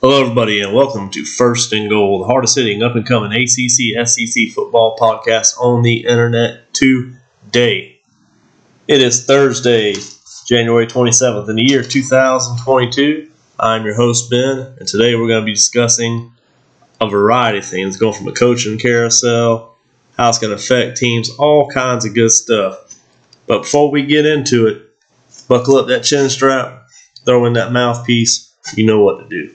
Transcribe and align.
Hello, 0.00 0.20
everybody, 0.20 0.60
and 0.60 0.72
welcome 0.72 1.10
to 1.10 1.24
First 1.24 1.72
and 1.72 1.90
Goal, 1.90 2.20
the 2.20 2.26
hardest 2.26 2.54
hitting, 2.54 2.84
up 2.84 2.94
and 2.94 3.04
coming 3.04 3.32
ACC 3.32 4.06
SEC 4.06 4.52
football 4.54 4.96
podcast 4.96 5.58
on 5.58 5.82
the 5.82 6.04
internet 6.06 6.72
today. 6.72 8.00
It 8.86 9.00
is 9.00 9.24
Thursday, 9.24 9.96
January 10.46 10.86
27th, 10.86 11.48
in 11.48 11.56
the 11.56 11.68
year 11.68 11.82
2022. 11.82 13.28
I'm 13.58 13.84
your 13.84 13.96
host, 13.96 14.30
Ben, 14.30 14.76
and 14.78 14.86
today 14.86 15.16
we're 15.16 15.26
going 15.26 15.42
to 15.42 15.44
be 15.44 15.54
discussing 15.54 16.32
a 17.00 17.08
variety 17.08 17.58
of 17.58 17.66
things 17.66 17.96
going 17.96 18.14
from 18.14 18.28
a 18.28 18.32
coaching 18.32 18.78
carousel, 18.78 19.76
how 20.16 20.28
it's 20.28 20.38
going 20.38 20.56
to 20.56 20.62
affect 20.62 20.98
teams, 20.98 21.30
all 21.30 21.68
kinds 21.68 22.04
of 22.04 22.14
good 22.14 22.30
stuff. 22.30 22.96
But 23.48 23.62
before 23.62 23.90
we 23.90 24.06
get 24.06 24.24
into 24.24 24.68
it, 24.68 24.82
buckle 25.48 25.78
up 25.78 25.88
that 25.88 26.04
chin 26.04 26.30
strap, 26.30 26.86
throw 27.26 27.44
in 27.46 27.54
that 27.54 27.72
mouthpiece. 27.72 28.54
You 28.76 28.86
know 28.86 29.00
what 29.00 29.18
to 29.18 29.28
do. 29.28 29.52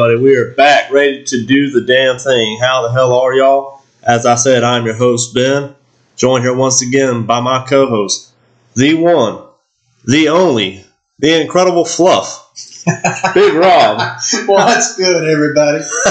Everybody. 0.00 0.22
We 0.22 0.36
are 0.36 0.52
back, 0.54 0.90
ready 0.90 1.24
to 1.24 1.44
do 1.44 1.70
the 1.70 1.82
damn 1.82 2.16
thing. 2.18 2.58
How 2.58 2.80
the 2.82 2.90
hell 2.90 3.12
are 3.12 3.34
y'all? 3.34 3.82
As 4.02 4.24
I 4.24 4.34
said, 4.34 4.64
I'm 4.64 4.86
your 4.86 4.94
host, 4.94 5.34
Ben, 5.34 5.74
joined 6.16 6.42
here 6.42 6.54
once 6.54 6.80
again 6.80 7.26
by 7.26 7.40
my 7.40 7.66
co 7.68 7.86
host, 7.86 8.32
the 8.74 8.94
one, 8.94 9.44
the 10.06 10.30
only, 10.30 10.86
the 11.18 11.42
incredible 11.42 11.84
Fluff, 11.84 12.50
Big 13.34 13.52
Rob. 13.52 13.98
well, 14.48 14.66
that's 14.66 14.96
good, 14.96 15.28
everybody. 15.28 15.84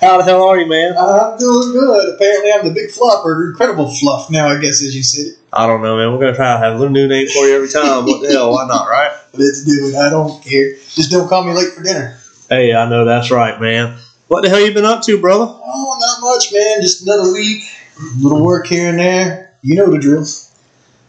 How 0.00 0.18
the 0.18 0.22
hell 0.24 0.44
are 0.44 0.60
you, 0.60 0.66
man? 0.66 0.96
I'm 0.96 1.36
doing 1.38 1.72
good. 1.72 2.14
Apparently, 2.14 2.52
I'm 2.52 2.68
the 2.68 2.72
big 2.72 2.90
fluffer, 2.90 3.50
incredible 3.50 3.92
fluff 3.92 4.30
now, 4.30 4.46
I 4.46 4.60
guess, 4.60 4.80
as 4.80 4.94
you 4.94 5.02
said 5.02 5.32
it. 5.32 5.38
I 5.52 5.66
don't 5.66 5.82
know, 5.82 5.96
man. 5.96 6.12
We're 6.12 6.20
going 6.20 6.32
to 6.32 6.36
try 6.36 6.52
to 6.52 6.58
have 6.58 6.74
a 6.74 6.78
little 6.78 6.92
new 6.92 7.08
name 7.08 7.26
for 7.26 7.46
you 7.46 7.56
every 7.56 7.68
time. 7.68 8.04
What 8.04 8.22
the 8.22 8.32
hell? 8.32 8.52
Why 8.52 8.66
not, 8.68 8.88
right? 8.88 9.10
Let's 9.32 9.64
do 9.64 9.88
it. 9.88 9.96
I 9.96 10.08
don't 10.08 10.40
care. 10.44 10.74
Just 10.74 11.10
don't 11.10 11.28
call 11.28 11.42
me 11.42 11.52
late 11.52 11.72
for 11.72 11.82
dinner. 11.82 12.20
Hey, 12.48 12.72
I 12.72 12.88
know 12.88 13.04
that's 13.04 13.32
right, 13.32 13.60
man. 13.60 13.98
What 14.28 14.42
the 14.42 14.48
hell 14.48 14.60
you 14.60 14.72
been 14.72 14.84
up 14.84 15.02
to, 15.02 15.20
brother? 15.20 15.46
Oh, 15.48 15.98
not 15.98 16.30
much, 16.30 16.52
man. 16.52 16.80
Just 16.80 17.02
another 17.02 17.32
week. 17.32 17.64
A 17.98 18.22
little 18.22 18.44
work 18.44 18.68
here 18.68 18.88
and 18.88 18.98
there. 18.98 19.56
You 19.62 19.74
know 19.74 19.90
the 19.90 19.98
drill. 19.98 20.24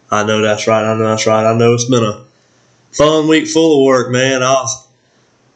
I 0.10 0.24
know 0.24 0.42
that's 0.42 0.66
right. 0.68 0.84
I 0.84 0.98
know 0.98 1.10
that's 1.10 1.28
right. 1.28 1.46
I 1.46 1.56
know 1.56 1.76
it's 1.76 1.90
been 1.90 2.04
a 2.04 2.26
fun 2.92 3.28
week 3.28 3.48
full 3.48 3.80
of 3.80 3.86
work, 3.86 4.12
man. 4.12 4.42
I 4.42 4.54
was, 4.54 4.88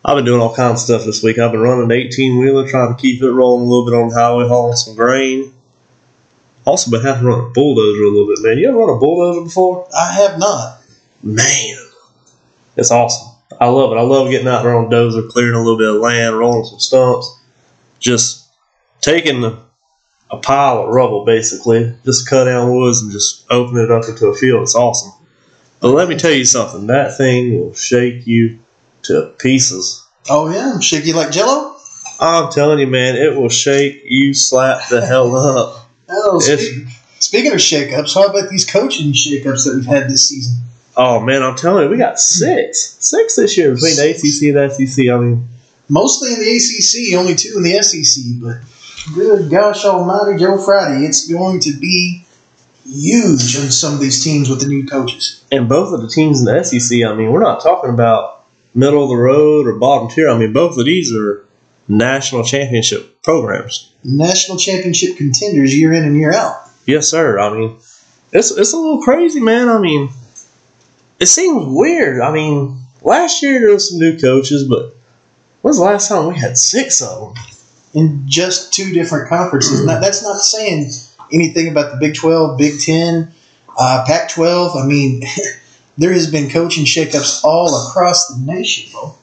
I've 0.06 0.18
been 0.18 0.26
doing 0.26 0.40
all 0.40 0.56
kinds 0.56 0.82
of 0.82 0.86
stuff 0.86 1.06
this 1.06 1.24
week. 1.24 1.40
I've 1.40 1.52
been 1.52 1.62
running 1.62 1.86
an 1.86 1.92
18 1.92 2.38
wheeler, 2.38 2.68
trying 2.68 2.96
to 2.96 3.02
keep 3.02 3.24
it 3.24 3.32
rolling 3.32 3.66
a 3.66 3.70
little 3.70 3.86
bit 3.86 3.96
on 3.96 4.10
the 4.10 4.16
highway, 4.16 4.48
hauling 4.48 4.76
some 4.76 4.96
grain. 4.96 5.52
Also, 6.66 6.92
been 6.92 7.02
having 7.02 7.24
to 7.24 7.28
run 7.28 7.40
a 7.40 7.50
bulldozer 7.50 8.04
a 8.04 8.10
little 8.10 8.28
bit, 8.28 8.44
man. 8.44 8.58
You 8.60 8.70
ever 8.70 8.78
run 8.78 8.96
a 8.96 9.00
bulldozer 9.00 9.44
before? 9.44 9.88
I 9.98 10.14
have 10.14 10.38
not. 10.38 10.80
Man, 11.24 11.78
it's 12.76 12.92
awesome. 12.92 13.31
I 13.62 13.68
love 13.68 13.92
it. 13.92 13.98
I 13.98 14.02
love 14.02 14.32
getting 14.32 14.48
out 14.48 14.64
there 14.64 14.76
on 14.76 14.90
dozer, 14.90 15.30
clearing 15.30 15.54
a 15.54 15.60
little 15.60 15.78
bit 15.78 15.88
of 15.88 16.02
land, 16.02 16.36
rolling 16.36 16.66
some 16.66 16.80
stumps, 16.80 17.40
just 18.00 18.50
taking 19.02 19.42
the, 19.42 19.60
a 20.32 20.38
pile 20.38 20.80
of 20.80 20.90
rubble, 20.90 21.26
basically, 21.26 21.96
just 22.04 22.28
cut 22.28 22.46
down 22.46 22.76
woods 22.76 23.04
and 23.04 23.12
just 23.12 23.46
open 23.52 23.78
it 23.78 23.92
up 23.92 24.10
into 24.10 24.26
a 24.26 24.36
field. 24.36 24.64
It's 24.64 24.74
awesome. 24.74 25.12
But 25.80 25.90
let 25.90 26.10
me 26.10 26.18
tell 26.18 26.32
you 26.32 26.44
something. 26.44 26.88
That 26.88 27.16
thing 27.18 27.56
will 27.56 27.76
shake 27.76 28.26
you 28.26 28.58
to 29.04 29.32
pieces. 29.38 30.08
Oh, 30.28 30.50
yeah? 30.50 30.80
Shaky 30.80 31.14
like 31.14 31.32
jello? 31.32 31.76
I'm 32.20 32.52
telling 32.52 32.80
you, 32.80 32.88
man, 32.88 33.16
it 33.16 33.36
will 33.36 33.50
shake 33.50 34.02
you 34.06 34.34
slap 34.34 34.90
the 34.90 35.06
hell 35.06 35.36
up. 35.36 35.78
Oh, 36.14 36.40
speak, 36.40 36.88
speaking 37.20 37.54
of 37.54 37.60
shakeups, 37.60 38.14
how 38.16 38.26
about 38.26 38.50
these 38.50 38.70
coaching 38.70 39.14
shakeups 39.14 39.64
that 39.64 39.76
we've 39.76 39.86
had 39.86 40.10
this 40.10 40.28
season? 40.28 40.58
Oh 41.04 41.20
man, 41.20 41.42
I'm 41.42 41.56
telling 41.56 41.86
you, 41.86 41.90
we 41.90 41.98
got 41.98 42.20
six, 42.20 42.96
six 43.00 43.36
this 43.36 43.58
year 43.58 43.74
between 43.74 43.96
the 43.96 44.12
ACC 44.12 44.56
and 44.56 44.58
the 44.58 44.86
SEC. 44.88 45.08
I 45.10 45.18
mean, 45.18 45.48
Mostly 45.90 46.32
in 46.34 46.40
the 46.40 46.52
ACC, 46.56 47.18
only 47.20 47.34
two 47.36 47.54
in 47.58 47.64
the 47.64 47.82
SEC, 47.82 48.24
but 48.40 48.58
good 49.16 49.50
gosh 49.50 49.84
almighty, 49.84 50.38
Joe 50.38 50.58
Friday, 50.58 51.06
it's 51.06 51.28
going 51.28 51.60
to 51.62 51.74
be 51.80 52.24
huge 52.88 53.58
on 53.58 53.70
some 53.72 53.96
of 53.96 54.00
these 54.00 54.24
teams 54.24 54.48
with 54.50 54.62
the 54.62 54.68
new 54.68 54.86
coaches. 54.86 55.44
and 55.52 55.68
both 55.68 55.92
of 55.94 56.02
the 56.02 56.08
teams 56.08 56.40
in 56.40 56.46
the 56.46 56.64
SEC. 56.64 57.04
I 57.04 57.14
mean, 57.16 57.32
we're 57.32 57.40
not 57.42 57.62
talking 57.62 57.90
about 57.90 58.46
middle 58.74 59.04
of 59.04 59.10
the 59.10 59.16
road 59.18 59.68
or 59.68 59.74
bottom 59.74 60.08
tier. 60.10 60.30
I 60.30 60.38
mean, 60.38 60.54
both 60.54 60.78
of 60.78 60.86
these 60.86 61.14
are 61.14 61.46
national 61.88 62.44
championship 62.44 63.22
programs. 63.24 63.92
National 64.04 64.58
championship 64.58 65.18
contenders 65.18 65.78
year 65.78 65.92
in 65.94 66.04
and 66.06 66.16
year 66.16 66.32
out. 66.34 66.70
Yes, 66.86 67.08
sir. 67.08 67.38
I 67.40 67.50
mean, 67.54 67.78
it's 68.32 68.52
it's 68.52 68.72
a 68.74 68.78
little 68.78 69.02
crazy, 69.02 69.40
man. 69.42 69.68
I 69.68 69.78
mean, 69.80 70.10
it 71.22 71.28
seems 71.28 71.66
weird. 71.68 72.22
I 72.22 72.32
mean, 72.32 72.82
last 73.02 73.42
year 73.42 73.60
there 73.60 73.70
was 73.70 73.90
some 73.90 74.00
new 74.00 74.18
coaches, 74.18 74.66
but 74.68 74.96
when's 75.62 75.78
the 75.78 75.84
last 75.84 76.10
time 76.10 76.28
we 76.28 76.38
had 76.38 76.58
six 76.58 77.02
of 77.02 77.36
them? 77.36 77.44
in 77.94 78.24
just 78.26 78.74
two 78.74 78.94
different 78.94 79.30
conferences. 79.30 79.86
Now, 79.86 80.00
that's 80.00 80.24
not 80.24 80.42
saying 80.42 80.92
anything 81.32 81.68
about 81.70 81.92
the 81.92 81.98
Big 82.00 82.16
12, 82.16 82.58
Big 82.58 82.80
10, 82.80 83.34
uh, 83.78 84.04
Pac 84.08 84.30
12. 84.30 84.78
I 84.78 84.86
mean, 84.86 85.24
there 85.98 86.14
has 86.14 86.32
been 86.32 86.50
coaching 86.50 86.86
shakeups 86.86 87.44
all 87.44 87.88
across 87.88 88.28
the 88.28 88.40
nation, 88.46 88.92
bro. 88.92 89.16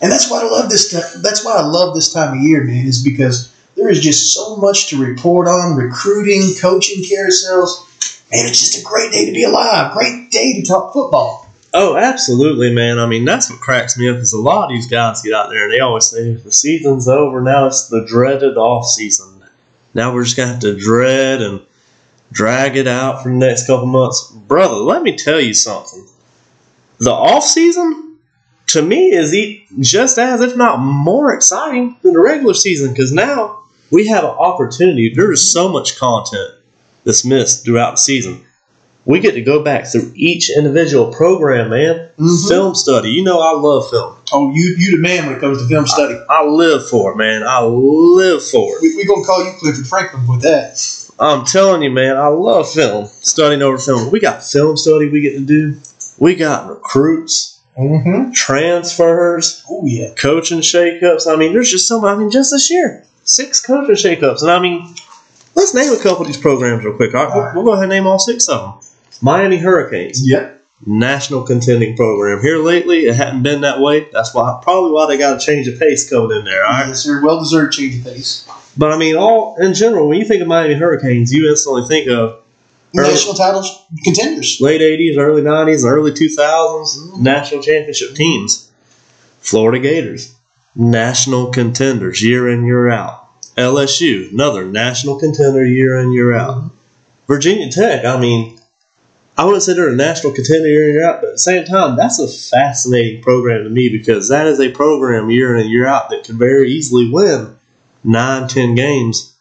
And 0.00 0.12
that's 0.12 0.30
why 0.30 0.40
I 0.40 0.44
love 0.44 0.70
this. 0.70 0.90
T- 0.90 1.20
that's 1.22 1.44
why 1.44 1.56
I 1.56 1.62
love 1.62 1.94
this 1.94 2.12
time 2.12 2.38
of 2.38 2.44
year, 2.44 2.62
man. 2.62 2.86
Is 2.86 3.02
because 3.02 3.52
there 3.76 3.88
is 3.88 4.00
just 4.00 4.32
so 4.32 4.56
much 4.56 4.88
to 4.90 5.04
report 5.04 5.48
on 5.48 5.76
recruiting, 5.76 6.54
coaching 6.60 7.02
carousels. 7.02 7.84
Man, 8.30 8.46
it's 8.46 8.60
just 8.60 8.78
a 8.78 8.84
great 8.84 9.10
day 9.10 9.24
to 9.24 9.32
be 9.32 9.44
alive. 9.44 9.92
Great 9.94 10.30
day 10.30 10.60
to 10.60 10.62
talk 10.62 10.92
football. 10.92 11.46
Oh, 11.72 11.96
absolutely, 11.96 12.74
man. 12.74 12.98
I 12.98 13.06
mean, 13.06 13.24
that's 13.24 13.50
what 13.50 13.60
cracks 13.60 13.98
me 13.98 14.08
up 14.08 14.16
is 14.16 14.32
a 14.32 14.40
lot 14.40 14.64
of 14.64 14.70
these 14.70 14.86
guys 14.86 15.22
get 15.22 15.32
out 15.32 15.48
there 15.48 15.64
and 15.64 15.72
they 15.72 15.80
always 15.80 16.06
say 16.06 16.34
the 16.34 16.52
season's 16.52 17.08
over. 17.08 17.40
Now 17.40 17.66
it's 17.66 17.88
the 17.88 18.04
dreaded 18.06 18.56
off 18.56 18.86
season. 18.86 19.44
Now 19.94 20.12
we're 20.12 20.24
just 20.24 20.36
gonna 20.36 20.52
have 20.52 20.60
to 20.60 20.78
dread 20.78 21.40
and 21.40 21.64
drag 22.32 22.76
it 22.76 22.86
out 22.86 23.22
for 23.22 23.30
the 23.30 23.34
next 23.34 23.66
couple 23.66 23.86
months, 23.86 24.30
brother. 24.30 24.76
Let 24.76 25.02
me 25.02 25.16
tell 25.16 25.40
you 25.40 25.54
something. 25.54 26.06
The 26.98 27.12
off 27.12 27.44
season, 27.44 28.18
to 28.68 28.82
me, 28.82 29.10
is 29.12 29.34
just 29.80 30.18
as, 30.18 30.40
if 30.40 30.56
not 30.56 30.78
more, 30.78 31.32
exciting 31.32 31.96
than 32.02 32.12
the 32.12 32.20
regular 32.20 32.54
season 32.54 32.92
because 32.92 33.12
now 33.12 33.62
we 33.90 34.06
have 34.08 34.24
an 34.24 34.30
opportunity. 34.30 35.12
There 35.14 35.32
is 35.32 35.50
so 35.50 35.68
much 35.68 35.98
content 35.98 36.57
that's 37.04 37.24
missed 37.24 37.64
throughout 37.64 37.92
the 37.92 37.96
season. 37.98 38.44
We 39.04 39.20
get 39.20 39.32
to 39.32 39.40
go 39.40 39.62
back 39.64 39.86
through 39.86 40.12
each 40.14 40.50
individual 40.54 41.10
program, 41.12 41.70
man. 41.70 42.10
Mhm. 42.18 42.48
Film 42.48 42.74
study. 42.74 43.10
You 43.10 43.24
know 43.24 43.40
I 43.40 43.52
love 43.58 43.88
film. 43.88 44.14
Oh, 44.32 44.50
you 44.52 44.74
you 44.78 44.96
the 44.96 45.02
man 45.02 45.26
when 45.26 45.36
it 45.36 45.40
comes 45.40 45.62
to 45.62 45.66
film 45.68 45.86
study. 45.86 46.14
I 46.28 46.44
live 46.44 46.86
for 46.88 47.12
it, 47.12 47.16
man. 47.16 47.42
I 47.42 47.62
live 47.62 48.44
for 48.44 48.76
it. 48.76 48.82
We 48.82 48.96
we 48.96 49.04
gonna 49.06 49.24
call 49.24 49.42
you 49.44 49.52
Clifford 49.60 49.86
Franklin 49.86 50.26
with 50.26 50.42
that. 50.42 50.78
I'm 51.20 51.44
telling 51.46 51.82
you, 51.82 51.90
man, 51.90 52.16
I 52.16 52.26
love 52.28 52.70
film. 52.70 53.08
Studying 53.22 53.62
over 53.62 53.78
film. 53.78 54.10
We 54.10 54.20
got 54.20 54.44
film 54.44 54.76
study 54.76 55.08
we 55.08 55.20
get 55.22 55.32
to 55.38 55.40
do. 55.40 55.76
We 56.18 56.34
got 56.34 56.68
recruits, 56.68 57.54
Mm-hmm. 57.78 58.32
transfers, 58.32 59.62
Oh 59.70 59.84
yeah. 59.86 60.10
coaching 60.14 60.60
shakeups. 60.60 61.32
I 61.32 61.36
mean, 61.36 61.52
there's 61.52 61.70
just 61.70 61.88
so 61.88 62.00
much. 62.00 62.14
I 62.14 62.18
mean, 62.18 62.30
just 62.30 62.50
this 62.50 62.70
year, 62.70 63.04
six 63.24 63.60
coaching 63.64 63.94
shakeups. 63.94 64.42
And 64.42 64.50
I 64.50 64.58
mean, 64.58 64.94
let's 65.58 65.74
name 65.74 65.92
a 65.92 65.96
couple 66.02 66.22
of 66.22 66.26
these 66.28 66.38
programs 66.38 66.84
real 66.84 66.94
quick. 66.96 67.14
All 67.14 67.26
right, 67.26 67.54
we'll, 67.54 67.64
we'll 67.64 67.64
go 67.64 67.72
ahead 67.72 67.84
and 67.84 67.90
name 67.90 68.06
all 68.06 68.18
six 68.18 68.48
of 68.48 68.60
them. 68.60 68.90
Miami 69.20 69.58
Hurricanes. 69.58 70.26
Yep. 70.26 70.62
national 70.86 71.42
contending 71.42 71.96
program. 71.96 72.40
Here 72.40 72.58
lately, 72.58 73.06
it 73.06 73.16
hadn't 73.16 73.42
been 73.42 73.62
that 73.62 73.80
way. 73.80 74.08
That's 74.12 74.32
why 74.32 74.60
probably 74.62 74.92
why 74.92 75.06
they 75.06 75.18
got 75.18 75.38
to 75.38 75.44
change 75.44 75.66
the 75.66 75.76
pace 75.76 76.08
coming 76.08 76.36
in 76.36 76.44
there. 76.44 76.64
All 76.64 76.72
right, 76.72 76.88
Yes, 76.88 77.00
sir. 77.00 77.20
Well 77.24 77.40
deserved 77.40 77.72
change 77.72 77.96
of 77.98 78.04
pace. 78.04 78.48
but 78.76 78.92
I 78.92 78.96
mean, 78.98 79.16
all 79.16 79.56
in 79.60 79.74
general, 79.74 80.08
when 80.08 80.18
you 80.18 80.24
think 80.24 80.40
of 80.40 80.48
Miami 80.48 80.74
Hurricanes, 80.74 81.32
you 81.32 81.48
instantly 81.50 81.86
think 81.86 82.08
of 82.08 82.42
Early- 82.96 83.10
National 83.10 83.34
titles 83.34 83.84
contenders. 84.02 84.60
late 84.60 84.80
'80s, 84.80 85.18
early 85.18 85.42
'90s, 85.42 85.84
early 85.84 86.10
2000s 86.12 86.38
mm-hmm. 86.38 87.22
national 87.22 87.62
championship 87.62 88.14
teams. 88.14 88.70
Florida 89.40 89.78
Gators, 89.78 90.34
national 90.74 91.50
contenders 91.50 92.22
year 92.22 92.48
in 92.48 92.64
year 92.64 92.88
out. 92.88 93.27
LSU, 93.58 94.30
another 94.32 94.64
national 94.64 95.18
contender 95.18 95.64
year 95.64 95.98
in 95.98 96.12
year 96.12 96.34
out. 96.34 96.56
Mm-hmm. 96.56 96.68
Virginia 97.26 97.70
Tech, 97.70 98.04
I 98.04 98.18
mean, 98.18 98.58
I 99.36 99.44
wouldn't 99.44 99.62
say 99.62 99.74
they're 99.74 99.90
a 99.90 99.96
national 99.96 100.32
contender 100.32 100.68
year 100.68 100.88
in 100.88 100.94
year 100.94 101.08
out, 101.08 101.20
but 101.20 101.28
at 101.28 101.34
the 101.34 101.38
same 101.38 101.64
time, 101.64 101.96
that's 101.96 102.18
a 102.18 102.26
fascinating 102.26 103.22
program 103.22 103.64
to 103.64 103.70
me 103.70 103.88
because 103.88 104.28
that 104.28 104.46
is 104.46 104.60
a 104.60 104.70
program 104.70 105.30
year 105.30 105.54
in 105.54 105.60
and 105.60 105.70
year 105.70 105.86
out 105.86 106.10
that 106.10 106.24
can 106.24 106.38
very 106.38 106.70
easily 106.70 107.10
win 107.10 107.54
nine, 108.04 108.48
ten 108.48 108.74
games, 108.74 109.36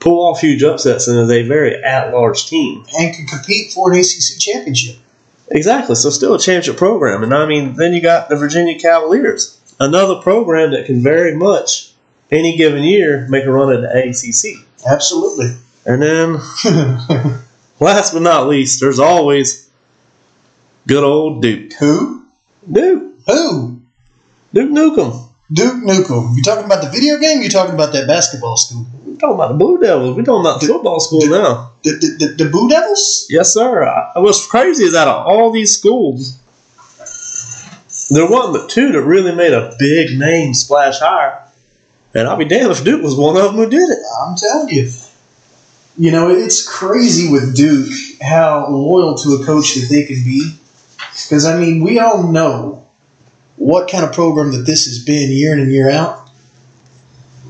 pull 0.00 0.26
off 0.26 0.40
huge 0.40 0.62
upsets, 0.62 1.06
and 1.06 1.18
is 1.18 1.30
a 1.30 1.46
very 1.46 1.82
at-large 1.82 2.46
team. 2.46 2.84
and 2.98 3.14
can 3.14 3.26
compete 3.26 3.72
for 3.72 3.92
an 3.92 3.98
ACC 3.98 4.38
championship. 4.38 4.96
Exactly. 5.50 5.94
So 5.94 6.10
still 6.10 6.34
a 6.34 6.38
championship 6.38 6.76
program, 6.76 7.22
and 7.22 7.32
I 7.32 7.46
mean, 7.46 7.74
then 7.74 7.92
you 7.92 8.02
got 8.02 8.28
the 8.28 8.36
Virginia 8.36 8.78
Cavaliers, 8.78 9.58
another 9.80 10.16
program 10.16 10.72
that 10.72 10.86
can 10.86 11.02
very 11.02 11.34
much 11.34 11.87
any 12.30 12.56
given 12.56 12.84
year 12.84 13.26
make 13.28 13.44
a 13.44 13.50
run 13.50 13.72
at 13.72 13.80
the 13.80 14.08
ACC. 14.08 14.64
Absolutely. 14.86 15.56
And 15.86 16.02
then 16.02 16.32
last 17.80 18.12
but 18.12 18.22
not 18.22 18.48
least, 18.48 18.80
there's 18.80 18.98
always 18.98 19.70
good 20.86 21.04
old 21.04 21.42
Duke. 21.42 21.72
Who? 21.74 22.26
Duke. 22.70 23.14
Who? 23.26 23.80
Duke 24.52 24.70
Nukem. 24.70 25.28
Duke 25.52 25.82
Nukem. 25.82 26.36
You 26.36 26.42
talking 26.42 26.66
about 26.66 26.82
the 26.82 26.90
video 26.90 27.18
game? 27.18 27.40
You 27.40 27.48
talking 27.48 27.74
about 27.74 27.92
that 27.94 28.06
basketball 28.06 28.56
school? 28.56 28.86
We're 29.04 29.16
talking 29.16 29.34
about 29.34 29.48
the 29.48 29.54
Blue 29.54 29.78
Devils. 29.78 30.16
We're 30.16 30.24
talking 30.24 30.40
about 30.40 30.60
the 30.60 30.66
football 30.66 31.00
school 31.00 31.26
now. 31.26 31.72
The 31.82 31.92
the, 31.92 32.26
the, 32.26 32.44
the 32.44 32.50
Boo 32.50 32.68
Devils? 32.68 33.26
Yes, 33.30 33.54
sir. 33.54 33.84
I, 33.84 34.18
what's 34.18 34.46
crazy 34.46 34.84
is 34.84 34.94
out 34.94 35.08
of 35.08 35.26
all 35.26 35.50
these 35.50 35.76
schools, 35.76 36.38
there 38.10 38.28
wasn't 38.28 38.54
but 38.54 38.70
two 38.70 38.92
that 38.92 39.02
really 39.02 39.34
made 39.34 39.54
a 39.54 39.74
big 39.78 40.18
name 40.18 40.52
splash 40.52 40.98
higher. 40.98 41.47
And 42.18 42.26
I'll 42.26 42.36
be 42.36 42.44
damned 42.44 42.72
if 42.72 42.82
Duke 42.82 43.02
was 43.02 43.14
one 43.14 43.36
of 43.36 43.44
them 43.44 43.54
who 43.54 43.70
did 43.70 43.88
it. 43.88 43.98
I'm 44.20 44.36
telling 44.36 44.68
you. 44.68 44.90
You 45.96 46.10
know, 46.10 46.30
it's 46.30 46.68
crazy 46.68 47.30
with 47.30 47.56
Duke 47.56 47.92
how 48.20 48.68
loyal 48.68 49.16
to 49.18 49.34
a 49.34 49.44
coach 49.44 49.74
that 49.74 49.86
they 49.88 50.04
can 50.04 50.24
be. 50.24 50.56
Because, 50.96 51.46
I 51.46 51.58
mean, 51.58 51.82
we 51.82 52.00
all 52.00 52.24
know 52.24 52.86
what 53.56 53.90
kind 53.90 54.04
of 54.04 54.12
program 54.12 54.52
that 54.52 54.66
this 54.66 54.86
has 54.86 55.04
been 55.04 55.30
year 55.30 55.52
in 55.52 55.60
and 55.60 55.72
year 55.72 55.90
out. 55.90 56.28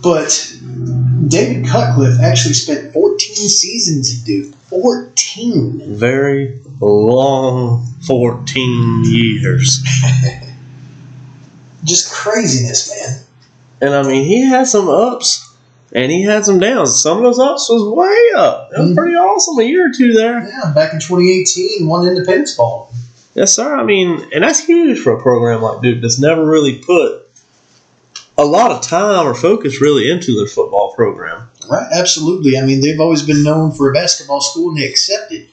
But 0.03 0.55
David 1.26 1.67
Cutcliffe 1.67 2.21
actually 2.21 2.55
spent 2.55 2.93
14 2.93 3.37
seasons 3.37 4.21
at 4.21 4.26
Duke. 4.26 4.55
14. 4.69 5.97
Very 5.97 6.61
long 6.81 7.87
14 8.06 9.05
years. 9.05 9.82
Just 11.85 12.12
craziness, 12.12 12.91
man. 12.91 13.25
And 13.80 13.94
I 13.94 14.02
mean, 14.02 14.25
he 14.25 14.42
had 14.42 14.66
some 14.66 14.88
ups 14.88 15.44
and 15.92 16.10
he 16.12 16.22
had 16.22 16.44
some 16.44 16.58
downs. 16.58 17.00
Some 17.00 17.19
of 17.19 17.22
those 17.22 17.38
ups 17.38 17.69
was 17.70 17.82
way 17.84 18.40
up. 18.40 18.70
It 18.76 18.80
was 18.80 18.90
Mhm. 18.90 18.96
pretty 18.96 19.14
awesome 19.14 19.58
a 19.58 19.62
year 19.62 19.88
or 19.88 19.92
two 19.96 20.12
there. 20.12 20.46
Yeah, 20.48 20.72
back 20.75 20.92
in 20.92 21.00
2018, 21.00 21.86
won 21.86 22.06
Independence 22.06 22.54
Bowl. 22.54 22.90
Yes, 23.34 23.54
sir. 23.54 23.75
I 23.76 23.84
mean, 23.84 24.26
and 24.34 24.42
that's 24.42 24.64
huge 24.64 24.98
for 24.98 25.12
a 25.12 25.22
program 25.22 25.62
like 25.62 25.80
Duke 25.80 26.00
that's 26.02 26.19
never 26.19 26.44
really 26.44 26.75
put 26.75 27.22
a 28.36 28.44
lot 28.44 28.70
of 28.70 28.82
time 28.82 29.26
or 29.26 29.34
focus 29.34 29.80
really 29.80 30.10
into 30.10 30.34
their 30.36 30.46
football 30.46 30.92
program. 30.94 31.48
Right, 31.69 31.86
absolutely. 31.92 32.56
I 32.58 32.62
mean, 32.64 32.80
they've 32.80 33.00
always 33.00 33.22
been 33.22 33.42
known 33.42 33.72
for 33.72 33.90
a 33.90 33.92
basketball 33.92 34.40
school, 34.40 34.70
and 34.70 34.78
they 34.78 34.86
accept 34.86 35.32
it. 35.32 35.46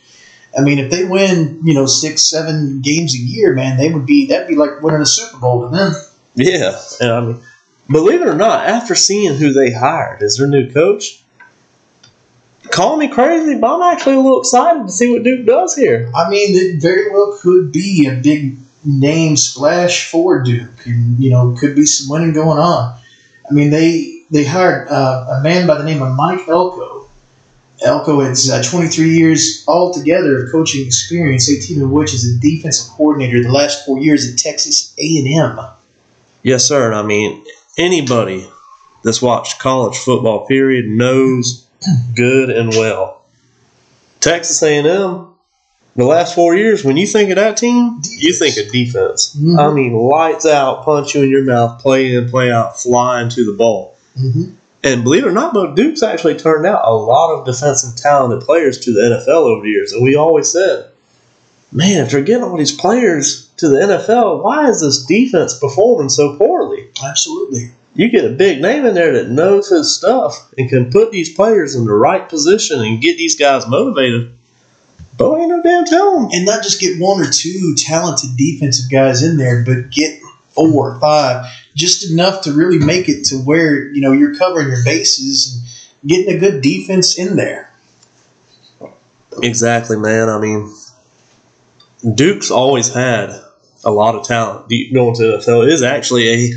I 0.58 0.62
mean, 0.62 0.80
if 0.80 0.90
they 0.90 1.04
win, 1.04 1.60
you 1.64 1.74
know, 1.74 1.86
six, 1.86 2.22
seven 2.30 2.82
games 2.82 3.14
a 3.14 3.18
year, 3.18 3.54
man, 3.54 3.78
they 3.78 3.90
would 3.90 4.06
be 4.06 4.28
that'd 4.28 4.48
be 4.48 4.56
like 4.56 4.82
winning 4.82 5.02
a 5.02 5.06
Super 5.06 5.38
Bowl 5.38 5.70
to 5.70 5.76
them. 5.76 5.94
Yeah, 6.36 6.80
and 7.02 7.12
I 7.12 7.20
mean, 7.22 7.42
believe 7.90 8.22
it 8.22 8.28
or 8.28 8.36
not, 8.36 8.68
after 8.68 8.96
seeing 8.96 9.36
who 9.36 9.54
they 9.54 9.72
hired 9.72 10.22
as 10.22 10.38
their 10.38 10.48
new 10.48 10.72
coach, 10.72 11.24
call 12.72 12.98
me 12.98 13.08
crazy, 13.08 13.58
but 13.60 13.76
I'm 13.76 13.94
actually 13.94 14.16
a 14.16 14.20
little 14.20 14.42
excited 14.42 14.88
to 14.88 14.92
see 14.92 15.12
what 15.12 15.24
Duke 15.24 15.46
does 15.46 15.76
here. 15.76 16.12
I 16.16 16.30
mean, 16.30 16.56
it 16.56 16.82
very 16.82 17.12
well 17.12 17.38
could 17.42 17.72
be 17.72 18.08
a 18.08 18.16
big 18.16 18.58
name 18.84 19.36
splash 19.36 20.10
for 20.10 20.42
Duke, 20.42 20.86
and 20.86 21.22
you 21.22 21.30
know, 21.30 21.56
could 21.60 21.76
be 21.76 21.86
some 21.86 22.10
winning 22.10 22.34
going 22.34 22.60
on. 22.60 22.98
I 23.50 23.54
mean, 23.54 23.70
they 23.70 24.24
they 24.32 24.44
hired 24.44 24.88
uh, 24.90 25.38
a 25.40 25.44
man 25.44 25.68
by 25.68 25.78
the 25.78 25.84
name 25.84 26.02
of 26.02 26.16
Mike 26.16 26.48
Elko. 26.48 27.08
Elko 27.84 28.22
has 28.22 28.50
uh, 28.50 28.64
23 28.64 29.10
years 29.10 29.64
altogether 29.68 30.44
of 30.44 30.52
coaching 30.52 30.86
experience, 30.86 31.50
18 31.50 31.82
of 31.82 31.92
which 31.92 32.14
as 32.14 32.24
a 32.24 32.40
defensive 32.40 32.92
coordinator. 32.94 33.44
The 33.44 33.52
last 33.52 33.86
four 33.86 34.00
years 34.00 34.32
at 34.32 34.40
Texas 34.40 34.96
A&M. 34.98 35.60
Yes, 36.42 36.64
sir. 36.64 36.88
And 36.88 36.96
I 36.96 37.02
mean, 37.02 37.44
anybody 37.78 38.50
that's 39.04 39.22
watched 39.22 39.60
college 39.60 39.98
football, 39.98 40.48
period, 40.48 40.88
knows 40.88 41.68
good 42.16 42.50
and 42.50 42.70
well. 42.70 43.24
Texas 44.20 44.62
A&M, 44.64 45.28
the 45.96 46.04
last 46.04 46.36
four 46.36 46.56
years, 46.56 46.84
when 46.84 46.98
you 46.98 47.08
think 47.08 47.30
of 47.30 47.36
that 47.38 47.58
team, 47.58 48.02
you 48.18 48.34
think 48.34 48.58
of 48.58 48.72
defense. 48.72 49.36
Mhm. 49.40 49.60
I 49.60 49.74
mean, 49.74 49.94
lights 49.94 50.46
out, 50.46 50.84
punch 50.84 51.16
you 51.16 51.24
in 51.24 51.30
your 51.30 51.44
mouth, 51.44 51.80
play 51.82 52.16
in, 52.16 52.30
play 52.30 52.52
out, 52.52 52.82
flying 52.82 53.30
to 53.30 53.46
the 53.46 53.56
ball. 53.58 53.96
Mm-hmm. 54.20 54.52
And 54.84 55.04
believe 55.04 55.24
it 55.24 55.30
or 55.30 55.32
not, 55.32 55.54
but 55.54 55.76
Duke's 55.76 56.04
actually 56.04 56.36
turned 56.36 56.66
out 56.66 56.82
a 56.86 56.94
lot 56.94 57.34
of 57.34 57.46
defensive 57.46 57.96
talented 57.96 58.42
players 58.42 58.78
to 58.80 58.94
the 58.94 59.02
NFL 59.02 59.46
over 59.46 59.64
the 59.64 59.70
years. 59.70 59.92
And 59.94 60.04
we 60.04 60.16
always 60.16 60.52
said, 60.52 60.90
man, 61.72 62.06
if 62.06 62.12
they're 62.12 62.22
getting 62.22 62.44
all 62.44 62.58
these 62.58 62.76
players 62.76 63.45
to 63.58 63.70
the 63.70 63.76
NFL, 63.76 64.44
why 64.44 64.70
is 64.70 64.82
this 64.82 65.06
defense 65.06 65.58
performing 65.58 66.10
so 66.10 66.38
poorly? 66.38 66.90
Absolutely. 67.04 67.72
You 67.94 68.10
get 68.10 68.26
a 68.26 68.30
big 68.30 68.62
name 68.62 68.86
in 68.86 68.94
there 68.94 69.14
that 69.14 69.30
knows 69.30 69.70
his 69.70 69.96
stuff 69.96 70.54
and 70.58 70.70
can 70.70 70.92
put 70.92 71.12
these 71.12 71.34
players 71.34 71.76
in 71.76 71.86
the 71.86 71.94
right 71.94 72.28
position 72.28 72.82
and 72.82 73.02
get 73.02 73.18
these 73.18 73.38
guys 73.38 73.68
motivated. 73.68 74.38
But 75.18 75.38
ain't 75.38 75.50
no 75.50 75.64
damn 75.64 75.86
telling. 75.86 76.30
And 76.34 76.46
not 76.46 76.62
just 76.62 76.82
get 76.82 77.00
one 77.00 77.22
or 77.22 77.30
two 77.32 77.74
talented 77.76 78.36
defensive 78.36 78.92
guys 78.92 79.24
in 79.24 79.38
there, 79.38 79.64
but 79.64 79.92
get 79.92 80.20
four 80.50 80.94
or 80.94 81.00
five, 81.00 81.46
just 81.74 82.12
enough 82.12 82.44
to 82.44 82.52
really 82.52 82.80
make 82.80 83.08
it 83.08 83.24
to 83.28 83.38
where, 83.38 83.88
you 83.94 84.02
know, 84.02 84.12
you're 84.12 84.36
covering 84.36 84.68
your 84.68 84.84
bases 84.84 85.90
and 86.02 86.10
getting 86.10 86.36
a 86.36 86.38
good 86.40 86.62
defense 86.62 87.18
in 87.18 87.38
there. 87.38 87.72
Exactly, 89.42 89.98
man. 89.98 90.28
I 90.28 90.40
mean, 90.40 90.74
Duke's 92.14 92.52
always 92.52 92.94
had 92.94 93.45
a 93.86 93.92
lot 93.92 94.16
of 94.16 94.26
talent. 94.26 94.68
Deep 94.68 94.94
going 94.94 95.16
to 95.16 95.24
the 95.24 95.38
NFL 95.38 95.68
is 95.72 95.84
actually 95.84 96.30
a 96.30 96.52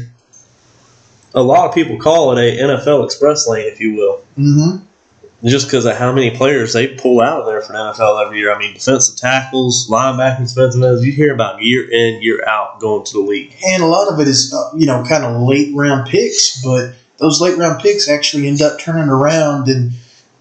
a 1.35 1.43
lot 1.43 1.69
of 1.69 1.75
people 1.75 1.99
call 1.99 2.37
it 2.37 2.43
a 2.43 2.59
NFL 2.59 3.05
express 3.05 3.47
lane, 3.47 3.67
if 3.71 3.81
you 3.81 3.95
will, 3.95 4.25
Mm-hmm. 4.39 5.47
just 5.47 5.67
because 5.67 5.85
of 5.85 5.97
how 5.97 6.11
many 6.13 6.35
players 6.37 6.73
they 6.73 6.97
pull 6.97 7.21
out 7.21 7.41
of 7.41 7.47
there 7.47 7.61
for 7.61 7.73
the 7.75 7.79
NFL 7.79 8.25
every 8.25 8.39
year. 8.39 8.53
I 8.53 8.59
mean, 8.59 8.73
defensive 8.75 9.17
tackles, 9.17 9.89
linebackers, 9.91 10.55
defensive 10.55 10.83
ends, 10.83 11.05
you 11.05 11.13
hear 11.13 11.35
about 11.35 11.63
year 11.63 11.89
in, 11.91 12.23
year 12.23 12.43
out 12.49 12.81
going 12.81 13.05
to 13.05 13.13
the 13.13 13.21
league. 13.21 13.55
And 13.67 13.83
a 13.83 13.87
lot 13.87 14.11
of 14.13 14.19
it 14.21 14.27
is, 14.27 14.53
uh, 14.55 14.75
you 14.77 14.87
know, 14.87 15.05
kind 15.05 15.25
of 15.25 15.43
late 15.43 15.75
round 15.75 16.09
picks, 16.09 16.63
but 16.63 16.95
those 17.19 17.41
late 17.41 17.59
round 17.59 17.81
picks 17.83 18.09
actually 18.09 18.49
end 18.49 18.63
up 18.63 18.81
turning 18.81 19.09
around 19.11 19.69
and, 19.69 19.93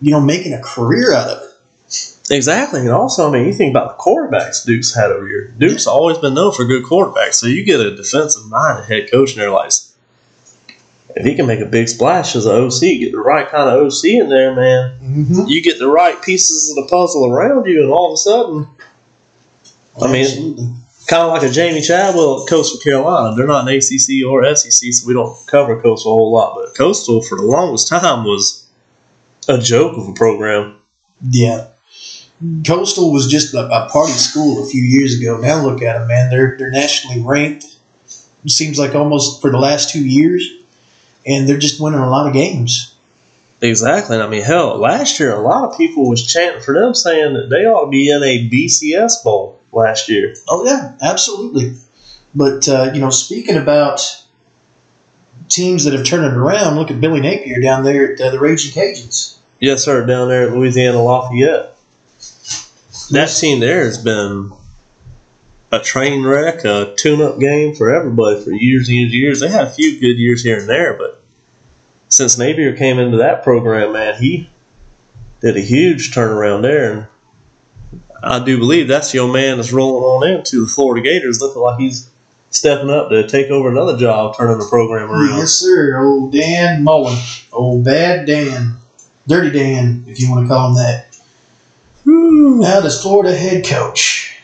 you 0.02 0.12
know, 0.12 0.22
making 0.22 0.54
a 0.54 0.62
career 0.62 1.14
out 1.14 1.28
of 1.30 1.44
it. 1.44 1.47
Exactly, 2.30 2.82
and 2.82 2.90
also, 2.90 3.30
I 3.30 3.32
mean, 3.32 3.46
you 3.46 3.54
think 3.54 3.72
about 3.72 3.98
the 3.98 4.04
quarterbacks 4.04 4.66
Duke's 4.66 4.94
had 4.94 5.12
over 5.12 5.28
here. 5.28 5.54
Duke's 5.58 5.88
always 5.88 6.18
been 6.18 6.34
known 6.34 6.52
for 6.52 6.66
good 6.66 6.84
quarterbacks, 6.84 7.36
so 7.36 7.48
you 7.48 7.64
get 7.64 7.80
a 7.80 7.96
defensive 7.96 8.46
minded 8.48 8.86
head 8.86 9.10
coach 9.10 9.32
in 9.32 9.40
there, 9.40 9.50
like 9.50 9.72
if 11.16 11.26
he 11.26 11.36
can 11.36 11.48
make 11.48 11.62
a 11.62 11.66
big 11.66 11.88
splash 11.88 12.36
as 12.36 12.46
an 12.46 12.52
OC, 12.52 12.82
get 12.82 13.12
the 13.12 13.20
right 13.20 13.48
kind 13.48 13.70
of 13.70 13.88
OC 13.88 14.06
in 14.06 14.30
there, 14.30 14.54
man. 14.54 15.00
Mm-hmm. 15.02 15.48
You 15.48 15.62
get 15.62 15.80
the 15.80 15.88
right 15.88 16.22
pieces 16.22 16.70
of 16.70 16.84
the 16.84 16.90
puzzle 16.90 17.32
around 17.32 17.66
you, 17.66 17.82
and 17.82 17.92
all 17.92 18.08
of 18.08 18.14
a 18.14 18.18
sudden, 18.18 18.68
I 20.02 20.12
mean, 20.12 20.78
kind 21.08 21.24
of 21.24 21.32
like 21.32 21.44
a 21.44 21.46
Jamey 21.46 21.86
Chadwell 21.86 22.44
at 22.44 22.50
Coastal 22.50 22.80
Carolina. 22.80 23.36
They're 23.36 23.48
not 23.48 23.68
an 23.68 23.76
ACC 23.76 24.26
or 24.28 24.44
SEC, 24.56 24.94
so 24.94 25.08
we 25.08 25.14
don't 25.14 25.36
cover 25.48 25.82
Coastal 25.82 26.12
a 26.12 26.16
whole 26.16 26.32
lot. 26.32 26.56
But 26.56 26.76
Coastal, 26.76 27.24
for 27.24 27.38
the 27.38 27.44
longest 27.44 27.88
time, 27.88 28.26
was 28.26 28.68
a 29.48 29.58
joke 29.58 29.98
of 29.98 30.08
a 30.08 30.14
program. 30.14 30.80
Yeah. 31.32 31.68
Coastal 32.66 33.12
was 33.12 33.28
just 33.28 33.54
a, 33.54 33.66
a 33.66 33.90
party 33.90 34.14
school 34.14 34.64
a 34.64 34.70
few 34.70 34.84
years 34.84 35.20
ago. 35.20 35.38
Now 35.38 35.64
look 35.64 35.82
at 35.82 35.98
them, 35.98 36.08
man. 36.08 36.30
They're 36.30 36.56
they're 36.58 36.72
nationally 36.72 37.22
ranked. 37.22 37.66
It 38.46 38.52
seems 38.52 38.78
like 38.78 38.94
almost 38.94 39.42
for 39.42 39.50
the 39.50 39.58
last 39.58 39.90
two 39.90 40.06
years, 40.06 40.48
and 41.26 41.50
they're 41.50 41.58
just 41.58 41.82
winning 41.82 42.00
a 42.00 42.10
lot 42.10 42.28
of 42.28 42.34
games. 42.34 42.94
Exactly. 43.62 44.18
I 44.18 44.28
mean, 44.28 44.44
hell, 44.44 44.78
last 44.78 45.20
year 45.20 45.34
a 45.34 45.40
lot 45.40 45.70
of 45.70 45.78
people 45.78 46.08
was 46.08 46.32
chanting 46.32 46.62
for 46.62 46.76
them, 46.76 46.94
saying 46.94 47.34
that 47.34 47.50
they 47.50 47.66
ought 47.66 47.86
to 47.86 47.92
be 47.92 48.10
in 48.10 48.22
a 48.22 48.48
BCS 48.50 49.24
bowl 49.24 49.60
last 49.72 50.08
year. 50.08 50.36
Oh 50.48 50.64
yeah, 50.66 50.96
absolutely. 51.02 51.76
But 52.36 52.68
uh, 52.70 52.92
you 52.94 53.02
know, 53.02 53.10
speaking 53.10 53.58
about 53.58 54.00
teams 55.50 55.86
that 55.86 55.94
have 55.94 56.06
turned 56.06 56.26
it 56.26 56.38
around, 56.38 56.76
look 56.76 56.92
at 56.92 57.02
Billy 57.02 57.22
Napier 57.22 57.62
down 57.62 57.84
there 57.84 58.14
at 58.14 58.22
uh, 58.22 58.30
the 58.30 58.40
Raging 58.40 58.72
Cajuns. 58.72 59.38
Yes, 59.60 59.84
sir. 59.84 60.06
Down 60.06 60.28
there 60.28 60.48
at 60.48 60.54
Louisiana 60.56 61.02
Lafayette, 61.02 61.77
that 63.12 63.30
scene 63.30 63.60
there 63.60 63.86
has 63.86 63.98
been 63.98 64.52
a 65.72 65.80
train 65.80 66.24
wreck, 66.26 66.64
a 66.66 66.94
tune-up 66.98 67.40
game 67.40 67.76
for 67.76 67.94
everybody 67.94 68.44
for 68.44 68.52
years 68.52 68.88
and 68.88 68.98
years 68.98 69.12
and 69.12 69.20
years. 69.22 69.40
They 69.40 69.50
had 69.50 69.68
a 69.68 69.72
few 69.72 70.00
good 70.00 70.18
years 70.18 70.44
here 70.44 70.60
and 70.60 70.70
there, 70.70 70.98
but 70.98 71.24
since 72.10 72.38
Napier 72.38 72.76
came 72.76 73.00
into 73.00 73.18
that 73.18 73.44
program, 73.44 73.94
man, 73.94 74.22
he 74.22 74.50
did 75.42 75.58
a 75.58 75.62
huge 75.62 76.12
turnaround 76.12 76.62
there. 76.62 76.92
And 76.92 77.08
I 78.24 78.44
do 78.44 78.58
believe 78.58 78.88
that's 78.88 79.14
your 79.14 79.32
man 79.32 79.58
that's 79.58 79.74
rolling 79.74 80.04
on 80.04 80.38
into 80.40 80.62
the 80.62 80.68
Florida 80.68 81.02
Gators, 81.02 81.42
looking 81.42 81.62
like 81.62 81.80
he's 81.80 82.10
stepping 82.50 82.90
up 82.90 83.10
to 83.10 83.28
take 83.28 83.52
over 83.52 83.70
another 83.70 83.98
job, 83.98 84.38
turning 84.38 84.58
the 84.58 84.68
program 84.70 85.12
around. 85.12 85.38
Yes, 85.38 85.52
sir. 85.52 86.00
Old 86.00 86.32
Dan 86.32 86.84
Mullen. 86.84 87.18
Old 87.52 87.84
bad 87.84 88.26
Dan. 88.26 88.78
Dirty 89.28 89.52
Dan, 89.52 90.06
if 90.08 90.22
you 90.22 90.32
want 90.32 90.46
to 90.46 90.50
call 90.54 90.70
him 90.70 90.76
that. 90.76 91.07
Now 92.08 92.80
does 92.80 93.02
Florida 93.02 93.36
head 93.36 93.66
coach. 93.66 94.40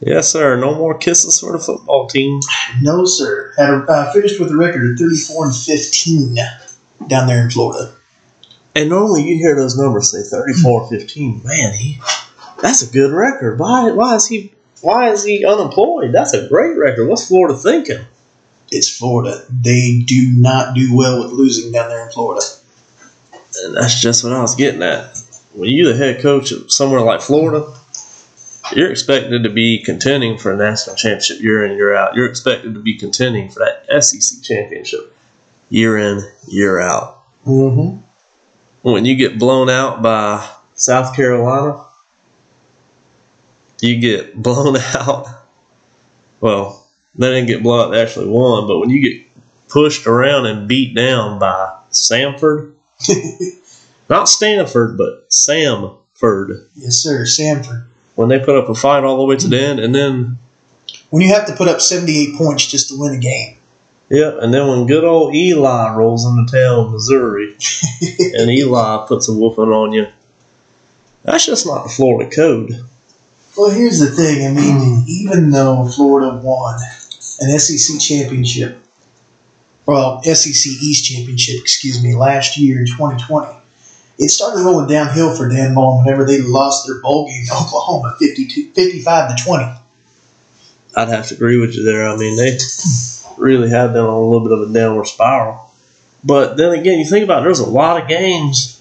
Yes, 0.00 0.30
sir. 0.30 0.56
No 0.56 0.74
more 0.74 0.96
kisses 0.96 1.38
for 1.38 1.52
the 1.52 1.58
football 1.58 2.08
team. 2.08 2.40
No, 2.80 3.04
sir. 3.04 3.52
Had 3.56 3.70
a, 3.70 3.76
uh, 3.84 4.12
finished 4.12 4.40
with 4.40 4.50
a 4.50 4.56
record 4.56 4.92
of 4.92 4.98
34 4.98 5.46
and 5.46 5.54
15 5.54 6.36
down 7.06 7.26
there 7.26 7.44
in 7.44 7.50
Florida. 7.50 7.94
And 8.74 8.88
normally 8.88 9.22
you 9.22 9.36
hear 9.36 9.54
those 9.54 9.78
numbers 9.78 10.10
say 10.10 10.36
34-15. 10.36 11.44
Man, 11.44 11.74
he 11.74 12.00
that's 12.60 12.82
a 12.82 12.90
good 12.90 13.12
record. 13.12 13.58
Why 13.58 13.90
why 13.90 14.14
is 14.14 14.26
he 14.26 14.52
why 14.80 15.10
is 15.10 15.24
he 15.24 15.44
unemployed? 15.44 16.12
That's 16.12 16.32
a 16.32 16.48
great 16.48 16.76
record. 16.76 17.08
What's 17.08 17.28
Florida 17.28 17.56
thinking? 17.56 18.04
It's 18.70 18.88
Florida. 18.96 19.44
They 19.50 20.02
do 20.06 20.32
not 20.36 20.74
do 20.74 20.96
well 20.96 21.22
with 21.22 21.32
losing 21.32 21.70
down 21.70 21.90
there 21.90 22.06
in 22.06 22.12
Florida. 22.12 22.44
And 23.62 23.76
that's 23.76 24.00
just 24.00 24.24
what 24.24 24.32
I 24.32 24.40
was 24.40 24.54
getting 24.54 24.82
at. 24.82 25.23
When 25.54 25.70
you're 25.70 25.92
the 25.92 25.98
head 25.98 26.20
coach 26.20 26.50
of 26.52 26.72
somewhere 26.72 27.00
like 27.00 27.20
Florida, 27.20 27.72
you're 28.74 28.90
expected 28.90 29.44
to 29.44 29.50
be 29.50 29.82
contending 29.82 30.38
for 30.38 30.52
a 30.52 30.56
national 30.56 30.96
championship 30.96 31.40
year 31.40 31.64
in, 31.64 31.76
year 31.76 31.94
out. 31.94 32.16
You're 32.16 32.28
expected 32.28 32.74
to 32.74 32.80
be 32.80 32.96
contending 32.96 33.50
for 33.50 33.60
that 33.60 34.02
SEC 34.02 34.42
championship 34.42 35.14
year 35.70 35.98
in, 35.98 36.22
year 36.48 36.80
out. 36.80 37.22
Mm-hmm. 37.46 38.00
When 38.82 39.04
you 39.04 39.16
get 39.16 39.38
blown 39.38 39.70
out 39.70 40.02
by 40.02 40.48
South 40.74 41.14
Carolina, 41.14 41.84
you 43.80 44.00
get 44.00 44.34
blown 44.42 44.76
out. 44.76 45.26
Well, 46.40 46.86
they 47.14 47.30
didn't 47.30 47.48
get 47.48 47.62
blown 47.62 47.86
out, 47.86 47.90
they 47.90 48.02
actually 48.02 48.28
won, 48.28 48.66
but 48.66 48.78
when 48.78 48.90
you 48.90 49.00
get 49.00 49.26
pushed 49.68 50.06
around 50.06 50.46
and 50.46 50.68
beat 50.68 50.94
down 50.94 51.38
by 51.38 51.78
Samford, 51.90 52.74
not 54.08 54.28
Stanford, 54.28 54.96
but 54.98 55.28
Samford, 55.30 56.66
Yes, 56.76 56.96
sir. 56.96 57.24
Samford. 57.24 57.84
when 58.14 58.28
they 58.28 58.38
put 58.38 58.56
up 58.56 58.68
a 58.68 58.74
fight 58.74 59.04
all 59.04 59.16
the 59.18 59.24
way 59.24 59.36
to 59.36 59.48
the 59.48 59.60
end, 59.60 59.80
and 59.80 59.94
then 59.94 60.38
When 61.10 61.22
you 61.22 61.28
have 61.32 61.46
to 61.46 61.54
put 61.56 61.68
up 61.68 61.80
78 61.80 62.36
points 62.36 62.66
just 62.66 62.88
to 62.88 62.98
win 62.98 63.14
a 63.14 63.18
game. 63.18 63.56
yeah, 64.10 64.32
and 64.40 64.52
then 64.52 64.66
when 64.68 64.86
good 64.86 65.04
old 65.04 65.34
Eli 65.34 65.94
rolls 65.94 66.24
into 66.26 66.50
town, 66.50 66.86
of 66.86 66.92
Missouri, 66.92 67.56
and 68.34 68.50
Eli 68.50 69.06
puts 69.08 69.28
a 69.28 69.32
whooping 69.32 69.72
on 69.72 69.92
you, 69.92 70.06
that's 71.22 71.46
just 71.46 71.66
not 71.66 71.84
the 71.84 71.88
Florida 71.88 72.30
code. 72.30 72.84
Well, 73.56 73.70
here's 73.70 74.00
the 74.00 74.10
thing. 74.10 74.46
I 74.46 74.50
mean, 74.52 75.04
even 75.08 75.50
though 75.50 75.86
Florida 75.88 76.40
won 76.42 76.78
an 77.40 77.58
SEC 77.58 78.00
championship, 78.00 78.78
well, 79.86 80.20
SEC 80.24 80.66
East 80.82 81.04
championship, 81.04 81.60
excuse 81.60 82.02
me, 82.02 82.14
last 82.16 82.58
year 82.58 82.80
in 82.80 82.86
2020, 82.86 83.56
it 84.18 84.30
started 84.30 84.62
rolling 84.62 84.88
downhill 84.88 85.36
for 85.36 85.48
Dan 85.48 85.74
Mullen 85.74 86.04
whenever 86.04 86.24
they 86.24 86.40
lost 86.40 86.86
their 86.86 87.00
bowl 87.00 87.26
game 87.26 87.44
to 87.46 87.52
Oklahoma 87.52 88.16
52, 88.18 88.72
55 88.72 89.36
to 89.36 89.44
20. 89.44 89.64
I'd 90.96 91.08
have 91.08 91.26
to 91.28 91.34
agree 91.34 91.58
with 91.58 91.74
you 91.74 91.84
there. 91.84 92.08
I 92.08 92.16
mean, 92.16 92.36
they 92.36 92.56
really 93.36 93.68
have 93.70 93.92
been 93.92 94.02
on 94.02 94.08
a 94.08 94.20
little 94.20 94.44
bit 94.44 94.52
of 94.52 94.70
a 94.70 94.72
downward 94.72 95.06
spiral. 95.06 95.72
But 96.22 96.56
then 96.56 96.72
again, 96.72 96.98
you 96.98 97.04
think 97.04 97.24
about 97.24 97.42
it, 97.42 97.44
there's 97.44 97.58
a 97.58 97.66
lot 97.68 98.00
of 98.00 98.08
games. 98.08 98.80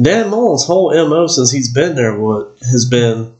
Dan 0.00 0.30
Mullen's 0.30 0.66
whole 0.66 0.90
MO 1.08 1.28
since 1.28 1.52
he's 1.52 1.72
been 1.72 1.94
there 1.94 2.18
what 2.18 2.58
has 2.62 2.84
been 2.84 3.34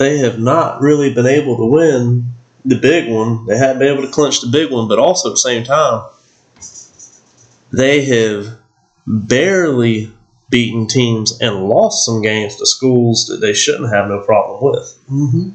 they 0.00 0.16
have 0.18 0.38
not 0.38 0.80
really 0.80 1.12
been 1.12 1.26
able 1.26 1.58
to 1.58 1.66
win 1.66 2.24
the 2.64 2.76
big 2.76 3.10
one. 3.12 3.44
They 3.44 3.58
haven't 3.58 3.80
been 3.80 3.92
able 3.92 4.06
to 4.06 4.10
clinch 4.10 4.40
the 4.40 4.48
big 4.48 4.72
one, 4.72 4.88
but 4.88 4.98
also 4.98 5.28
at 5.28 5.32
the 5.32 5.36
same 5.36 5.62
time, 5.62 6.08
they 7.70 8.06
have 8.06 8.59
barely 9.10 10.12
beaten 10.50 10.86
teams 10.86 11.38
and 11.40 11.68
lost 11.68 12.04
some 12.04 12.22
games 12.22 12.56
to 12.56 12.66
schools 12.66 13.26
that 13.26 13.40
they 13.40 13.52
shouldn't 13.52 13.92
have 13.92 14.08
no 14.08 14.22
problem 14.22 14.72
with. 14.72 14.98
Mm-hmm. 15.10 15.50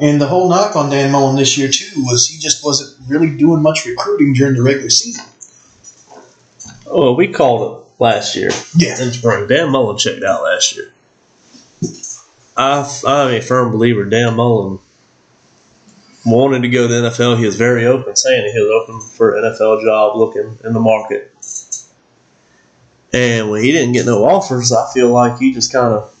And 0.00 0.20
the 0.20 0.26
whole 0.26 0.48
knock 0.48 0.74
on 0.74 0.90
Dan 0.90 1.12
Mullen 1.12 1.36
this 1.36 1.56
year, 1.56 1.68
too, 1.68 2.02
was 2.04 2.28
he 2.28 2.38
just 2.38 2.64
wasn't 2.64 3.08
really 3.08 3.36
doing 3.36 3.62
much 3.62 3.84
recruiting 3.84 4.32
during 4.32 4.54
the 4.54 4.62
regular 4.62 4.90
season. 4.90 5.24
Oh, 6.86 7.12
we 7.14 7.28
called 7.32 7.78
it 7.80 8.02
last 8.02 8.34
year 8.36 8.50
Yeah. 8.76 9.00
in 9.00 9.12
spring. 9.12 9.46
Dan 9.46 9.70
Mullen 9.70 9.98
checked 9.98 10.22
out 10.24 10.42
last 10.42 10.74
year. 10.76 10.92
I, 12.56 13.00
I'm 13.06 13.34
a 13.34 13.40
firm 13.40 13.72
believer. 13.72 14.04
Dan 14.04 14.34
Mullen 14.34 14.78
wanted 16.26 16.62
to 16.62 16.68
go 16.68 16.86
to 16.86 16.88
the 16.88 17.08
NFL. 17.10 17.38
He 17.38 17.46
was 17.46 17.56
very 17.56 17.86
open, 17.86 18.14
saying 18.16 18.52
he 18.52 18.60
was 18.60 18.70
open 18.70 19.00
for 19.00 19.36
an 19.36 19.44
NFL 19.44 19.82
job, 19.84 20.16
looking 20.16 20.58
in 20.64 20.72
the 20.72 20.80
market. 20.80 21.31
And 23.12 23.50
when 23.50 23.62
he 23.62 23.72
didn't 23.72 23.92
get 23.92 24.06
no 24.06 24.24
offers, 24.24 24.72
I 24.72 24.90
feel 24.92 25.10
like 25.10 25.38
he 25.38 25.52
just 25.52 25.72
kind 25.72 25.92
of 25.92 26.14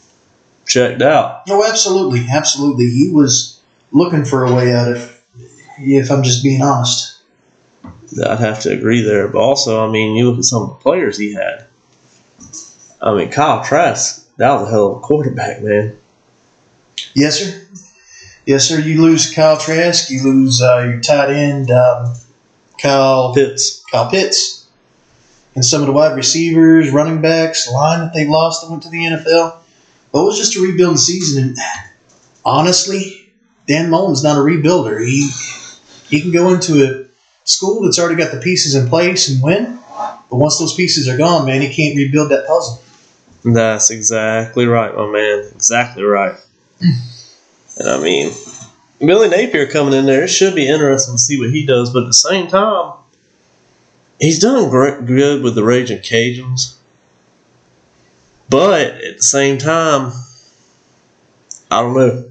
checked 0.66 1.02
out. 1.02 1.46
No, 1.46 1.64
absolutely, 1.64 2.26
absolutely. 2.30 2.90
He 2.90 3.08
was 3.08 3.60
looking 3.92 4.24
for 4.24 4.44
a 4.44 4.54
way 4.54 4.74
out 4.74 4.90
if, 4.90 5.24
if 5.78 6.10
I'm 6.10 6.22
just 6.22 6.42
being 6.42 6.62
honest. 6.62 7.20
I'd 8.26 8.40
have 8.40 8.60
to 8.60 8.72
agree 8.72 9.02
there. 9.02 9.28
But 9.28 9.40
also, 9.40 9.86
I 9.86 9.90
mean, 9.90 10.16
you 10.16 10.28
look 10.28 10.38
at 10.38 10.44
some 10.44 10.62
of 10.64 10.68
the 10.68 10.74
players 10.76 11.16
he 11.16 11.32
had. 11.32 11.66
I 13.00 13.14
mean, 13.14 13.30
Kyle 13.30 13.64
Trask, 13.64 14.28
that 14.36 14.52
was 14.52 14.68
a 14.68 14.70
hell 14.70 14.92
of 14.92 14.96
a 14.98 15.00
quarterback, 15.00 15.62
man. 15.62 15.96
Yes, 17.14 17.40
sir. 17.40 17.66
Yes, 18.46 18.68
sir. 18.68 18.78
You 18.80 19.02
lose 19.02 19.34
Kyle 19.34 19.56
Trask. 19.56 20.10
You 20.10 20.22
lose 20.24 20.60
uh, 20.60 20.88
your 20.90 21.00
tight 21.00 21.30
end, 21.30 21.70
um, 21.70 22.14
Kyle 22.78 23.34
Pitts. 23.34 23.82
Kyle 23.90 24.10
Pitts, 24.10 24.61
and 25.54 25.64
some 25.64 25.80
of 25.82 25.86
the 25.86 25.92
wide 25.92 26.16
receivers, 26.16 26.90
running 26.90 27.20
backs, 27.20 27.70
line 27.70 28.00
that 28.00 28.14
they 28.14 28.26
lost 28.26 28.62
that 28.62 28.70
went 28.70 28.82
to 28.84 28.88
the 28.88 29.04
NFL. 29.04 29.58
But 30.12 30.20
it 30.20 30.24
was 30.24 30.38
just 30.38 30.56
a 30.56 30.60
rebuilding 30.60 30.96
season, 30.96 31.44
and 31.44 31.58
honestly, 32.44 33.32
Dan 33.66 33.90
Mullen's 33.90 34.22
not 34.22 34.36
a 34.36 34.40
rebuilder. 34.40 35.04
He 35.06 35.30
he 36.08 36.20
can 36.20 36.32
go 36.32 36.52
into 36.52 36.84
a 36.84 37.06
school 37.44 37.82
that's 37.82 37.98
already 37.98 38.16
got 38.16 38.32
the 38.32 38.40
pieces 38.40 38.74
in 38.74 38.88
place 38.88 39.28
and 39.28 39.42
win. 39.42 39.78
But 40.30 40.36
once 40.36 40.58
those 40.58 40.74
pieces 40.74 41.08
are 41.08 41.16
gone, 41.16 41.46
man, 41.46 41.62
he 41.62 41.74
can't 41.74 41.96
rebuild 41.96 42.30
that 42.30 42.46
puzzle. 42.46 42.82
That's 43.44 43.90
exactly 43.90 44.66
right, 44.66 44.94
my 44.94 45.06
man. 45.06 45.50
Exactly 45.54 46.02
right. 46.02 46.34
and 46.80 47.88
I 47.88 48.00
mean, 48.00 48.32
Billy 48.98 49.28
Napier 49.28 49.66
coming 49.66 49.94
in 49.94 50.06
there, 50.06 50.24
it 50.24 50.28
should 50.28 50.54
be 50.54 50.68
interesting 50.68 51.14
to 51.14 51.18
see 51.18 51.38
what 51.38 51.50
he 51.50 51.66
does. 51.66 51.92
But 51.92 52.04
at 52.04 52.06
the 52.06 52.12
same 52.12 52.46
time, 52.46 52.92
he's 54.22 54.38
done 54.38 54.70
great, 54.70 55.04
good 55.04 55.42
with 55.42 55.54
the 55.54 55.64
Raging 55.64 55.98
Cajuns. 55.98 56.76
But 58.48 58.80
at 58.80 59.16
the 59.16 59.22
same 59.22 59.58
time, 59.58 60.12
I 61.70 61.82
don't 61.82 61.94
know. 61.94 62.30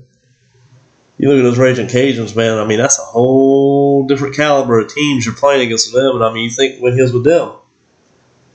You 1.17 1.29
look 1.29 1.39
at 1.39 1.43
those 1.43 1.60
Raging 1.60 1.88
Cajuns, 1.88 2.36
man. 2.36 2.57
I 2.57 2.65
mean, 2.65 2.79
that's 2.79 2.98
a 2.98 3.03
whole 3.03 4.07
different 4.07 4.36
caliber 4.36 4.79
of 4.79 4.91
teams 4.91 5.25
you're 5.25 5.36
playing 5.36 5.65
against 5.65 5.93
them. 5.93 6.15
And 6.15 6.24
I 6.24 6.33
mean, 6.33 6.45
you 6.45 6.50
think 6.50 6.81
when 6.81 6.93
he 6.93 7.01
was 7.01 7.13
with 7.13 7.25
them, 7.25 7.55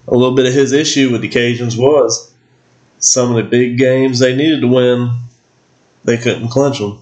a 0.08 0.14
little 0.14 0.34
bit 0.34 0.46
of 0.46 0.52
his 0.52 0.72
issue 0.72 1.12
with 1.12 1.20
the 1.20 1.28
Cajuns 1.28 1.78
was 1.78 2.32
some 2.98 3.30
of 3.30 3.36
the 3.36 3.48
big 3.48 3.78
games 3.78 4.18
they 4.18 4.34
needed 4.34 4.62
to 4.62 4.68
win, 4.68 5.10
they 6.04 6.16
couldn't 6.16 6.48
clinch 6.48 6.78
them. 6.78 7.00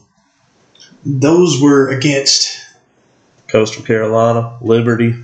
Those 1.05 1.61
were 1.61 1.89
against 1.89 2.59
Coastal 3.49 3.85
Carolina, 3.85 4.59
Liberty. 4.61 5.15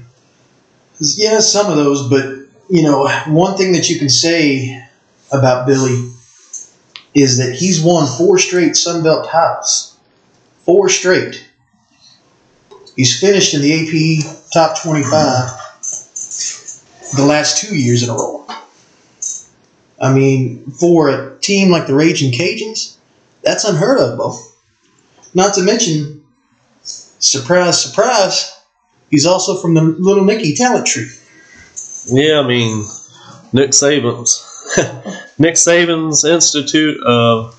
Yeah, 1.01 1.41
some 1.41 1.71
of 1.71 1.77
those, 1.77 2.09
but 2.09 2.25
you 2.69 2.83
know, 2.83 3.09
one 3.27 3.57
thing 3.57 3.73
that 3.73 3.89
you 3.89 3.99
can 3.99 4.11
say 4.11 4.87
about 5.33 5.67
Billy 5.67 6.11
is 7.15 7.39
that 7.39 7.55
he's 7.55 7.83
won 7.83 8.07
four 8.07 8.39
straight 8.39 8.77
Sun 8.77 9.03
Belt 9.03 9.27
titles. 9.29 9.99
Four 10.65 10.89
straight. 10.89 11.49
He's 12.97 13.19
finished 13.19 13.55
in 13.55 13.63
the 13.63 13.73
AP 13.73 14.53
top 14.53 14.81
25 14.83 15.11
the 17.17 17.25
last 17.25 17.59
two 17.59 17.75
years 17.75 18.03
in 18.03 18.11
a 18.11 18.13
row. 18.13 18.47
I 20.01 20.13
mean, 20.13 20.71
for 20.71 21.09
a 21.09 21.39
team 21.41 21.71
like 21.71 21.87
the 21.87 21.95
Raging 21.95 22.33
Cajuns, 22.33 22.97
that's 23.43 23.65
unheard 23.65 23.99
of. 23.99 24.37
Not 25.35 25.55
to 25.55 25.63
mention, 25.63 26.25
surprise, 26.83 27.83
surprise, 27.83 28.60
he's 29.11 29.27
also 29.27 29.57
from 29.61 29.75
the 29.75 29.83
Little 29.83 30.25
Nicky 30.25 30.55
talent 30.55 30.87
tree. 30.87 31.11
Yeah, 32.07 32.41
I 32.41 32.47
mean, 32.47 32.87
Nick 33.53 33.71
Saban's 33.71 34.47
Nick 35.39 35.55
Saban's 35.55 36.25
Institute 36.25 37.03
of 37.03 37.57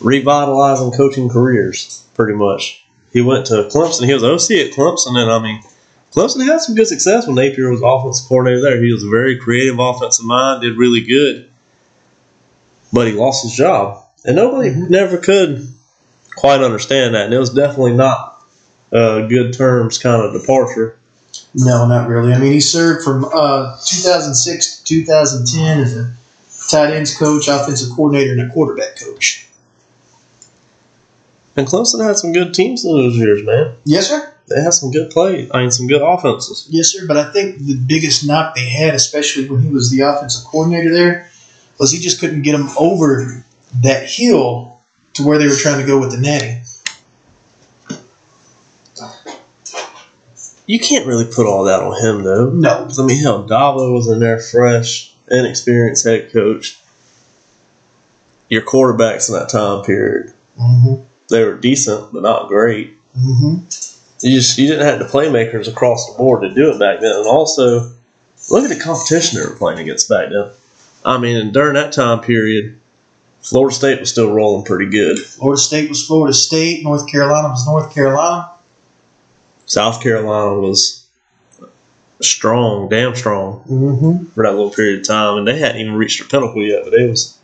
Revitalizing 0.00 0.92
Coaching 0.92 1.28
Careers, 1.28 2.06
pretty 2.14 2.34
much. 2.34 2.84
He 3.12 3.20
went 3.20 3.46
to 3.46 3.64
Clemson. 3.64 4.06
He 4.06 4.14
was 4.14 4.24
OC 4.24 4.50
at 4.58 4.72
Clemson, 4.72 5.18
and 5.18 5.30
I 5.30 5.38
mean, 5.42 5.62
Clemson 6.12 6.46
had 6.46 6.60
some 6.60 6.74
good 6.74 6.86
success 6.86 7.26
when 7.26 7.36
Napier 7.36 7.70
was 7.70 7.82
offensive 7.82 8.28
coordinator 8.28 8.62
there. 8.62 8.82
He 8.82 8.92
was 8.92 9.04
a 9.04 9.08
very 9.08 9.38
creative 9.38 9.78
offensive 9.78 10.24
mind, 10.24 10.62
did 10.62 10.76
really 10.76 11.02
good, 11.02 11.50
but 12.92 13.06
he 13.06 13.14
lost 13.14 13.42
his 13.42 13.54
job. 13.54 14.04
And 14.24 14.36
nobody 14.36 14.70
never 14.70 15.18
could 15.18 15.68
quite 16.36 16.60
understand 16.60 17.14
that. 17.14 17.26
And 17.26 17.34
it 17.34 17.38
was 17.38 17.52
definitely 17.52 17.94
not 17.94 18.31
a 18.92 19.26
good 19.28 19.52
terms 19.52 19.98
kind 19.98 20.22
of 20.22 20.38
departure. 20.38 20.98
No, 21.54 21.86
not 21.86 22.08
really. 22.08 22.32
I 22.32 22.38
mean, 22.38 22.52
he 22.52 22.60
served 22.60 23.04
from 23.04 23.24
uh, 23.24 23.76
2006 23.84 24.76
to 24.78 24.84
2010 24.84 25.80
as 25.80 25.96
a 25.96 26.12
tight 26.70 26.92
ends 26.92 27.16
coach, 27.16 27.48
offensive 27.48 27.90
coordinator, 27.94 28.32
and 28.32 28.40
a 28.40 28.52
quarterback 28.52 28.98
coach. 28.98 29.48
And 31.56 31.66
Clemson 31.66 32.04
had 32.04 32.16
some 32.16 32.32
good 32.32 32.54
teams 32.54 32.84
in 32.84 32.92
those 32.92 33.16
years, 33.16 33.44
man. 33.44 33.74
Yes, 33.84 34.08
sir. 34.08 34.34
They 34.48 34.60
had 34.60 34.72
some 34.72 34.90
good 34.90 35.10
play. 35.10 35.48
I 35.52 35.60
mean, 35.60 35.70
some 35.70 35.86
good 35.86 36.02
offenses. 36.02 36.66
Yes, 36.70 36.88
sir. 36.88 37.06
But 37.06 37.16
I 37.16 37.30
think 37.32 37.58
the 37.58 37.76
biggest 37.76 38.26
knock 38.26 38.54
they 38.54 38.68
had, 38.68 38.94
especially 38.94 39.48
when 39.48 39.60
he 39.60 39.68
was 39.68 39.90
the 39.90 40.00
offensive 40.00 40.46
coordinator 40.46 40.92
there, 40.92 41.30
was 41.78 41.92
he 41.92 41.98
just 41.98 42.20
couldn't 42.20 42.42
get 42.42 42.52
them 42.52 42.68
over 42.78 43.44
that 43.82 44.08
hill 44.08 44.80
to 45.14 45.26
where 45.26 45.38
they 45.38 45.46
were 45.46 45.56
trying 45.56 45.80
to 45.80 45.86
go 45.86 46.00
with 46.00 46.12
the 46.12 46.18
natty. 46.18 46.61
You 50.72 50.78
can't 50.78 51.06
really 51.06 51.26
put 51.26 51.44
all 51.46 51.64
that 51.64 51.80
on 51.80 52.02
him, 52.02 52.22
though. 52.24 52.48
No. 52.48 52.88
I 52.98 53.02
mean, 53.04 53.22
hell, 53.22 53.46
Dabo 53.46 53.92
was 53.92 54.08
in 54.08 54.20
there 54.20 54.38
fresh, 54.40 55.12
inexperienced 55.30 56.06
head 56.06 56.32
coach. 56.32 56.78
Your 58.48 58.62
quarterbacks 58.62 59.28
in 59.28 59.34
that 59.34 59.50
time 59.50 59.84
period, 59.84 60.32
Mm-hmm. 60.58 61.02
they 61.28 61.44
were 61.44 61.56
decent, 61.58 62.10
but 62.14 62.22
not 62.22 62.48
great. 62.48 62.96
Mm-hmm. 63.14 63.56
You 64.26 64.34
just 64.36 64.56
you 64.56 64.66
didn't 64.66 64.86
have 64.86 64.98
the 64.98 65.04
playmakers 65.04 65.68
across 65.68 66.10
the 66.10 66.16
board 66.16 66.40
to 66.40 66.54
do 66.54 66.70
it 66.70 66.78
back 66.78 67.00
then. 67.02 67.16
And 67.16 67.26
also, 67.26 67.92
look 68.50 68.64
at 68.64 68.70
the 68.70 68.80
competition 68.82 69.40
they 69.40 69.46
were 69.46 69.56
playing 69.56 69.78
against 69.78 70.08
back 70.08 70.30
then. 70.30 70.50
I 71.04 71.18
mean, 71.18 71.36
and 71.36 71.52
during 71.52 71.74
that 71.74 71.92
time 71.92 72.20
period, 72.20 72.80
Florida 73.42 73.74
State 73.74 74.00
was 74.00 74.10
still 74.10 74.32
rolling 74.32 74.64
pretty 74.64 74.90
good. 74.90 75.18
Florida 75.18 75.60
State 75.60 75.90
was 75.90 76.06
Florida 76.06 76.32
State. 76.32 76.82
North 76.82 77.06
Carolina 77.10 77.48
was 77.48 77.66
North 77.66 77.92
Carolina. 77.94 78.48
South 79.66 80.02
Carolina 80.02 80.58
was 80.60 81.06
strong, 82.20 82.88
damn 82.88 83.14
strong 83.14 83.64
Mm-hmm. 83.68 84.26
for 84.26 84.44
that 84.44 84.52
little 84.52 84.70
period 84.70 85.00
of 85.00 85.06
time, 85.06 85.38
and 85.38 85.46
they 85.48 85.58
hadn't 85.58 85.80
even 85.80 85.94
reached 85.94 86.20
their 86.20 86.28
pinnacle 86.28 86.62
yet. 86.62 86.84
But 86.84 86.94
it 86.94 87.08
was 87.10 87.38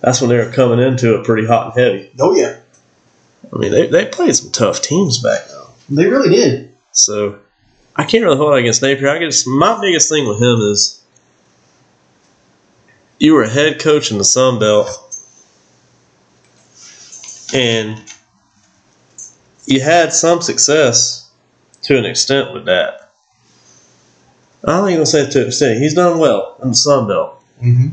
that's 0.00 0.20
when 0.20 0.30
they 0.30 0.36
were 0.36 0.50
coming 0.50 0.78
into 0.80 1.18
it 1.18 1.24
pretty 1.24 1.46
hot 1.46 1.76
and 1.76 1.84
heavy. 1.84 2.10
Oh 2.20 2.34
yeah, 2.34 2.58
I 3.52 3.56
mean, 3.58 3.72
they, 3.72 3.86
they 3.86 4.04
played 4.06 4.34
some 4.36 4.50
tough 4.52 4.82
teams 4.82 5.22
back 5.22 5.46
then. 5.48 5.96
they 5.96 6.06
really 6.06 6.28
did. 6.30 6.74
So 6.92 7.38
I 7.96 8.04
can't 8.04 8.24
really 8.24 8.36
hold 8.36 8.54
against 8.58 8.82
Napier. 8.82 9.08
I 9.08 9.18
guess 9.18 9.46
my 9.46 9.80
biggest 9.80 10.08
thing 10.08 10.28
with 10.28 10.40
him 10.42 10.60
is 10.60 11.02
you 13.18 13.32
were 13.34 13.44
a 13.44 13.48
head 13.48 13.80
coach 13.80 14.10
in 14.10 14.18
the 14.18 14.24
Sun 14.24 14.58
Belt, 14.58 14.88
and 17.54 18.02
you 19.66 19.80
had 19.80 20.12
some 20.12 20.42
success 20.42 21.23
to 21.84 21.98
an 21.98 22.04
extent 22.04 22.52
with 22.52 22.66
that. 22.66 23.12
I 24.64 24.78
don't 24.78 24.90
even 24.90 25.06
say 25.06 25.28
to 25.28 25.40
an 25.42 25.46
extent. 25.48 25.80
He's 25.80 25.94
done 25.94 26.18
well 26.18 26.56
in 26.62 26.70
the 26.70 26.74
Sun 26.74 27.08
Belt, 27.08 27.40
Mm-hmm. 27.62 27.88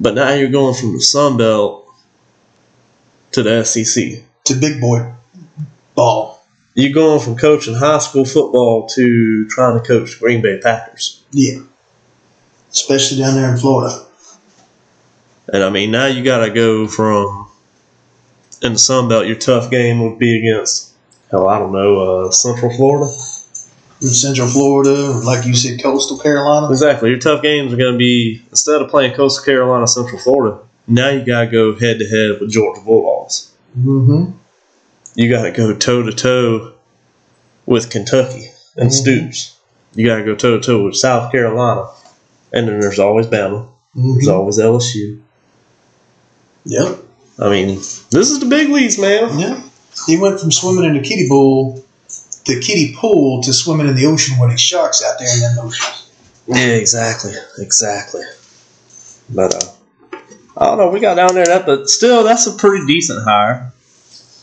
but 0.00 0.14
now 0.14 0.32
you're 0.32 0.50
going 0.50 0.74
from 0.74 0.92
the 0.92 1.00
Sun 1.00 1.36
Belt 1.38 1.86
to 3.32 3.42
the 3.42 3.64
SEC. 3.64 4.22
To 4.44 4.54
big 4.54 4.80
boy 4.80 5.12
ball. 5.94 6.42
You're 6.74 6.92
going 6.94 7.20
from 7.20 7.36
coaching 7.36 7.74
high 7.74 7.98
school 7.98 8.24
football 8.24 8.88
to 8.88 9.46
trying 9.48 9.78
to 9.78 9.86
coach 9.86 10.18
Green 10.18 10.40
Bay 10.42 10.58
Packers. 10.62 11.22
Yeah. 11.30 11.60
Especially 12.70 13.18
down 13.18 13.34
there 13.34 13.50
in 13.52 13.58
Florida. 13.58 14.04
And 15.52 15.62
I 15.62 15.70
mean, 15.70 15.90
now 15.90 16.06
you 16.06 16.24
got 16.24 16.44
to 16.44 16.50
go 16.50 16.88
from 16.88 17.48
in 18.62 18.72
the 18.74 18.78
Sun 18.78 19.08
Belt. 19.08 19.26
Your 19.26 19.36
tough 19.36 19.70
game 19.70 20.00
would 20.02 20.18
be 20.18 20.38
against, 20.38 20.91
hell, 21.32 21.48
I 21.48 21.58
don't 21.58 21.72
know, 21.72 22.26
uh, 22.26 22.30
Central 22.30 22.72
Florida. 22.76 23.10
Central 24.00 24.48
Florida, 24.48 24.90
like 25.24 25.46
you 25.46 25.54
said, 25.54 25.82
coastal 25.82 26.18
Carolina. 26.18 26.68
Exactly. 26.70 27.10
Your 27.10 27.18
tough 27.18 27.42
games 27.42 27.72
are 27.72 27.76
going 27.76 27.92
to 27.92 27.98
be 27.98 28.42
instead 28.50 28.82
of 28.82 28.88
playing 28.90 29.14
Coastal 29.14 29.44
Carolina, 29.44 29.86
Central 29.86 30.20
Florida. 30.20 30.58
Now 30.88 31.10
you 31.10 31.24
got 31.24 31.44
to 31.44 31.46
go 31.46 31.74
head 31.78 32.00
to 32.00 32.08
head 32.08 32.40
with 32.40 32.50
Georgia 32.50 32.80
Bulldogs. 32.80 33.52
Mm-hmm. 33.78 34.32
You 35.14 35.30
got 35.30 35.42
to 35.44 35.52
go 35.52 35.76
toe 35.76 36.02
to 36.02 36.12
toe 36.12 36.72
with 37.66 37.90
Kentucky 37.90 38.48
and 38.76 38.90
Mhm. 38.90 38.92
Stoops. 38.92 39.56
You 39.94 40.06
got 40.06 40.16
to 40.16 40.24
go 40.24 40.34
toe 40.34 40.58
to 40.58 40.60
toe 40.66 40.84
with 40.84 40.96
South 40.96 41.30
Carolina, 41.30 41.86
and 42.52 42.66
then 42.66 42.80
there's 42.80 42.98
always 42.98 43.26
Bama. 43.26 43.68
There's 43.94 44.26
mm-hmm. 44.26 44.30
always 44.30 44.58
LSU. 44.58 45.20
Yep. 46.64 46.98
I 47.38 47.48
mean, 47.50 47.76
this 47.76 48.30
is 48.30 48.40
the 48.40 48.46
big 48.46 48.68
leagues, 48.68 48.98
man. 48.98 49.38
Yeah. 49.38 49.62
He 50.06 50.18
went 50.18 50.40
from 50.40 50.50
swimming 50.50 50.84
in 50.84 50.94
the 50.94 51.00
kiddie 51.00 51.28
pool, 51.28 51.84
the 52.46 52.60
kiddie 52.60 52.94
pool, 52.96 53.42
to 53.42 53.52
swimming 53.52 53.88
in 53.88 53.94
the 53.94 54.06
ocean 54.06 54.36
with 54.38 54.50
these 54.50 54.60
sharks 54.60 55.02
out 55.04 55.18
there 55.18 55.32
in 55.34 55.40
them 55.40 55.66
oceans. 55.66 56.10
Yeah, 56.46 56.74
exactly, 56.74 57.34
exactly. 57.58 58.22
But 59.30 59.54
uh, 59.54 60.18
I 60.56 60.66
don't 60.66 60.78
know. 60.78 60.90
We 60.90 61.00
got 61.00 61.14
down 61.14 61.34
there 61.34 61.46
that, 61.46 61.66
but 61.66 61.88
still, 61.88 62.24
that's 62.24 62.46
a 62.46 62.52
pretty 62.52 62.86
decent 62.86 63.24
hire. 63.24 63.72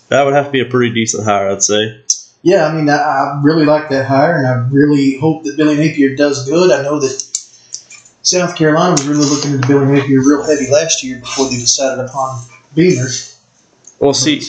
That 0.08 0.24
would 0.24 0.34
have 0.34 0.46
to 0.46 0.52
be 0.52 0.62
a 0.62 0.66
pretty 0.66 0.94
decent 0.94 1.26
hire, 1.26 1.50
I'd 1.50 1.62
say. 1.62 2.02
Yeah, 2.42 2.66
I 2.66 2.74
mean, 2.74 2.90
I, 2.90 2.96
I 2.96 3.42
really 3.44 3.66
like 3.66 3.90
that 3.90 4.06
hire, 4.06 4.38
and 4.38 4.48
I 4.48 4.68
really 4.70 5.18
hope 5.18 5.44
that 5.44 5.58
Billy 5.58 5.76
Napier 5.76 6.16
does 6.16 6.48
good. 6.48 6.72
I 6.72 6.82
know 6.84 7.00
that 7.00 7.22
South 8.22 8.56
Carolina 8.56 8.92
was 8.92 9.08
really 9.08 9.26
looking 9.26 9.54
at 9.54 9.68
Billy 9.68 9.86
Napier 9.86 10.20
real 10.20 10.44
heavy 10.44 10.70
last 10.72 11.04
year 11.04 11.20
before 11.20 11.50
they 11.50 11.58
decided 11.58 12.04
upon 12.06 12.44
Beamer. 12.76 13.08
Well, 14.00 14.14
see, 14.14 14.42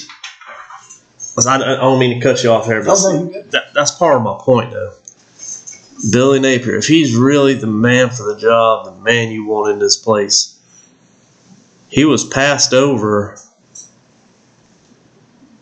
I, 1.46 1.56
I 1.56 1.76
don't 1.76 1.98
mean 1.98 2.18
to 2.18 2.22
cut 2.22 2.42
you 2.42 2.50
off 2.50 2.66
here, 2.66 2.82
but 2.82 2.98
no, 3.02 3.24
you 3.24 3.32
good. 3.32 3.50
that, 3.52 3.74
that's 3.74 3.90
part 3.92 4.16
of 4.16 4.22
my 4.22 4.36
point, 4.40 4.70
though. 4.72 4.92
Billy 6.10 6.40
Napier, 6.40 6.76
if 6.76 6.86
he's 6.86 7.14
really 7.14 7.54
the 7.54 7.66
man 7.66 8.08
for 8.10 8.22
the 8.22 8.38
job, 8.38 8.86
the 8.86 9.00
man 9.02 9.30
you 9.30 9.44
want 9.44 9.70
in 9.72 9.78
this 9.78 9.96
place, 9.96 10.58
he 11.90 12.04
was 12.04 12.26
passed 12.26 12.72
over 12.72 13.38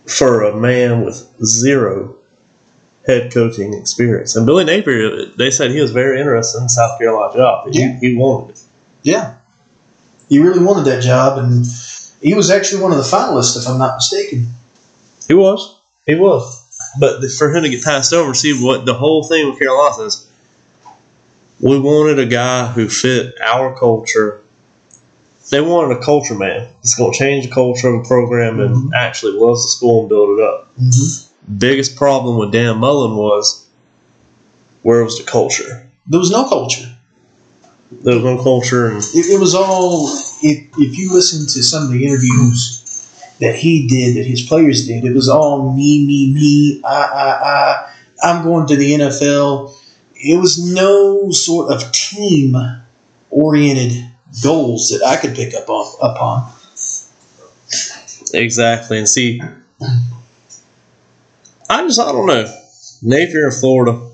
for 0.06 0.44
a 0.44 0.56
man 0.56 1.04
with 1.04 1.28
zero 1.44 2.14
head 3.06 3.32
coaching 3.32 3.74
experience. 3.74 4.36
And 4.36 4.46
Billy 4.46 4.64
Napier, 4.64 5.26
they 5.36 5.50
said 5.50 5.70
he 5.70 5.80
was 5.80 5.90
very 5.90 6.20
interested 6.20 6.58
in 6.58 6.64
the 6.64 6.68
South 6.68 6.98
Carolina 6.98 7.34
job. 7.34 7.68
He, 7.72 7.80
Yeah. 7.80 7.98
he 8.00 8.14
wanted 8.16 8.56
it. 8.56 8.62
Yeah. 9.02 9.34
He 10.28 10.38
really 10.38 10.62
wanted 10.62 10.84
that 10.84 11.02
job, 11.02 11.38
and 11.38 11.64
he 12.20 12.34
was 12.34 12.50
actually 12.50 12.82
one 12.82 12.92
of 12.92 12.98
the 12.98 13.04
finalists, 13.04 13.56
if 13.56 13.66
I'm 13.66 13.78
not 13.78 13.96
mistaken. 13.96 14.46
He 15.28 15.34
was. 15.34 15.80
He 16.06 16.14
was. 16.14 16.64
But 16.98 17.20
the, 17.20 17.28
for 17.28 17.54
him 17.54 17.62
to 17.62 17.68
get 17.68 17.84
passed 17.84 18.12
over, 18.12 18.34
see 18.34 18.64
what 18.64 18.86
the 18.86 18.94
whole 18.94 19.24
thing 19.24 19.48
with 19.48 19.58
Carolina 19.58 20.04
is. 20.04 20.26
We 21.60 21.78
wanted 21.78 22.18
a 22.18 22.26
guy 22.26 22.68
who 22.68 22.88
fit 22.88 23.34
our 23.40 23.76
culture. 23.76 24.40
They 25.50 25.60
wanted 25.60 25.96
a 25.96 26.00
culture 26.00 26.34
man. 26.34 26.68
It's 26.80 26.94
going 26.94 27.12
to 27.12 27.18
change 27.18 27.46
the 27.46 27.52
culture 27.52 27.88
of 27.88 28.02
the 28.02 28.08
program 28.08 28.60
and 28.60 28.94
actually 28.94 29.32
loves 29.32 29.64
the 29.64 29.68
school 29.68 30.00
and 30.00 30.08
build 30.08 30.38
it 30.38 30.44
up. 30.44 30.74
Mm-hmm. 30.76 31.58
Biggest 31.58 31.96
problem 31.96 32.38
with 32.38 32.52
Dan 32.52 32.78
Mullen 32.78 33.16
was 33.16 33.66
where 34.82 35.02
was 35.02 35.18
the 35.18 35.24
culture? 35.24 35.90
There 36.06 36.20
was 36.20 36.30
no 36.30 36.48
culture. 36.48 36.96
There 37.90 38.14
was 38.14 38.24
no 38.24 38.42
culture, 38.42 38.88
and 38.88 38.98
It, 38.98 39.26
it 39.30 39.40
was 39.40 39.54
all. 39.54 40.08
If, 40.42 40.68
if 40.78 40.98
you 40.98 41.12
listen 41.12 41.40
to 41.40 41.62
some 41.62 41.84
of 41.84 41.90
the 41.90 42.04
interviews 42.04 42.84
that 43.40 43.56
he 43.56 43.86
did, 43.86 44.16
that 44.16 44.26
his 44.26 44.42
players 44.42 44.86
did, 44.86 45.04
it 45.04 45.14
was 45.14 45.28
all 45.28 45.72
me, 45.72 46.04
me, 46.04 46.32
me. 46.32 46.82
I, 46.84 46.88
I, 46.88 47.48
I. 47.48 47.94
I'm 48.20 48.42
going 48.44 48.66
to 48.66 48.76
the 48.76 48.92
NFL. 48.92 49.74
It 50.16 50.40
was 50.40 50.58
no 50.58 51.30
sort 51.30 51.72
of 51.72 51.92
team 51.92 52.56
oriented 53.30 54.04
goals 54.42 54.88
that 54.90 55.04
I 55.06 55.16
could 55.16 55.34
pick 55.34 55.54
up 55.54 55.68
on, 55.68 55.94
upon. 56.02 56.52
exactly. 58.34 58.98
And 58.98 59.08
see, 59.08 59.40
I 61.70 61.86
just 61.86 62.00
I 62.00 62.12
don't 62.12 62.26
know. 62.26 62.52
Napier 63.02 63.46
in 63.46 63.52
Florida. 63.52 64.10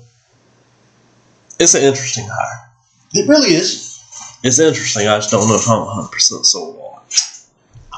It's 1.59 1.73
an 1.73 1.83
interesting 1.83 2.27
hire. 2.27 2.69
It 3.13 3.27
really 3.27 3.55
is. 3.55 3.99
It's 4.43 4.59
interesting. 4.59 5.07
I 5.07 5.17
just 5.17 5.31
don't 5.31 5.47
know 5.47 5.55
if 5.55 5.67
I'm 5.67 5.79
100 5.79 6.11
percent 6.11 6.45
sold 6.45 6.77
on. 6.77 7.01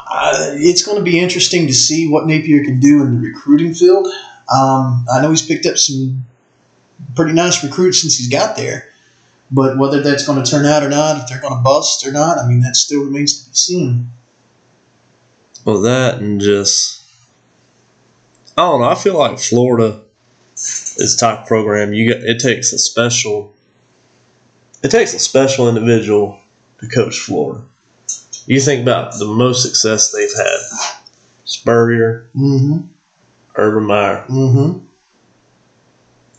Uh, 0.09 0.51
it's 0.53 0.85
going 0.85 0.97
to 0.97 1.03
be 1.03 1.19
interesting 1.19 1.67
to 1.67 1.73
see 1.73 2.07
what 2.07 2.25
Napier 2.25 2.63
can 2.63 2.79
do 2.79 3.01
in 3.01 3.11
the 3.11 3.19
recruiting 3.19 3.73
field. 3.73 4.07
Um, 4.49 5.05
I 5.11 5.21
know 5.21 5.29
he's 5.29 5.45
picked 5.45 5.65
up 5.65 5.77
some 5.77 6.25
pretty 7.15 7.33
nice 7.33 7.63
recruits 7.63 8.01
since 8.01 8.17
he's 8.17 8.29
got 8.29 8.55
there, 8.55 8.89
but 9.51 9.77
whether 9.77 10.01
that's 10.01 10.25
going 10.25 10.41
to 10.41 10.49
turn 10.49 10.65
out 10.65 10.83
or 10.83 10.89
not, 10.89 11.21
if 11.21 11.27
they're 11.27 11.41
going 11.41 11.57
to 11.57 11.63
bust 11.63 12.07
or 12.07 12.11
not, 12.11 12.37
I 12.37 12.47
mean, 12.47 12.61
that 12.61 12.75
still 12.75 13.03
remains 13.03 13.43
to 13.43 13.49
be 13.49 13.55
seen. 13.55 14.09
Well, 15.65 15.81
that 15.81 16.21
and 16.21 16.39
just 16.39 16.97
I 18.57 18.61
don't 18.61 18.81
know. 18.81 18.89
I 18.89 18.95
feel 18.95 19.17
like 19.17 19.37
Florida 19.37 20.03
is 20.55 21.15
type 21.19 21.45
program 21.45 21.93
you 21.93 22.07
get. 22.07 22.23
It 22.23 22.39
takes 22.39 22.73
a 22.73 22.79
special. 22.79 23.53
It 24.81 24.89
takes 24.89 25.13
a 25.13 25.19
special 25.19 25.69
individual 25.69 26.41
to 26.79 26.87
coach 26.87 27.19
Florida. 27.19 27.65
You 28.47 28.59
think 28.61 28.81
about 28.81 29.13
the 29.19 29.25
most 29.27 29.61
success 29.61 30.11
they've 30.11 30.33
had: 30.35 30.57
Spurrier, 31.45 32.29
Mm-hmm. 32.35 32.87
Urban 33.55 33.83
Meyer. 33.83 34.25
Mm-hmm. 34.29 34.85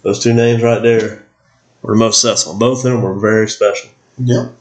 Those 0.02 0.18
two 0.22 0.32
names 0.34 0.62
right 0.62 0.82
there 0.82 1.26
were 1.82 1.94
the 1.94 1.98
most 1.98 2.20
successful. 2.20 2.58
Both 2.58 2.78
of 2.84 2.92
them 2.92 3.02
were 3.02 3.18
very 3.18 3.48
special. 3.48 3.90
Yep. 4.18 4.52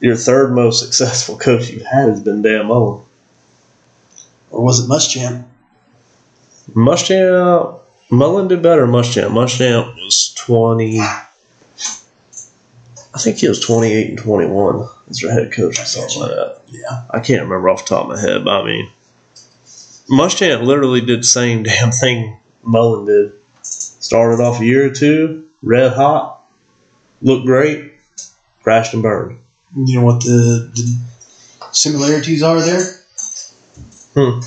Your 0.00 0.16
third 0.16 0.52
most 0.54 0.80
successful 0.82 1.36
coach 1.38 1.68
you've 1.70 1.82
had 1.86 2.08
has 2.08 2.20
been 2.20 2.42
Dan 2.42 2.66
Mullen. 2.66 3.04
Or 4.50 4.64
was 4.64 4.80
it 4.80 4.88
Muschamp? 4.88 5.44
Muschamp, 6.74 7.80
Mullen 8.10 8.48
did 8.48 8.62
better. 8.62 8.82
than 8.82 8.90
Muschamp. 8.94 9.28
Muschamp 9.30 9.94
was 9.96 10.32
twenty. 10.34 11.00
I 13.14 13.18
think 13.18 13.38
he 13.38 13.48
was 13.48 13.60
twenty-eight 13.60 14.10
and 14.10 14.18
twenty-one 14.18 14.88
as 15.08 15.20
their 15.20 15.32
head 15.32 15.52
coach 15.52 15.80
or 15.80 15.84
something 15.84 16.20
like 16.20 16.30
that. 16.30 16.60
Yeah. 16.68 17.04
I 17.10 17.20
can't 17.20 17.42
remember 17.42 17.68
off 17.68 17.84
the 17.84 17.94
top 17.94 18.04
of 18.04 18.16
my 18.16 18.20
head, 18.20 18.44
but 18.44 18.62
I 18.62 18.64
mean, 18.64 18.90
Muschamp 20.08 20.62
literally 20.62 21.00
did 21.00 21.20
the 21.20 21.24
same 21.24 21.62
damn 21.64 21.90
thing 21.90 22.38
Mullen 22.62 23.06
did. 23.06 23.32
Started 23.62 24.42
off 24.42 24.60
a 24.60 24.64
year 24.64 24.86
or 24.86 24.94
two, 24.94 25.48
red 25.62 25.92
hot, 25.92 26.42
looked 27.22 27.46
great, 27.46 27.92
crashed 28.62 28.94
and 28.94 29.02
burned. 29.02 29.38
You 29.76 30.00
know 30.00 30.06
what 30.06 30.22
the, 30.24 30.70
the 30.74 31.72
similarities 31.72 32.42
are 32.42 32.60
there? 32.60 33.04
Hmm. 34.14 34.40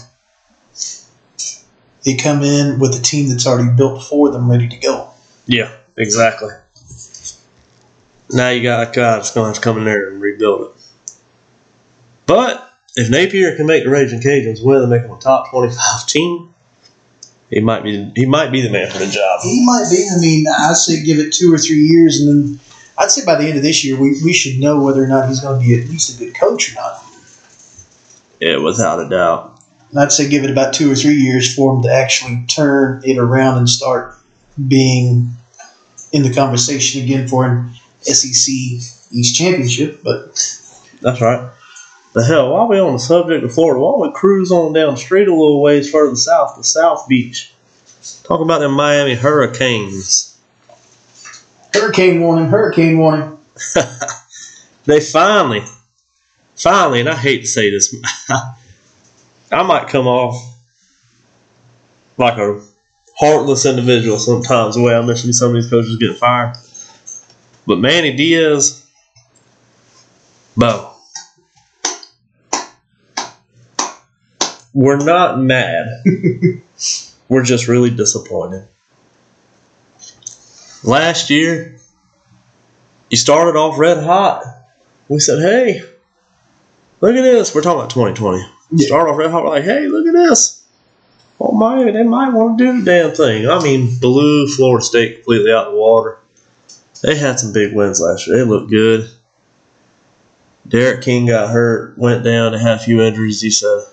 They 2.04 2.16
come 2.16 2.42
in 2.44 2.80
with 2.80 3.00
a 3.00 3.02
team 3.02 3.30
that's 3.30 3.48
already 3.48 3.70
built 3.76 4.04
for 4.04 4.30
them, 4.30 4.52
ready 4.52 4.68
to 4.68 4.76
go. 4.78 5.12
Yeah, 5.46 5.72
exactly. 5.96 6.50
Now 8.34 8.50
you 8.50 8.64
got 8.64 8.88
a 8.88 8.92
guy 8.92 9.16
that's 9.16 9.32
going 9.32 9.46
to 9.46 9.48
have 9.50 9.56
to 9.56 9.62
come 9.62 9.78
in 9.78 9.86
there 9.86 10.10
and 10.10 10.22
rebuild 10.22 10.72
it. 10.72 10.84
But 12.26 12.74
if 12.96 13.10
Napier 13.10 13.56
can 13.56 13.68
make 13.68 13.84
the 13.84 13.90
Raging 13.90 14.22
Cajuns 14.22 14.64
win 14.64 14.82
and 14.82 14.90
make 14.90 15.04
them 15.04 15.12
a 15.12 15.20
top 15.20 15.52
twenty-five 15.52 16.06
team, 16.08 16.54
he 17.50 17.60
might 17.60 17.84
be 17.84 18.12
he 18.16 18.26
might 18.26 18.52
be 18.52 18.62
the 18.62 18.72
man 18.72 18.90
for 18.90 19.00
the 19.00 19.08
job. 19.08 19.42
He 19.44 19.64
might 19.66 19.88
be. 19.90 20.08
I 20.16 20.20
mean, 20.20 20.46
I'd 20.48 20.76
say 20.76 21.04
give 21.04 21.20
it 21.20 21.32
two 21.34 21.54
or 21.54 21.58
three 21.58 21.84
years, 21.84 22.22
and 22.22 22.30
then 22.30 22.60
I'd 22.98 23.12
say 23.12 23.26
by 23.26 23.36
the 23.36 23.46
end 23.46 23.58
of 23.58 23.64
this 23.64 23.84
year, 23.84 24.00
we, 24.00 24.20
we 24.24 24.34
should 24.34 24.60
know 24.60 24.82
whether 24.82 25.04
or 25.04 25.08
not 25.08 25.28
he's 25.28 25.40
going 25.40 25.60
to 25.60 25.66
be 25.66 25.80
at 25.80 25.90
least 25.90 26.16
a 26.16 26.18
good 26.18 26.36
coach 26.36 26.72
or 26.72 26.76
not. 26.76 27.04
Yeah, 28.40 28.58
without 28.58 29.00
a 29.00 29.10
doubt. 29.10 29.60
And 29.92 30.00
I'd 30.00 30.12
say 30.12 30.28
give 30.28 30.44
it 30.44 30.50
about 30.50 30.74
two 30.74 30.92
or 30.92 30.96
three 30.96 31.16
years 31.16 31.54
for 31.54 31.76
him 31.76 31.84
to 31.84 31.94
actually 31.94 32.44
turn 32.48 33.02
it 33.06 33.18
around 33.18 33.60
and 33.60 33.70
start 33.70 34.16
being 34.68 35.30
in 36.12 36.24
the 36.24 36.34
conversation 36.34 37.04
again 37.04 37.28
for 37.28 37.46
an 37.46 37.70
SEC 38.06 38.54
East 39.12 39.36
Championship. 39.36 40.02
But 40.04 40.36
That's 41.02 41.22
right. 41.22 41.52
The 42.14 42.24
hell, 42.24 42.54
while 42.54 42.68
we 42.68 42.80
on 42.80 42.94
the 42.94 43.00
subject 43.00 43.44
of 43.44 43.54
Florida, 43.54 43.80
why 43.80 43.92
don't 43.92 44.14
we 44.14 44.20
cruise 44.20 44.52
on 44.52 44.74
down 44.74 44.94
the 44.94 45.00
street 45.00 45.28
a 45.28 45.34
little 45.34 45.62
ways 45.62 45.90
further 45.90 46.16
south 46.16 46.56
to 46.58 46.64
South 46.64 47.08
Beach? 47.08 47.52
Talk 48.24 48.40
about 48.40 48.60
them 48.60 48.74
Miami 48.74 49.16
Hurricanes. 49.16 50.38
hurricane 51.74 52.22
warning, 52.22 52.46
hurricane 52.46 53.00
warning. 53.00 53.38
they 54.86 55.00
finally, 55.00 55.64
finally, 56.56 57.00
and 57.00 57.10
I 57.10 57.16
hate 57.16 57.42
to 57.42 57.48
say 57.48 57.72
this, 57.72 57.96
I 59.52 59.64
might 59.64 59.88
come 59.88 60.08
off 60.08 60.36
like 62.18 62.38
a 62.38 62.62
heartless 63.18 63.66
individual 63.66 64.20
sometimes, 64.20 64.76
the 64.76 64.84
way 64.84 64.94
I 64.94 65.02
mention 65.02 65.34
some 65.34 65.50
of 65.50 65.56
these 65.56 65.70
coaches 65.70 65.96
getting 65.96 66.16
fired. 66.16 66.56
But 67.66 67.80
Manny 67.80 68.14
Diaz, 68.16 68.86
Bo, 70.58 70.94
we're 74.74 74.98
not 74.98 75.40
mad. 75.40 76.04
we're 77.30 77.44
just 77.44 77.68
really 77.68 77.90
disappointed. 77.90 78.68
Last 80.84 81.30
year, 81.30 81.80
you 83.10 83.18
started 83.18 83.58
off 83.58 83.80
red 83.80 84.04
hot. 84.04 84.44
We 85.08 85.20
said, 85.20 85.40
hey, 85.40 85.82
look 87.00 87.16
at 87.16 87.22
this. 87.22 87.56
We're 87.56 87.62
talking 87.62 87.80
about 87.80 87.92
2020. 87.92 88.44
Yeah. 88.72 88.88
Start 88.88 89.10
off 89.10 89.18
red 89.18 89.32
hot. 89.32 89.44
We're 89.44 89.52
like, 89.52 89.64
hey, 89.64 89.88
look 89.88 90.06
at 90.08 90.14
this. 90.14 90.66
Oh, 91.40 91.52
my, 91.52 91.92
they 91.92 92.04
might 92.04 92.34
want 92.34 92.58
to 92.58 92.66
do 92.66 92.80
the 92.80 92.86
damn 92.86 93.16
thing. 93.16 93.48
I 93.48 93.62
mean, 93.64 93.98
blew 94.00 94.48
Florida 94.48 94.84
State 94.84 95.16
completely 95.16 95.52
out 95.52 95.68
of 95.68 95.74
the 95.74 95.80
water. 95.80 96.20
They 97.04 97.18
had 97.18 97.38
some 97.38 97.52
big 97.52 97.76
wins 97.76 98.00
last 98.00 98.28
year. 98.28 98.38
They 98.38 98.44
looked 98.44 98.72
good. 98.72 99.10
D'Eriq 100.66 101.04
King 101.04 101.28
got 101.28 101.52
hurt, 101.52 101.98
went 101.98 102.24
down, 102.24 102.54
and 102.54 102.62
had 102.62 102.78
a 102.78 102.84
few 102.84 103.02
injuries. 103.02 103.42
He 103.42 103.52
said 103.52 103.84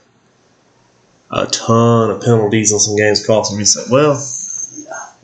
a 1.29 1.47
ton 1.47 2.11
of 2.11 2.23
penalties 2.23 2.73
on 2.73 2.79
some 2.79 2.95
games 2.95 3.27
cost 3.27 3.53
him. 3.53 3.59
He 3.59 3.65
said, 3.65 3.87
well, 3.91 4.13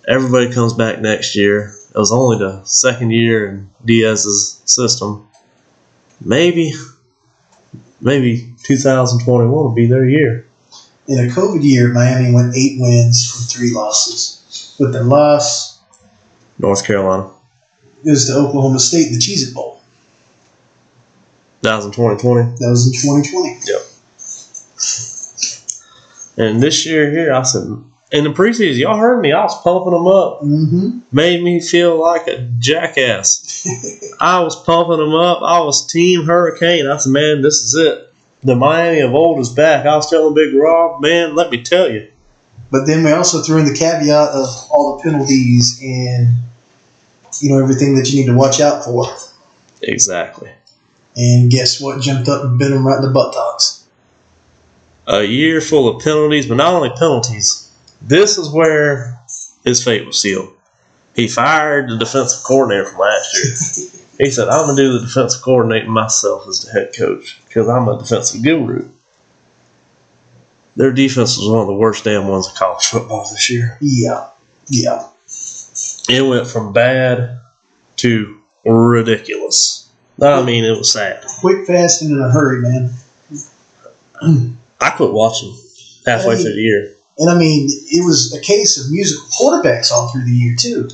everybody 0.08 0.52
comes 0.52 0.72
back 0.72 1.00
next 1.00 1.36
year. 1.36 1.76
It 1.94 1.98
was 1.98 2.10
only 2.10 2.38
the 2.38 2.64
second 2.64 3.12
year 3.12 3.48
in 3.48 3.70
Diaz's 3.84 4.60
system. 4.64 5.28
Maybe, 6.20 6.72
maybe 8.00 8.56
2021 8.64 9.50
will 9.50 9.74
be 9.74 9.86
their 9.86 10.04
year. 10.04 10.48
In 11.06 11.18
a 11.20 11.32
COVID 11.32 11.62
year, 11.62 11.92
Miami 11.92 12.34
went 12.34 12.56
eight 12.56 12.80
wins 12.80 13.30
from 13.30 13.42
three 13.42 13.72
losses. 13.72 14.74
With 14.80 14.92
the 14.92 15.04
loss, 15.04 15.78
North 16.58 16.84
Carolina. 16.84 17.35
Was 18.10 18.26
to 18.26 18.34
Oklahoma 18.34 18.78
State 18.78 19.08
in 19.08 19.14
the 19.14 19.18
Cheez 19.18 19.48
It 19.48 19.54
Bowl. 19.54 19.80
That 21.62 21.76
was 21.76 21.86
in 21.86 21.92
2020. 21.92 22.58
That 22.58 22.68
was 22.70 22.86
in 22.86 22.92
2020. 22.92 23.96
And 26.38 26.62
this 26.62 26.84
year 26.84 27.10
here, 27.10 27.32
I 27.32 27.42
said, 27.42 27.62
in 28.12 28.24
the 28.24 28.30
preseason, 28.30 28.78
y'all 28.78 28.98
heard 28.98 29.20
me. 29.20 29.32
I 29.32 29.42
was 29.42 29.60
pumping 29.62 29.92
them 29.92 30.06
up. 30.06 30.40
Mm-hmm. 30.40 31.00
Made 31.10 31.42
me 31.42 31.60
feel 31.60 32.00
like 32.00 32.28
a 32.28 32.48
jackass. 32.58 33.66
I 34.20 34.40
was 34.40 34.62
pumping 34.64 34.98
them 34.98 35.14
up. 35.14 35.42
I 35.42 35.60
was 35.60 35.86
Team 35.86 36.24
Hurricane. 36.24 36.86
I 36.86 36.98
said, 36.98 37.10
man, 37.10 37.42
this 37.42 37.62
is 37.62 37.74
it. 37.74 38.12
The 38.42 38.54
Miami 38.54 39.00
of 39.00 39.14
old 39.14 39.40
is 39.40 39.48
back. 39.48 39.86
I 39.86 39.96
was 39.96 40.08
telling 40.08 40.34
Big 40.34 40.54
Rob, 40.54 41.00
man, 41.00 41.34
let 41.34 41.50
me 41.50 41.62
tell 41.62 41.90
you. 41.90 42.08
But 42.70 42.86
then 42.86 43.02
we 43.02 43.10
also 43.12 43.42
threw 43.42 43.58
in 43.58 43.64
the 43.64 43.74
caveat 43.74 44.28
of 44.30 44.48
all 44.70 44.96
the 44.96 45.02
penalties 45.02 45.80
and 45.82 46.28
you 47.40 47.50
know 47.50 47.62
everything 47.62 47.94
that 47.96 48.10
you 48.10 48.20
need 48.20 48.26
to 48.26 48.36
watch 48.36 48.60
out 48.60 48.84
for. 48.84 49.06
Exactly. 49.82 50.50
And 51.16 51.50
guess 51.50 51.80
what? 51.80 52.00
Jumped 52.00 52.28
up 52.28 52.44
and 52.44 52.58
bit 52.58 52.72
him 52.72 52.86
right 52.86 52.96
in 52.96 53.02
the 53.02 53.10
buttocks. 53.10 53.86
A 55.06 55.22
year 55.22 55.60
full 55.60 55.88
of 55.88 56.02
penalties, 56.02 56.46
but 56.46 56.56
not 56.56 56.74
only 56.74 56.90
penalties. 56.90 57.62
This 58.02 58.36
is 58.36 58.50
where 58.50 59.18
his 59.64 59.82
fate 59.82 60.04
was 60.04 60.20
sealed. 60.20 60.52
He 61.14 61.28
fired 61.28 61.88
the 61.88 61.96
defensive 61.96 62.44
coordinator 62.44 62.86
from 62.86 62.98
last 62.98 63.34
year. 63.34 64.02
he 64.18 64.30
said, 64.30 64.48
I'm 64.48 64.66
going 64.66 64.76
to 64.76 64.82
do 64.82 64.92
the 64.92 65.06
defensive 65.06 65.42
coordinating 65.42 65.90
myself 65.90 66.46
as 66.46 66.60
the 66.60 66.72
head 66.72 66.92
coach 66.96 67.40
because 67.46 67.68
I'm 67.68 67.88
a 67.88 67.98
defensive 67.98 68.42
guru. 68.42 68.90
Their 70.76 70.92
defense 70.92 71.38
was 71.38 71.48
one 71.48 71.60
of 71.60 71.66
the 71.66 71.74
worst 71.74 72.04
damn 72.04 72.28
ones 72.28 72.48
in 72.48 72.54
college 72.54 72.84
football 72.84 73.22
this 73.30 73.48
year. 73.48 73.78
Yeah, 73.80 74.28
yeah. 74.68 75.08
It 76.08 76.22
went 76.22 76.46
from 76.46 76.72
bad 76.72 77.40
to 77.96 78.38
ridiculous. 78.64 79.90
I 80.22 80.42
mean, 80.42 80.64
it 80.64 80.76
was 80.76 80.92
sad. 80.92 81.24
Quick, 81.40 81.66
fast, 81.66 82.02
and 82.02 82.12
in 82.12 82.20
a 82.20 82.30
hurry, 82.30 82.62
man. 82.62 82.90
I 84.80 84.90
quit 84.90 85.12
watching 85.12 85.56
halfway 86.06 86.36
through 86.36 86.54
the 86.54 86.60
year. 86.60 86.94
And 87.18 87.30
I 87.30 87.38
mean, 87.38 87.68
it 87.70 88.04
was 88.04 88.34
a 88.34 88.40
case 88.40 88.78
of 88.78 88.90
musical 88.90 89.26
quarterbacks 89.28 89.90
all 89.90 90.08
through 90.08 90.24
the 90.24 90.32
year 90.32 90.54
too. 90.58 90.88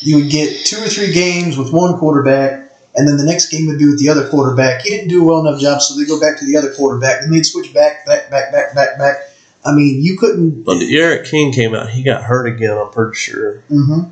You 0.00 0.16
would 0.16 0.30
get 0.30 0.66
two 0.66 0.76
or 0.76 0.88
three 0.88 1.12
games 1.12 1.56
with 1.56 1.72
one 1.72 1.98
quarterback, 1.98 2.70
and 2.94 3.08
then 3.08 3.16
the 3.16 3.24
next 3.24 3.50
game 3.50 3.66
would 3.66 3.78
be 3.78 3.86
with 3.86 3.98
the 3.98 4.08
other 4.08 4.28
quarterback. 4.28 4.82
He 4.82 4.90
didn't 4.90 5.08
do 5.08 5.22
a 5.22 5.24
well 5.24 5.46
enough 5.46 5.60
job, 5.60 5.80
so 5.80 5.98
they 5.98 6.06
go 6.06 6.20
back 6.20 6.38
to 6.38 6.44
the 6.46 6.56
other 6.56 6.72
quarterback. 6.74 7.22
Then 7.22 7.30
they'd 7.30 7.46
switch 7.46 7.72
back, 7.72 8.04
back, 8.04 8.30
back, 8.30 8.52
back, 8.52 8.74
back, 8.74 8.98
back. 8.98 9.16
I 9.66 9.72
mean, 9.74 10.00
you 10.02 10.16
couldn't. 10.16 10.62
But 10.64 10.78
the 10.78 10.96
Eric 10.98 11.26
King 11.26 11.52
came 11.52 11.74
out, 11.74 11.90
he 11.90 12.02
got 12.02 12.22
hurt 12.22 12.46
again, 12.46 12.76
I'm 12.76 12.90
pretty 12.90 13.16
sure. 13.16 13.60
hmm 13.68 14.04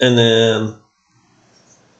And 0.00 0.16
then 0.18 0.76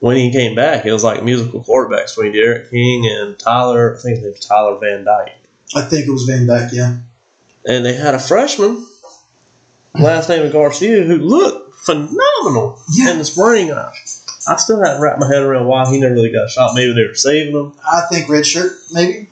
when 0.01 0.17
he 0.17 0.31
came 0.33 0.55
back, 0.55 0.85
it 0.87 0.93
was 0.93 1.05
like 1.05 1.23
musical 1.23 1.63
quarterbacks 1.65 2.15
between 2.17 2.33
D'Eriq 2.33 2.71
King 2.71 3.07
and 3.07 3.39
Tyler. 3.39 3.97
I 3.97 4.01
think 4.03 4.19
it 4.19 4.27
was 4.37 4.41
Tyler 4.47 4.79
Van 4.79 5.05
Dyke. 5.05 5.39
I 5.77 5.83
think 5.83 6.07
it 6.07 6.11
was 6.11 6.25
Van 6.25 6.47
Dyke. 6.47 6.71
Yeah. 6.73 6.99
And 7.67 7.85
they 7.85 7.95
had 7.95 8.15
a 8.15 8.19
freshman, 8.19 8.87
last 9.95 10.29
name 10.29 10.45
of 10.45 10.53
Garcia, 10.53 11.05
who 11.05 11.17
looked 11.17 11.75
phenomenal 11.75 12.83
Yeah. 12.93 13.13
in 13.13 13.19
the 13.19 13.25
spring. 13.25 13.73
I, 13.73 13.93
I 14.47 14.57
still 14.57 14.83
haven't 14.83 15.01
wrapped 15.01 15.21
my 15.21 15.27
head 15.27 15.43
around 15.43 15.67
why 15.67 15.91
he 15.91 15.99
never 15.99 16.15
really 16.15 16.31
got 16.33 16.51
shot. 16.51 16.75
Maybe 16.75 16.93
they 16.93 17.07
were 17.07 17.15
saving 17.15 17.55
him. 17.55 17.73
I 17.83 18.03
think 18.11 18.29
red 18.29 18.45
shirt, 18.45 18.73
maybe. 18.93 19.29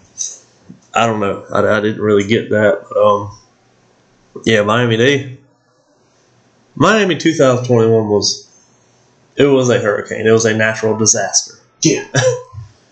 I 0.94 1.06
don't 1.06 1.20
know. 1.20 1.44
I, 1.52 1.76
I 1.78 1.80
didn't 1.80 2.00
really 2.02 2.26
get 2.26 2.48
that. 2.50 2.84
But, 2.88 2.96
um, 2.98 3.38
yeah, 4.44 4.62
Miami, 4.62 4.96
they. 4.96 5.38
Miami 6.74 7.16
2021 7.16 8.08
was. 8.08 8.48
It 9.36 9.46
was 9.46 9.70
a 9.70 9.78
hurricane. 9.78 10.26
It 10.26 10.32
was 10.32 10.44
a 10.44 10.56
natural 10.56 10.96
disaster. 10.96 11.54
Yeah. 11.82 12.06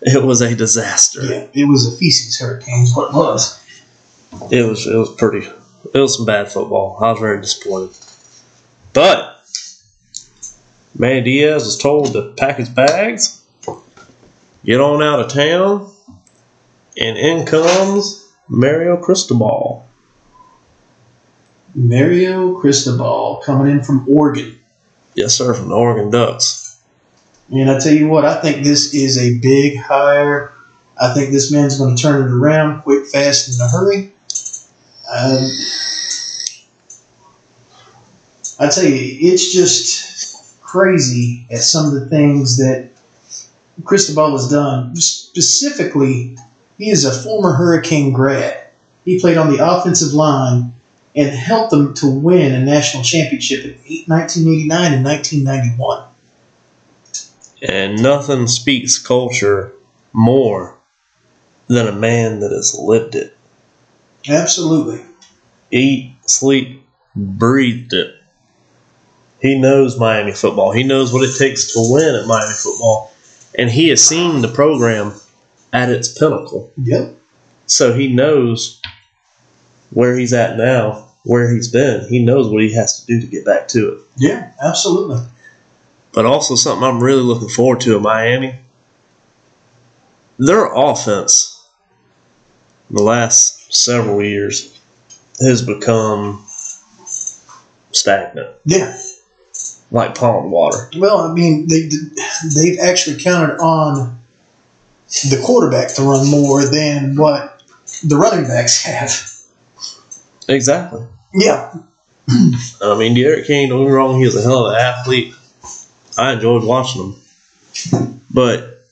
It 0.03 0.23
was 0.23 0.41
a 0.41 0.55
disaster. 0.55 1.23
Yeah, 1.23 1.47
it 1.53 1.69
was 1.69 1.85
a 1.85 1.95
feces 1.95 2.39
hurricane. 2.39 2.87
What 2.93 3.09
it 3.09 3.13
was. 3.13 3.63
It 4.49 4.67
was 4.67 4.87
it 4.87 4.95
was 4.95 5.13
pretty. 5.15 5.47
It 5.93 5.97
was 5.99 6.17
some 6.17 6.25
bad 6.25 6.51
football. 6.51 6.97
I 6.99 7.11
was 7.11 7.19
very 7.19 7.39
disappointed. 7.39 7.95
But 8.93 9.43
Manny 10.97 11.21
Diaz 11.21 11.65
was 11.65 11.77
told 11.77 12.13
to 12.13 12.33
pack 12.37 12.57
his 12.57 12.69
bags, 12.69 13.43
get 14.65 14.81
on 14.81 15.03
out 15.03 15.19
of 15.19 15.31
town, 15.31 15.93
and 16.97 17.17
in 17.17 17.45
comes 17.45 18.27
Mario 18.49 18.97
Cristobal. 18.97 19.85
Mario 21.75 22.59
Cristobal 22.59 23.41
coming 23.45 23.71
in 23.71 23.83
from 23.83 24.05
Oregon. 24.09 24.57
Yes, 25.15 25.35
sir, 25.35 25.53
from 25.53 25.69
the 25.69 25.75
Oregon 25.75 26.09
Ducks. 26.09 26.79
And 27.51 27.69
I 27.69 27.79
tell 27.79 27.93
you 27.93 28.07
what, 28.07 28.25
I 28.25 28.39
think 28.41 28.63
this 28.63 28.93
is 28.93 29.17
a 29.17 29.37
big 29.39 29.77
hire. 29.77 30.53
I 30.99 31.13
think 31.13 31.31
this 31.31 31.51
man's 31.51 31.77
going 31.77 31.95
to 31.95 32.01
turn 32.01 32.27
it 32.27 32.31
around 32.31 32.81
quick, 32.81 33.07
fast, 33.07 33.49
and 33.49 33.55
in 33.55 33.61
a 33.61 33.69
hurry. 33.69 34.13
Um, 35.11 35.49
I 38.59 38.69
tell 38.69 38.85
you, 38.85 39.31
it's 39.33 39.51
just 39.51 40.61
crazy 40.61 41.45
at 41.51 41.59
some 41.59 41.87
of 41.87 41.93
the 41.93 42.07
things 42.07 42.57
that 42.57 42.89
Cristobal 43.83 44.31
has 44.31 44.47
done. 44.49 44.95
Specifically, 44.95 46.37
he 46.77 46.89
is 46.89 47.03
a 47.03 47.23
former 47.23 47.53
Hurricane 47.53 48.13
grad. 48.13 48.67
He 49.03 49.19
played 49.19 49.37
on 49.37 49.51
the 49.51 49.65
offensive 49.65 50.13
line 50.13 50.73
and 51.15 51.29
helped 51.29 51.71
them 51.71 51.93
to 51.95 52.07
win 52.07 52.53
a 52.53 52.63
national 52.63 53.03
championship 53.03 53.65
in 53.65 53.71
1989 54.07 54.93
and 54.93 55.05
1991. 55.05 56.07
And 57.61 58.01
nothing 58.01 58.47
speaks 58.47 58.97
culture 58.97 59.73
more 60.13 60.77
than 61.67 61.87
a 61.87 61.91
man 61.91 62.39
that 62.39 62.51
has 62.51 62.77
lived 62.77 63.15
it. 63.15 63.37
Absolutely. 64.27 65.05
Eat, 65.71 66.13
sleep, 66.25 66.83
breathed 67.15 67.93
it. 67.93 68.15
He 69.41 69.59
knows 69.59 69.99
Miami 69.99 70.33
football. 70.33 70.71
He 70.71 70.83
knows 70.83 71.11
what 71.11 71.27
it 71.27 71.35
takes 71.37 71.73
to 71.73 71.91
win 71.91 72.15
at 72.15 72.27
Miami 72.27 72.53
football. 72.53 73.11
And 73.57 73.69
he 73.69 73.89
has 73.89 74.03
seen 74.03 74.41
the 74.41 74.47
program 74.47 75.13
at 75.73 75.89
its 75.89 76.17
pinnacle. 76.17 76.71
Yep. 76.77 77.17
So 77.65 77.93
he 77.93 78.07
knows 78.07 78.81
where 79.91 80.17
he's 80.17 80.33
at 80.33 80.57
now, 80.57 81.07
where 81.23 81.53
he's 81.53 81.67
been. 81.67 82.07
He 82.09 82.23
knows 82.23 82.49
what 82.49 82.63
he 82.63 82.73
has 82.73 82.99
to 82.99 83.05
do 83.05 83.21
to 83.21 83.27
get 83.27 83.45
back 83.45 83.67
to 83.69 83.93
it. 83.93 83.99
Yeah, 84.17 84.51
absolutely. 84.61 85.21
But 86.13 86.25
also 86.25 86.55
something 86.55 86.83
I'm 86.87 87.01
really 87.01 87.21
looking 87.23 87.49
forward 87.49 87.79
to 87.81 87.95
in 87.97 88.01
Miami. 88.03 88.55
Their 90.37 90.65
offense, 90.73 91.65
the 92.89 93.03
last 93.03 93.73
several 93.73 94.23
years, 94.23 94.77
has 95.39 95.61
become 95.65 96.43
stagnant, 97.91 98.49
Yeah. 98.65 98.97
like 99.91 100.15
pond 100.15 100.51
water. 100.51 100.89
Well, 100.97 101.19
I 101.19 101.33
mean, 101.33 101.67
they 101.67 101.89
they've 102.55 102.79
actually 102.79 103.21
counted 103.21 103.59
on 103.61 104.19
the 105.29 105.41
quarterback 105.45 105.93
to 105.95 106.03
run 106.03 106.27
more 106.29 106.63
than 106.65 107.15
what 107.15 107.61
the 108.03 108.15
running 108.15 108.45
backs 108.47 108.81
have. 108.83 109.30
Exactly. 110.51 111.05
Yeah. 111.33 111.73
I 112.81 112.97
mean, 112.97 113.15
D'Eriq 113.15 113.45
King, 113.45 113.69
don't 113.69 113.83
get 113.83 113.87
me 113.87 113.91
wrong, 113.91 114.19
he 114.19 114.25
was 114.25 114.35
a 114.35 114.41
hell 114.41 114.67
of 114.67 114.73
an 114.73 114.79
athlete. 114.79 115.33
I 116.17 116.33
enjoyed 116.33 116.63
watching 116.63 117.15
him. 117.91 118.21
But 118.33 118.85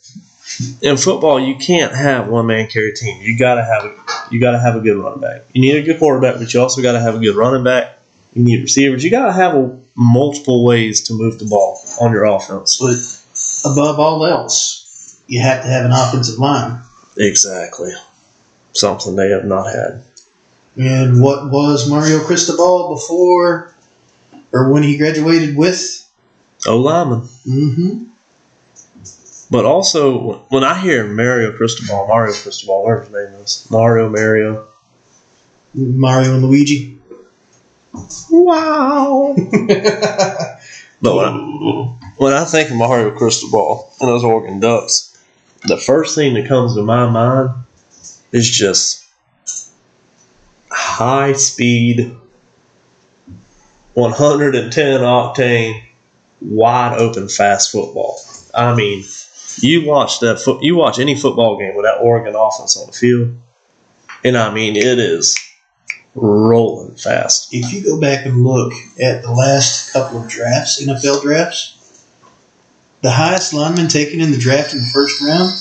in 0.82 0.98
football, 0.98 1.40
you 1.40 1.56
can't 1.56 1.94
have 1.94 2.28
one 2.28 2.48
man 2.48 2.68
carry 2.68 2.92
a 2.92 2.96
team. 2.96 3.22
You 3.22 3.38
gotta 3.38 3.64
have 3.64 3.86
a, 3.86 3.96
you 4.32 4.40
gotta 4.40 4.60
have 4.60 4.76
a 4.76 4.80
good 4.80 4.98
running 4.98 5.22
back. 5.22 5.44
You 5.54 5.62
need 5.62 5.76
a 5.76 5.84
good 5.84 6.00
quarterback, 6.00 6.40
but 6.40 6.54
you 6.54 6.62
also 6.62 6.82
gotta 6.82 7.00
have 7.00 7.16
a 7.16 7.20
good 7.20 7.36
running 7.36 7.64
back. 7.64 8.00
You 8.34 8.44
need 8.44 8.62
receivers. 8.62 9.04
You 9.04 9.12
gotta 9.12 9.34
have 9.34 9.56
a, 9.56 9.80
multiple 9.96 10.64
ways 10.64 11.04
to 11.04 11.14
move 11.14 11.40
the 11.40 11.46
ball 11.46 11.78
on 12.00 12.12
your 12.12 12.24
offense. 12.24 12.78
But 12.80 13.70
above 13.70 14.00
all 14.00 14.26
else, 14.26 15.22
you 15.28 15.42
have 15.42 15.64
to 15.64 15.68
have 15.68 15.86
an 15.86 15.92
offensive 15.92 16.40
line. 16.40 16.82
Exactly. 17.18 17.92
Something 18.72 19.16
they 19.16 19.30
have 19.30 19.46
not 19.46 19.66
had. 19.66 20.06
And 20.80 21.22
what 21.22 21.52
was 21.52 21.90
Mario 21.90 22.24
Cristobal 22.24 22.96
before 22.96 23.76
or 24.54 24.72
when 24.72 24.82
he 24.82 24.98
graduated 24.98 25.58
with? 25.58 26.10
O 26.66 26.78
lineman. 26.78 27.28
Mm-hmm. 27.46 28.04
But 29.52 29.66
also, 29.66 30.46
when 30.50 30.64
I 30.64 30.80
hear 30.80 31.06
Mario 31.06 31.52
Cristobal, 31.58 32.08
Mario 32.08 32.34
Cristobal, 32.34 32.84
whatever 32.84 33.04
his 33.04 33.12
name 33.12 33.42
is, 33.42 33.68
Mario, 33.70 34.08
Mario, 34.08 34.68
Mario 35.74 36.36
and 36.36 36.46
Luigi. 36.46 36.98
Wow. 38.30 39.36
but 41.02 41.16
when 41.16 41.26
I, 41.26 41.98
when 42.18 42.34
I 42.34 42.46
think 42.46 42.70
of 42.70 42.78
Mario 42.78 43.12
Cristobal 43.18 43.92
and 44.00 44.08
those 44.08 44.24
Oregon 44.24 44.62
Ducks, 44.62 45.18
the 45.66 45.78
first 45.78 46.16
thing 46.16 46.36
that 46.36 46.48
comes 46.48 46.76
to 46.76 46.84
my 46.84 47.10
mind 47.10 47.50
is 48.32 48.50
just 48.50 49.09
high 50.90 51.34
speed, 51.34 52.16
110 53.94 55.00
octane, 55.02 55.84
wide 56.42 56.98
open, 56.98 57.30
fast 57.30 57.72
football. 57.72 58.20
I 58.54 58.76
mean, 58.76 59.04
you 59.58 59.86
watch 59.86 60.20
that 60.20 60.40
foot, 60.40 60.64
you 60.64 60.76
watch 60.76 61.00
any 61.00 61.16
football 61.16 61.58
game 61.58 61.76
with 61.76 61.86
that 61.86 62.00
Oregon 62.00 62.36
offense 62.36 62.78
on 62.78 62.88
the 62.88 62.94
field, 62.94 63.38
and 64.24 64.38
I 64.38 64.54
mean, 64.54 64.76
it 64.76 65.00
is 65.00 65.38
rolling 66.16 66.96
fast. 66.96 67.54
if 67.54 67.72
you 67.72 67.84
go 67.84 68.00
back 68.00 68.26
and 68.26 68.44
look 68.44 68.74
at 69.00 69.22
the 69.22 69.32
last 69.32 69.94
couple 69.94 70.22
of 70.22 70.28
drafts, 70.28 70.84
NFL 70.84 71.22
drafts, 71.22 71.76
the 73.02 73.12
highest 73.12 73.54
linemen 73.54 73.88
taken 73.88 74.20
in 74.20 74.32
the 74.32 74.38
draft 74.38 74.74
in 74.74 74.80
the 74.80 74.90
first 74.92 75.22
round 75.22 75.52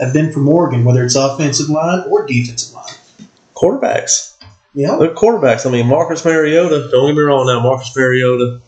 have 0.00 0.12
been 0.12 0.32
from 0.32 0.48
Oregon, 0.48 0.84
whether 0.84 1.04
it's 1.04 1.14
offensive 1.14 1.68
line 1.68 2.02
or 2.08 2.26
defensive 2.26 2.74
line. 2.74 2.94
Quarterbacks. 3.54 4.33
Yeah. 4.74 4.92
Look, 4.96 5.14
quarterbacks. 5.14 5.66
I 5.66 5.70
mean, 5.70 5.86
Marcus 5.86 6.24
Mariota. 6.24 6.88
Don't 6.90 7.06
get 7.08 7.16
me 7.16 7.22
wrong. 7.22 7.46
Now, 7.46 7.60
Marcus 7.60 7.94
Mariota. 7.96 8.60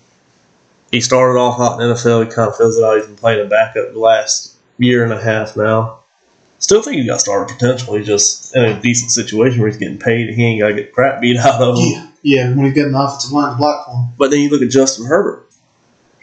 He 0.92 1.01
started 1.01 1.38
off 1.38 1.57
hot 1.57 1.81
in 1.81 1.88
the 1.88 1.95
NFL. 1.95 2.27
He 2.27 2.31
kind 2.33 2.49
of 2.49 2.57
fills 2.57 2.79
it 2.79 2.85
out. 2.85 2.97
He's 2.97 3.07
been 3.07 3.16
playing 3.16 3.45
a 3.45 3.49
backup 3.49 3.92
the 3.92 3.99
last 3.99 4.57
year 4.79 5.03
and 5.03 5.12
a 5.12 5.21
half 5.21 5.57
now. 5.57 6.01
Still 6.59 6.81
think 6.81 6.97
he's 6.97 7.07
got 7.07 7.21
starter 7.21 7.53
potential. 7.53 7.97
He's 7.97 8.07
just 8.07 8.55
in 8.55 8.64
a 8.64 8.81
decent 8.81 9.11
situation 9.11 9.61
where 9.61 9.69
he's 9.69 9.79
getting 9.79 9.99
paid. 9.99 10.29
and 10.29 10.37
He 10.37 10.45
ain't 10.45 10.61
got 10.61 10.69
to 10.69 10.75
get 10.75 10.92
crap 10.92 11.21
beat 11.21 11.37
out 11.40 11.61
of 11.61 11.77
him. 11.77 11.85
Yeah. 11.85 12.11
Yeah, 12.23 12.55
when 12.57 12.66
you've 12.66 12.75
got 12.75 12.87
an 12.87 12.95
offensive 12.97 13.31
line 13.31 13.53
to 13.53 13.57
block 13.57 13.87
for 13.87 13.92
him. 13.92 14.09
But 14.19 14.31
then 14.31 14.40
you 14.40 14.49
look 14.51 14.61
at 14.62 14.71
Justin 14.71 15.07
Herbert. 15.07 15.49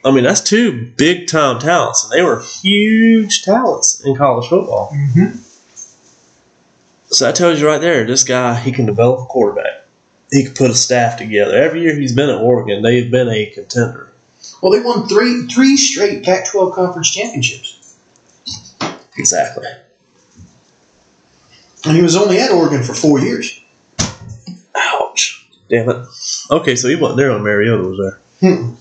I 0.04 0.12
mean, 0.12 0.26
that's 0.26 0.42
two 0.42 0.92
big 0.98 1.28
time 1.28 1.60
talents, 1.60 2.04
and 2.04 2.12
they 2.12 2.22
were 2.22 2.42
huge 2.42 3.44
talents 3.44 4.02
in 4.06 4.16
college 4.16 4.50
football. 4.50 4.90
Mm-hmm. 4.92 5.38
So 7.14 7.26
that 7.26 7.36
tells 7.36 7.62
you 7.62 7.68
right 7.68 7.80
there, 7.80 8.06
this 8.08 8.24
guy 8.24 8.60
he 8.60 8.72
can 8.72 8.88
develop 8.88 9.22
a 9.22 9.26
quarterback. 9.26 9.84
He 10.32 10.46
can 10.46 10.56
put 10.56 10.72
a 10.72 10.76
staff 10.76 11.20
together. 11.20 11.56
Every 11.56 11.82
year 11.82 11.94
he's 11.96 12.16
been 12.16 12.30
at 12.32 12.42
Oregon, 12.42 12.82
they've 12.82 13.10
been 13.12 13.30
a 13.30 13.46
contender. 13.52 14.12
Well, 14.64 14.72
they 14.72 14.82
won 14.82 15.08
three 15.08 15.46
three 15.48 15.78
straight 15.78 16.24
Pac-12 16.24 16.74
conference 16.74 17.12
championships, 17.12 17.98
Exactly. 19.16 19.68
and 21.86 21.96
he 21.96 22.02
was 22.02 22.16
only 22.16 22.40
at 22.40 22.50
Oregon 22.50 22.82
for 22.82 22.96
four 22.96 23.20
years. 23.20 23.62
Ouch. 24.76 25.48
Damn 25.70 25.90
it. 25.90 26.08
Okay, 26.50 26.76
so 26.76 26.88
he 26.88 26.96
wasn't 26.96 27.18
there 27.18 27.32
when 27.32 27.44
Mariota 27.44 27.84
was 27.84 27.98
there. 28.00 28.22
Hmm. 28.56 28.74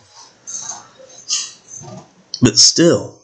But 2.40 2.58
still, 2.58 3.20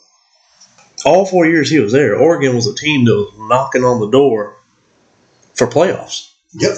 all 1.06 1.24
four 1.24 1.46
years 1.46 1.70
he 1.70 1.78
was 1.80 1.92
there, 1.92 2.14
Oregon 2.16 2.54
was 2.54 2.66
a 2.66 2.74
team 2.74 3.06
that 3.06 3.14
was 3.14 3.32
knocking 3.48 3.84
on 3.84 4.00
the 4.00 4.10
door 4.10 4.57
for 5.58 5.66
playoffs. 5.66 6.32
Yep. 6.54 6.76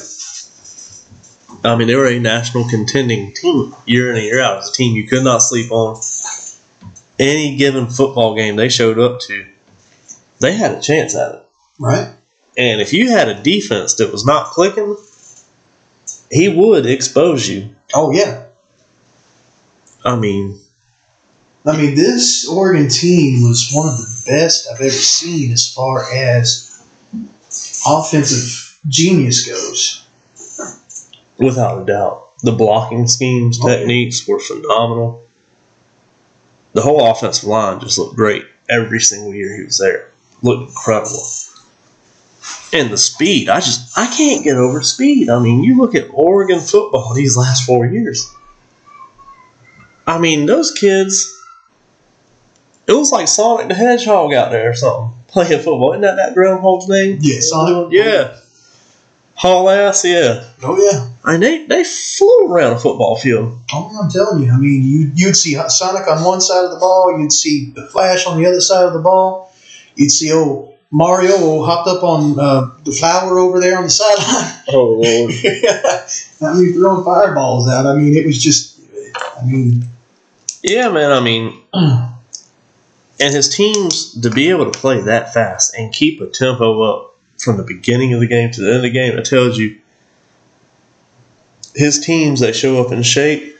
I 1.62 1.76
mean, 1.76 1.88
they 1.88 1.94
were 1.94 2.08
a 2.08 2.18
national 2.18 2.68
contending 2.68 3.32
team 3.34 3.74
year 3.84 4.10
in 4.10 4.16
and 4.16 4.24
year 4.24 4.40
out. 4.40 4.54
It 4.54 4.56
was 4.56 4.70
a 4.70 4.72
team 4.72 4.96
you 4.96 5.06
could 5.06 5.22
not 5.22 5.42
sleep 5.42 5.70
on. 5.70 6.00
Any 7.18 7.56
given 7.56 7.86
football 7.86 8.34
game 8.34 8.56
they 8.56 8.70
showed 8.70 8.98
up 8.98 9.20
to, 9.20 9.46
they 10.40 10.54
had 10.54 10.72
a 10.72 10.80
chance 10.80 11.14
at 11.14 11.34
it. 11.34 11.42
Right. 11.78 12.14
And 12.56 12.80
if 12.80 12.94
you 12.94 13.10
had 13.10 13.28
a 13.28 13.42
defense 13.42 13.94
that 13.94 14.10
was 14.10 14.24
not 14.24 14.46
clicking, 14.46 14.96
he 16.30 16.48
would 16.48 16.86
expose 16.86 17.46
you. 17.46 17.74
Oh 17.94 18.10
yeah. 18.12 18.46
I 20.02 20.16
mean, 20.16 20.58
I 21.66 21.76
mean, 21.76 21.94
this 21.94 22.48
Oregon 22.48 22.88
team 22.88 23.46
was 23.46 23.70
one 23.72 23.88
of 23.88 23.98
the 23.98 24.22
best 24.26 24.66
I've 24.72 24.80
ever 24.80 24.90
seen 24.90 25.52
as 25.52 25.72
far 25.72 26.10
as 26.10 26.82
offensive 27.86 28.59
genius 28.88 29.46
goes. 29.46 30.06
without 31.38 31.82
a 31.82 31.86
doubt, 31.86 32.26
the 32.42 32.52
blocking 32.52 33.06
schemes, 33.06 33.58
Oh, 33.62 33.68
techniques 33.68 34.26
were 34.26 34.38
phenomenal. 34.40 35.22
The 36.72 36.82
whole 36.82 37.04
offensive 37.10 37.48
line 37.48 37.80
just 37.80 37.98
looked 37.98 38.14
great 38.16 38.44
every 38.68 39.00
single 39.00 39.34
year 39.34 39.56
he 39.56 39.64
was 39.64 39.78
there. 39.78 40.10
looked 40.42 40.68
incredible. 40.70 41.22
And 42.72 42.90
the 42.90 42.96
speed, 42.96 43.48
I 43.48 43.58
just 43.60 43.98
I 43.98 44.06
can't 44.06 44.44
get 44.44 44.56
over 44.56 44.80
speed. 44.82 45.28
I 45.28 45.40
mean, 45.40 45.64
you 45.64 45.76
look 45.76 45.94
at 45.94 46.08
Oregon 46.12 46.60
football 46.60 47.12
these 47.14 47.36
last 47.36 47.66
four 47.66 47.84
years. 47.86 48.32
I 50.06 50.18
mean, 50.18 50.46
those 50.46 50.72
kids. 50.72 51.36
It 52.86 52.92
was 52.94 53.12
like 53.12 53.28
Sonic 53.28 53.68
the 53.68 53.74
Hedgehog 53.74 54.32
out 54.34 54.50
there 54.50 54.70
or 54.70 54.74
something 54.74 55.14
playing 55.28 55.58
football. 55.58 55.92
Isn't 55.92 56.02
that 56.02 56.16
that 56.16 56.34
groundhog's 56.34 56.88
name? 56.88 57.18
Yeah, 57.20 57.40
Sonic. 57.40 57.92
Yeah. 57.92 58.36
Haul 59.40 59.70
ass, 59.70 60.04
yeah. 60.04 60.44
Oh 60.62 60.76
yeah. 60.76 61.08
I 61.24 61.32
mean, 61.32 61.40
they, 61.40 61.64
they 61.64 61.82
flew 61.82 62.46
around 62.46 62.74
a 62.74 62.78
football 62.78 63.16
field. 63.16 63.58
Oh, 63.72 63.98
I'm 63.98 64.10
telling 64.10 64.42
you. 64.42 64.52
I 64.52 64.58
mean, 64.58 64.82
you 64.82 65.10
you'd 65.14 65.34
see 65.34 65.58
Sonic 65.68 66.06
on 66.08 66.22
one 66.22 66.42
side 66.42 66.62
of 66.66 66.70
the 66.72 66.76
ball, 66.76 67.18
you'd 67.18 67.32
see 67.32 67.70
the 67.70 67.86
Flash 67.86 68.26
on 68.26 68.36
the 68.36 68.44
other 68.44 68.60
side 68.60 68.84
of 68.84 68.92
the 68.92 68.98
ball, 68.98 69.50
you'd 69.96 70.10
see 70.10 70.30
old 70.30 70.76
Mario 70.90 71.62
hopped 71.62 71.88
up 71.88 72.02
on 72.02 72.38
uh, 72.38 72.70
the 72.84 72.92
flower 72.92 73.38
over 73.38 73.60
there 73.60 73.78
on 73.78 73.84
the 73.84 73.88
sideline. 73.88 74.62
Oh 74.68 75.00
lord. 75.02 75.32
I 76.42 76.60
mean, 76.60 76.74
throwing 76.74 77.02
fireballs 77.02 77.66
out. 77.66 77.86
I 77.86 77.94
mean, 77.94 78.14
it 78.14 78.26
was 78.26 78.42
just. 78.42 78.78
I 79.40 79.46
mean, 79.46 79.86
Yeah, 80.62 80.90
man. 80.90 81.12
I 81.12 81.20
mean, 81.20 81.62
and 81.72 82.14
his 83.18 83.48
teams 83.48 84.20
to 84.20 84.28
be 84.28 84.50
able 84.50 84.70
to 84.70 84.78
play 84.78 85.00
that 85.00 85.32
fast 85.32 85.74
and 85.74 85.94
keep 85.94 86.20
a 86.20 86.26
tempo 86.26 86.82
up 86.82 87.09
from 87.42 87.56
the 87.56 87.62
beginning 87.62 88.12
of 88.14 88.20
the 88.20 88.26
game 88.26 88.50
to 88.52 88.60
the 88.60 88.68
end 88.68 88.76
of 88.76 88.82
the 88.82 88.90
game, 88.90 89.16
it 89.16 89.24
tells 89.24 89.56
you 89.58 89.78
his 91.74 91.98
teams 92.04 92.40
they 92.40 92.52
show 92.52 92.84
up 92.84 92.92
in 92.92 93.02
shape, 93.02 93.56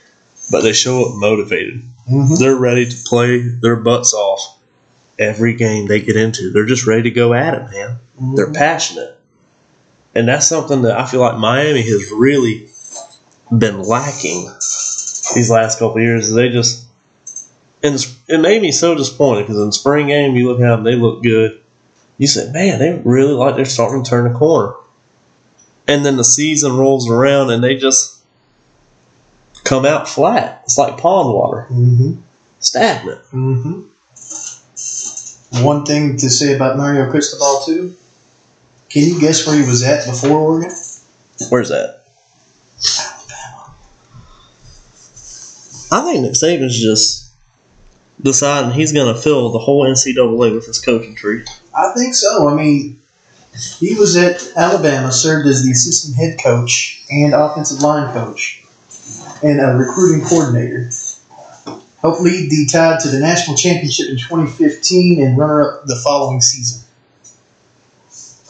but 0.51 0.61
they 0.61 0.73
show 0.73 1.05
up 1.05 1.15
motivated. 1.15 1.81
mhm. 2.09 2.37
They're 2.39 2.55
ready 2.55 2.85
to 2.89 2.95
play 3.05 3.39
their 3.39 3.77
butts 3.77 4.13
off 4.13 4.57
every 5.17 5.55
game 5.55 5.87
they 5.87 6.01
get 6.01 6.15
into. 6.15 6.51
They're 6.51 6.65
just 6.65 6.85
ready 6.87 7.03
to 7.03 7.11
go 7.11 7.33
at 7.33 7.53
it, 7.53 7.71
man. 7.71 7.97
They're 8.35 8.51
passionate. 8.51 9.17
And 10.13 10.27
that's 10.27 10.47
something 10.47 10.81
that 10.81 10.97
I 10.97 11.05
feel 11.05 11.21
like 11.21 11.37
Miami 11.37 11.83
has 11.83 12.11
really 12.11 12.67
been 13.57 13.81
lacking 13.81 14.45
these 15.35 15.49
last 15.49 15.79
couple 15.79 15.97
of 15.97 16.03
years. 16.03 16.33
They 16.33 16.49
just, 16.49 16.85
and 17.81 17.95
it 18.27 18.39
made 18.41 18.61
me 18.61 18.71
so 18.71 18.93
disappointed 18.95 19.43
because 19.43 19.59
in 19.59 19.71
spring 19.71 20.07
game, 20.07 20.35
you 20.35 20.47
look 20.49 20.59
at 20.59 20.67
them, 20.75 20.83
they 20.83 20.95
look 20.95 21.23
good. 21.23 21.60
You 22.21 22.27
say, 22.27 22.51
man, 22.51 22.77
they 22.77 23.01
really 23.03 23.33
like 23.33 23.55
they're 23.55 23.65
starting 23.65 24.03
to 24.03 24.09
turn 24.09 24.31
the 24.31 24.37
corner. 24.37 24.75
And 25.87 26.05
then 26.05 26.17
the 26.17 26.23
season 26.23 26.77
rolls 26.77 27.09
around 27.09 27.49
and 27.49 27.63
they 27.63 27.75
just 27.75 28.21
come 29.63 29.87
out 29.87 30.07
flat. 30.07 30.61
It's 30.65 30.77
like 30.77 30.99
pond 30.99 31.33
water, 31.33 31.65
Mhm. 31.71 32.21
stagnant. 32.59 33.21
Mm-hmm. 33.33 33.81
One 35.65 35.83
thing 35.83 36.15
to 36.17 36.29
say 36.29 36.53
about 36.53 36.77
Mario 36.77 37.09
Cristobal 37.09 37.63
too. 37.65 37.95
Can 38.91 39.01
you 39.07 39.19
guess 39.19 39.47
where 39.47 39.55
he 39.59 39.67
was 39.67 39.81
at 39.81 40.05
before 40.05 40.37
Oregon? 40.37 40.71
Where's 41.49 41.69
that? 41.69 42.03
Alabama. 42.99 43.73
I 45.91 46.01
think 46.03 46.21
Nick 46.21 46.33
Saban's 46.33 46.79
just 46.79 47.31
deciding 48.21 48.73
he's 48.73 48.91
going 48.93 49.11
to 49.11 49.19
fill 49.19 49.49
the 49.49 49.57
whole 49.57 49.87
NCAA 49.87 50.53
with 50.53 50.67
his 50.67 50.77
coaching 50.77 51.15
tree. 51.15 51.43
I 51.73 51.93
think 51.95 52.13
so. 52.13 52.49
I 52.49 52.55
mean, 52.55 52.99
he 53.79 53.95
was 53.95 54.15
at 54.15 54.41
Alabama, 54.55 55.11
served 55.11 55.47
as 55.47 55.63
the 55.63 55.71
assistant 55.71 56.15
head 56.15 56.39
coach 56.41 57.03
and 57.09 57.33
offensive 57.33 57.81
line 57.81 58.13
coach, 58.13 58.63
and 59.43 59.59
a 59.59 59.75
recruiting 59.75 60.25
coordinator. 60.25 60.89
Helped 62.01 62.21
lead 62.21 62.49
the 62.49 62.67
Tide 62.71 62.99
to 63.01 63.09
the 63.09 63.19
national 63.19 63.55
championship 63.55 64.09
in 64.09 64.17
2015 64.17 65.21
and 65.21 65.37
runner-up 65.37 65.85
the 65.85 66.01
following 66.03 66.41
season. 66.41 66.87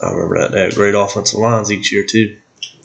I 0.02 0.10
remember 0.10 0.38
that. 0.38 0.52
They 0.52 0.60
had 0.62 0.74
great 0.74 0.94
offensive 0.94 1.38
lines 1.38 1.70
each 1.70 1.92
year, 1.92 2.04
too. 2.06 2.40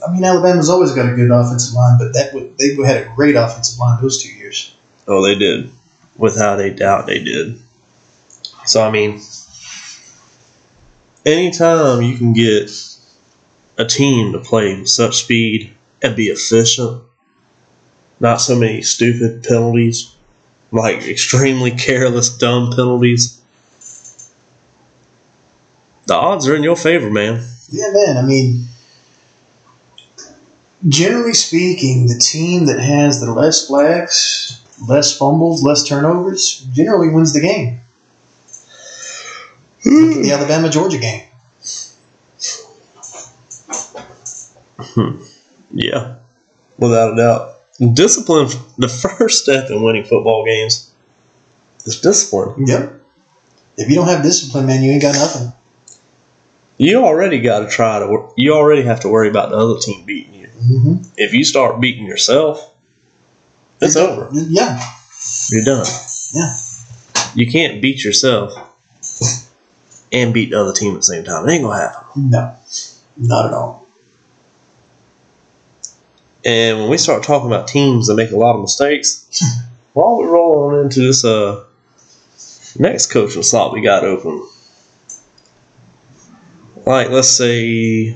I 0.06 0.12
mean, 0.12 0.24
Alabama's 0.26 0.70
always 0.70 0.92
got 0.92 1.12
a 1.12 1.16
good 1.16 1.32
offensive 1.32 1.74
line, 1.74 1.98
but 1.98 2.14
that 2.14 2.34
would, 2.34 2.58
they 2.58 2.76
had 2.86 3.08
a 3.08 3.14
great 3.16 3.36
offensive 3.36 3.80
line 3.80 4.02
those 4.02 4.22
two 4.22 4.32
years. 4.32 4.76
Oh, 5.08 5.24
they 5.24 5.36
did. 5.36 5.72
Without 6.18 6.60
a 6.60 6.74
doubt, 6.74 7.08
they 7.08 7.24
did. 7.24 7.62
So, 8.66 8.84
I 8.84 8.92
mean, 8.92 9.22
anytime 11.28 12.02
you 12.02 12.18
can 12.18 12.34
get 12.34 12.72
a 13.78 13.86
team 13.86 14.32
to 14.32 14.40
play 14.40 14.80
with 14.80 14.90
such 14.90 15.24
speed 15.24 15.74
and 16.02 16.16
be 16.16 16.28
efficient, 16.28 17.04
not 18.20 18.38
so 18.38 18.56
many 18.56 18.82
stupid 18.82 19.44
penalties, 19.44 20.16
like 20.72 21.04
extremely 21.04 21.72
careless, 21.72 22.36
dumb 22.38 22.72
penalties, 22.72 23.42
the 26.06 26.16
odds 26.16 26.48
are 26.48 26.56
in 26.56 26.64
your 26.64 26.78
favor, 26.78 27.10
man. 27.10 27.46
Yeah, 27.70 27.92
man. 27.92 28.18
I 28.18 28.22
mean, 28.22 28.66
generally 30.88 31.34
speaking, 31.34 32.08
the 32.08 32.18
team 32.18 32.66
that 32.68 32.80
has 32.80 33.20
the 33.20 33.34
less 33.34 33.68
flags, 33.68 34.62
less 34.88 35.18
fumbles, 35.18 35.64
less 35.64 35.84
turnovers, 35.84 36.66
generally 36.72 37.10
wins 37.10 37.34
the 37.34 37.42
game. 37.42 37.82
Look 39.88 40.18
at 40.18 40.24
the 40.24 40.32
Alabama 40.34 40.70
Georgia 40.70 40.98
game. 40.98 41.24
Yeah, 45.72 46.16
without 46.78 47.14
a 47.14 47.16
doubt. 47.16 47.54
Discipline, 47.94 48.48
the 48.78 48.90
first 48.90 49.44
step 49.44 49.70
in 49.70 49.84
winning 49.84 50.04
football 50.04 50.44
games 50.46 50.92
is 51.86 52.02
discipline. 52.02 52.66
Yep. 52.66 52.94
If 53.78 53.90
you 53.90 53.96
don't 53.96 54.08
have 54.08 54.24
discipline, 54.24 54.66
man, 54.66 54.82
you 54.82 54.92
ain't 54.92 55.02
got 55.02 55.16
nothing. 55.16 55.54
You 56.78 57.04
already 57.04 57.40
got 57.40 57.60
to 57.60 57.68
try 57.68 58.00
to. 58.00 58.30
You 58.36 58.54
already 58.54 58.84
have 58.84 59.00
to 59.02 59.10
worry 59.10 59.30
about 59.30 59.50
the 59.50 59.58
other 59.58 59.80
team 59.80 60.04
beating 60.06 60.34
you. 60.34 60.48
Mm-hmm. 60.48 61.10
If 61.18 61.34
you 61.34 61.44
start 61.44 61.80
beating 61.80 62.06
yourself, 62.06 62.74
it's 63.82 63.96
over. 63.96 64.30
Yeah. 64.34 64.82
You're 65.52 65.64
done. 65.64 65.86
Yeah. 66.34 66.56
You 67.36 67.52
can't 67.52 67.82
beat 67.82 68.04
yourself 68.04 68.54
and 70.12 70.34
beat 70.34 70.52
the 70.52 70.60
other 70.60 70.74
team 70.74 70.94
at 70.94 70.98
the 70.98 71.04
same 71.04 71.24
time. 71.24 71.48
It 71.48 71.54
ain't 71.54 71.64
gonna 71.64 71.80
happen. 71.80 72.30
No. 72.30 72.56
Not 73.18 73.46
at 73.48 73.54
all. 73.54 73.88
And 76.46 76.80
when 76.80 76.90
we 76.90 76.98
start 76.98 77.24
talking 77.24 77.48
about 77.48 77.68
teams 77.68 78.08
that 78.08 78.16
make 78.16 78.32
a 78.32 78.38
lot 78.38 78.56
of 78.56 78.62
mistakes, 78.62 79.44
while 79.94 80.18
we 80.18 80.26
roll 80.26 80.70
on 80.70 80.86
into 80.86 81.02
this 81.02 81.26
uh 81.26 81.66
next 82.80 83.12
coaching 83.12 83.44
slot 83.44 83.74
we 83.74 83.82
got 83.82 84.04
open, 84.04 84.48
like 86.86 87.10
let's 87.10 87.30
say 87.30 88.16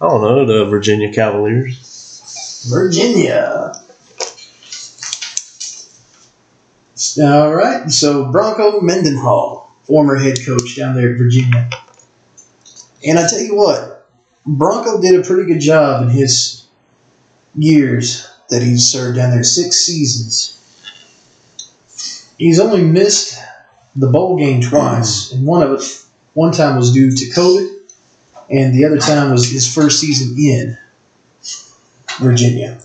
I 0.00 0.08
don't 0.08 0.20
know 0.20 0.44
the 0.44 0.66
Virginia 0.66 1.12
Cavaliers. 1.12 2.66
Virginia. 2.68 3.72
All 7.20 7.54
right. 7.54 7.90
So 7.90 8.30
Bronco 8.30 8.80
Mendenhall, 8.80 9.65
former 9.86 10.16
head 10.16 10.38
coach 10.44 10.76
down 10.76 10.94
there 10.94 11.12
at 11.12 11.18
Virginia. 11.18 11.70
And 13.06 13.18
I 13.18 13.28
tell 13.28 13.40
you 13.40 13.54
what, 13.54 14.08
Bronco 14.44 15.00
did 15.00 15.18
a 15.18 15.22
pretty 15.22 15.52
good 15.52 15.60
job 15.60 16.02
in 16.02 16.08
his 16.08 16.66
years 17.54 18.28
that 18.50 18.62
he's 18.62 18.86
served 18.86 19.16
down 19.16 19.30
there, 19.30 19.44
six 19.44 19.76
seasons. 19.76 20.52
He's 22.38 22.60
only 22.60 22.82
missed 22.82 23.38
the 23.94 24.08
bowl 24.08 24.36
game 24.36 24.60
twice, 24.60 25.32
and 25.32 25.46
one 25.46 25.62
of 25.62 25.72
it, 25.72 26.04
one 26.34 26.52
time 26.52 26.76
was 26.76 26.92
due 26.92 27.10
to 27.10 27.24
COVID, 27.26 27.76
and 28.50 28.74
the 28.74 28.84
other 28.84 28.98
time 28.98 29.32
was 29.32 29.50
his 29.50 29.72
first 29.72 30.00
season 30.00 30.36
in 30.38 30.76
Virginia. 32.20 32.80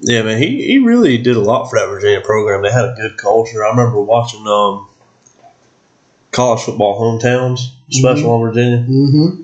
Yeah, 0.00 0.22
man, 0.22 0.40
he, 0.40 0.62
he 0.62 0.78
really 0.78 1.18
did 1.18 1.36
a 1.36 1.40
lot 1.40 1.68
for 1.68 1.78
that 1.78 1.88
Virginia 1.88 2.20
program. 2.20 2.62
They 2.62 2.70
had 2.70 2.84
a 2.84 2.94
good 2.94 3.16
culture. 3.16 3.64
I 3.64 3.70
remember 3.70 4.00
watching 4.00 4.46
um 4.46 4.88
college 6.36 6.60
football 6.62 7.00
hometowns 7.00 7.70
special 7.90 8.36
in 8.36 8.42
Virginia. 8.52 8.86
Mm-hmm. 8.88 9.42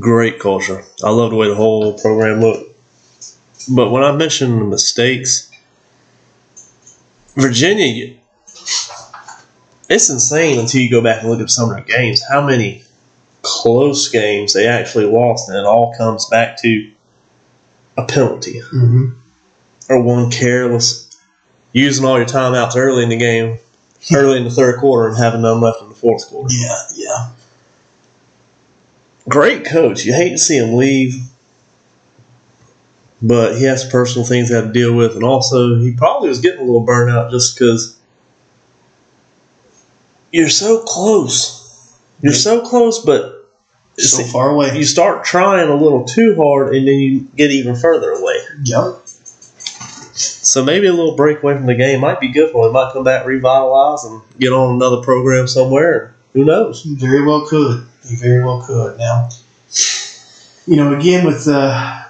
Great 0.00 0.38
culture. 0.38 0.84
I 1.04 1.10
love 1.10 1.30
the 1.30 1.36
way 1.36 1.48
the 1.48 1.56
whole 1.56 1.98
program 1.98 2.40
looked. 2.40 2.72
But 3.68 3.90
when 3.90 4.04
I 4.04 4.12
mentioned 4.12 4.60
the 4.60 4.64
mistakes, 4.64 5.50
Virginia, 7.34 8.16
it's 9.88 10.08
insane 10.08 10.58
until 10.60 10.80
you 10.80 10.90
go 10.90 11.02
back 11.02 11.22
and 11.22 11.30
look 11.30 11.40
at 11.40 11.50
some 11.50 11.70
of 11.70 11.76
their 11.76 11.84
games. 11.84 12.22
How 12.28 12.46
many 12.46 12.84
close 13.42 14.08
games 14.08 14.52
they 14.52 14.66
actually 14.68 15.06
lost, 15.06 15.48
and 15.48 15.58
it 15.58 15.64
all 15.64 15.94
comes 15.96 16.26
back 16.26 16.60
to 16.62 16.92
a 17.96 18.04
penalty 18.04 18.60
Mm-hmm. 18.60 19.06
or 19.88 20.02
one 20.02 20.30
careless 20.30 21.08
using 21.72 22.04
all 22.04 22.16
your 22.18 22.26
timeouts 22.26 22.76
early 22.76 23.02
in 23.02 23.08
the 23.08 23.16
game, 23.16 23.58
early 24.14 24.38
in 24.38 24.44
the 24.44 24.50
third 24.50 24.78
quarter, 24.78 25.08
and 25.08 25.18
having 25.18 25.42
none 25.42 25.60
left 25.60 25.82
in 25.82 25.88
fourth 26.00 26.26
quarter. 26.28 26.54
Yeah, 26.54 26.82
yeah. 26.94 27.30
Great 29.28 29.64
coach. 29.64 30.04
You 30.04 30.14
hate 30.14 30.30
to 30.30 30.38
see 30.38 30.56
him 30.56 30.76
leave, 30.76 31.14
but 33.22 33.56
he 33.58 33.64
has 33.64 33.84
personal 33.88 34.26
things 34.26 34.48
he 34.48 34.54
had 34.54 34.68
to 34.68 34.72
deal 34.72 34.94
with, 34.96 35.14
and 35.14 35.22
also 35.24 35.78
he 35.78 35.92
probably 35.92 36.28
was 36.28 36.40
getting 36.40 36.60
a 36.60 36.64
little 36.64 36.86
burnout 36.86 37.30
just 37.30 37.56
because 37.58 37.98
you're 40.32 40.48
so 40.48 40.82
close. 40.84 41.58
You're 42.22 42.32
so 42.32 42.66
close, 42.66 42.98
but 43.04 43.48
So 43.98 44.22
far 44.24 44.50
away. 44.50 44.76
you 44.76 44.84
start 44.84 45.24
trying 45.24 45.68
a 45.68 45.74
little 45.74 46.04
too 46.04 46.34
hard, 46.36 46.74
and 46.74 46.86
then 46.86 46.94
you 46.94 47.20
get 47.36 47.50
even 47.50 47.76
further 47.76 48.10
away. 48.10 48.36
Yep. 48.64 49.00
So 50.20 50.64
maybe 50.64 50.86
a 50.86 50.92
little 50.92 51.16
break 51.16 51.42
away 51.42 51.56
from 51.56 51.66
the 51.66 51.74
game 51.74 52.00
might 52.00 52.20
be 52.20 52.28
good 52.28 52.50
for 52.50 52.66
him. 52.66 52.72
Might 52.72 52.92
come 52.92 53.04
back, 53.04 53.26
revitalize, 53.26 54.04
and 54.04 54.22
get 54.38 54.52
on 54.52 54.74
another 54.74 55.02
program 55.02 55.46
somewhere. 55.46 56.14
Who 56.32 56.44
knows? 56.44 56.84
You 56.84 56.96
very 56.96 57.24
well 57.24 57.46
could. 57.46 57.86
You 58.04 58.16
very 58.16 58.44
well 58.44 58.62
could. 58.62 58.98
Now, 58.98 59.28
you 60.66 60.76
know, 60.76 60.96
again 60.96 61.26
with 61.26 61.48
uh, 61.48 62.04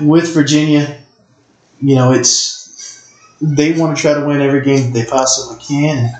with 0.00 0.32
Virginia, 0.34 1.02
you 1.80 1.94
know, 1.94 2.12
it's 2.12 2.58
they 3.40 3.72
want 3.72 3.96
to 3.96 4.00
try 4.00 4.14
to 4.14 4.26
win 4.26 4.40
every 4.40 4.62
game 4.62 4.92
that 4.92 4.98
they 4.98 5.06
possibly 5.06 5.62
can. 5.62 6.12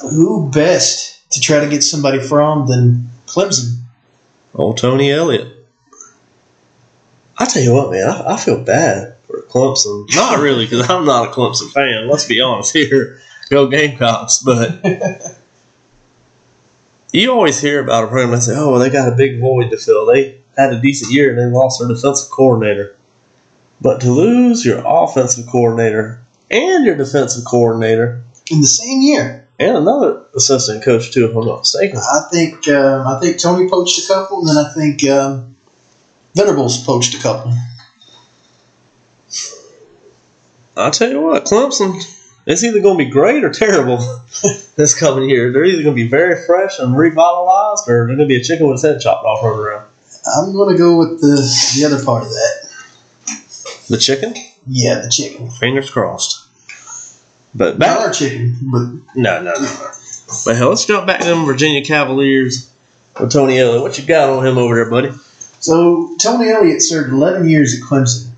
Who 0.00 0.50
best 0.50 1.30
to 1.32 1.40
try 1.40 1.60
to 1.60 1.68
get 1.68 1.82
somebody 1.82 2.20
from 2.20 2.66
than 2.66 3.10
Clemson? 3.26 3.80
Old 4.54 4.78
Tony 4.78 5.10
Elliott. 5.10 5.48
I 7.38 7.46
tell 7.46 7.62
you 7.62 7.72
what, 7.72 7.90
man, 7.90 8.08
I, 8.08 8.34
I 8.34 8.36
feel 8.36 8.62
bad 8.62 9.16
Clemson. 9.52 10.06
Not 10.14 10.40
really, 10.40 10.64
because 10.64 10.88
I'm 10.88 11.04
not 11.04 11.28
a 11.28 11.30
Clemson 11.30 11.70
fan. 11.70 12.08
Let's 12.08 12.26
be 12.26 12.40
honest 12.40 12.72
here. 12.72 13.20
Go 13.50 13.66
Gamecocks. 13.66 14.38
But 14.38 14.80
you 17.12 17.30
always 17.30 17.60
hear 17.60 17.82
about 17.82 18.04
a 18.04 18.06
program 18.06 18.32
and 18.32 18.42
say, 18.42 18.54
oh, 18.56 18.72
well, 18.72 18.80
they 18.80 18.88
got 18.88 19.12
a 19.12 19.16
big 19.16 19.40
void 19.40 19.70
to 19.70 19.76
fill. 19.76 20.06
They 20.06 20.40
had 20.56 20.72
a 20.72 20.80
decent 20.80 21.12
year 21.12 21.30
and 21.30 21.38
they 21.38 21.56
lost 21.56 21.80
their 21.80 21.88
defensive 21.88 22.30
coordinator. 22.30 22.96
But 23.80 24.00
to 24.02 24.10
lose 24.10 24.64
your 24.64 24.82
offensive 24.86 25.46
coordinator 25.46 26.22
and 26.50 26.84
your 26.84 26.96
defensive 26.96 27.44
coordinator 27.44 28.24
In 28.50 28.60
the 28.60 28.66
same 28.66 29.02
year, 29.02 29.46
and 29.58 29.76
another 29.76 30.24
assistant 30.34 30.82
coach, 30.82 31.12
too, 31.12 31.26
if 31.26 31.36
I'm 31.36 31.44
not 31.44 31.58
mistaken. 31.60 31.98
I 31.98 32.28
think 32.30 32.68
um, 32.68 33.06
I 33.06 33.18
think 33.20 33.40
Tony 33.40 33.68
poached 33.68 34.04
a 34.04 34.08
couple, 34.08 34.40
and 34.40 34.48
then 34.48 34.56
I 34.56 34.72
think 34.72 35.04
um, 35.08 35.56
Venables 36.34 36.84
poached 36.84 37.14
a 37.14 37.22
couple. 37.22 37.54
I'll 40.76 40.90
tell 40.90 41.10
you 41.10 41.20
what, 41.20 41.44
Clemson, 41.44 42.02
it's 42.46 42.64
either 42.64 42.80
going 42.80 42.98
to 42.98 43.04
be 43.04 43.10
great 43.10 43.44
or 43.44 43.50
terrible 43.50 43.98
this 44.76 44.98
coming 44.98 45.28
year. 45.28 45.52
They're 45.52 45.64
either 45.64 45.82
going 45.82 45.94
to 45.96 46.02
be 46.02 46.08
very 46.08 46.44
fresh 46.46 46.78
and 46.78 46.96
revitalized, 46.96 47.88
or 47.88 48.06
they're 48.06 48.16
going 48.16 48.18
to 48.18 48.26
be 48.26 48.36
a 48.40 48.44
chicken 48.44 48.66
with 48.66 48.74
its 48.76 48.82
head 48.84 49.00
chopped 49.00 49.24
off 49.24 49.42
running 49.44 49.58
around. 49.60 49.86
I'm 50.36 50.52
going 50.52 50.72
to 50.74 50.78
go 50.78 50.96
with 50.98 51.20
the 51.20 51.36
the 51.76 51.84
other 51.86 52.02
part 52.04 52.22
of 52.22 52.28
that. 52.30 52.68
The 53.88 53.98
chicken, 53.98 54.34
Yeah, 54.66 55.00
the 55.00 55.10
chicken. 55.10 55.50
fingers 55.50 55.90
crossed. 55.90 56.38
But 57.54 57.78
Not 57.78 58.00
our 58.00 58.12
chicken, 58.12 58.56
but 58.72 58.80
no, 59.14 59.42
no, 59.42 59.52
no. 59.52 59.90
But 60.46 60.56
hell, 60.56 60.70
let's 60.70 60.86
jump 60.86 61.06
back 61.06 61.20
to 61.20 61.26
them 61.26 61.44
Virginia 61.44 61.84
Cavaliers 61.84 62.72
with 63.20 63.30
Tony 63.32 63.58
Elliott. 63.58 63.82
What 63.82 63.98
you 63.98 64.06
got 64.06 64.30
on 64.30 64.46
him 64.46 64.56
over 64.56 64.76
there, 64.76 64.88
buddy? 64.88 65.10
So 65.60 66.16
Tony 66.18 66.48
Elliott 66.48 66.80
served 66.80 67.12
11 67.12 67.48
years 67.50 67.74
at 67.74 67.82
Clemson. 67.86 68.30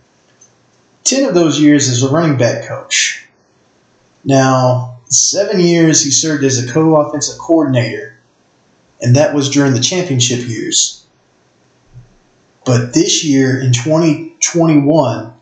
10 1.05 1.29
of 1.29 1.35
those 1.35 1.61
years 1.61 1.89
as 1.89 2.03
a 2.03 2.09
running 2.09 2.39
back 2.39 2.67
coach. 2.67 3.27
Now, 4.25 5.01
seven 5.07 5.61
years 5.61 6.03
he 6.03 6.11
served 6.11 6.45
as 6.45 6.59
a 6.59 6.73
co-offensive 6.73 7.39
coordinator, 7.39 8.19
and 9.03 9.15
that 9.15 9.35
was 9.35 9.51
during 9.51 9.75
the 9.75 9.81
championship 9.81 10.49
years. 10.49 11.07
But 12.65 12.95
this 12.95 13.23
year 13.23 13.61
in 13.61 13.73
2021 13.73 15.35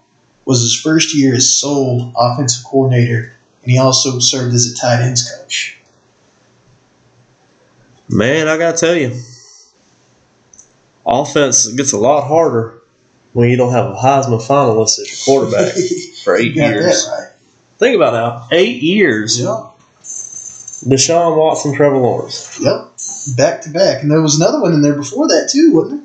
was 0.45 0.61
his 0.61 0.75
first 0.75 1.15
year 1.15 1.35
as 1.37 1.53
sole 1.53 2.13
offensive 2.17 2.65
coordinator, 2.65 3.33
and 3.63 3.71
he 3.71 3.79
also 3.79 4.19
served 4.19 4.55
as 4.55 4.67
a 4.67 4.75
tight 4.75 5.01
ends 5.01 5.31
coach. 5.31 5.79
Man, 8.09 8.49
I 8.49 8.59
gotta 8.59 8.77
tell 8.77 8.97
you, 8.97 9.17
offense 11.07 11.69
gets 11.69 11.93
a 11.93 11.99
lot 11.99 12.27
harder 12.27 12.82
when 13.33 13.49
you 13.49 13.57
don't 13.57 13.73
have 13.73 13.87
a 13.87 13.95
Heisman 13.95 14.41
finalist 14.47 14.99
as 15.01 15.27
your 15.27 15.41
quarterback 15.41 15.75
for 16.25 16.37
eight 16.37 16.55
years. 16.55 17.09
right. 17.11 17.29
Think 17.79 17.97
about 17.97 18.13
now, 18.13 18.49
eight 18.57 18.83
years. 18.83 19.41
Yep. 19.41 19.49
Deshaun 20.89 21.37
Watson, 21.37 21.75
Trevor 21.75 21.97
Lawrence, 21.99 22.59
Yep. 22.61 22.89
Back 23.37 23.63
to 23.63 23.71
back. 23.71 24.03
And 24.03 24.11
there 24.11 24.21
was 24.21 24.37
another 24.37 24.61
one 24.61 24.73
in 24.73 24.83
there 24.83 24.95
before 24.97 25.29
that 25.29 25.49
too, 25.51 25.73
wasn't 25.75 26.03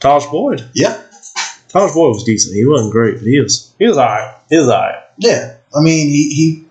there? 0.00 0.10
Tajh 0.18 0.30
Boyd. 0.30 0.68
Yeah. 0.74 1.00
Tajh 1.68 1.92
Boyd 1.94 2.14
was 2.14 2.24
decent. 2.24 2.54
He 2.54 2.64
wasn't 2.64 2.92
great, 2.92 3.14
but 3.18 3.26
he 3.26 3.40
was 3.40 3.72
he 3.78 3.86
was 3.86 3.98
alright. 3.98 4.36
He 4.48 4.58
was 4.58 4.68
alright. 4.68 5.02
Yeah. 5.18 5.56
I 5.74 5.80
mean 5.80 6.08
he, 6.08 6.34
he 6.34 6.64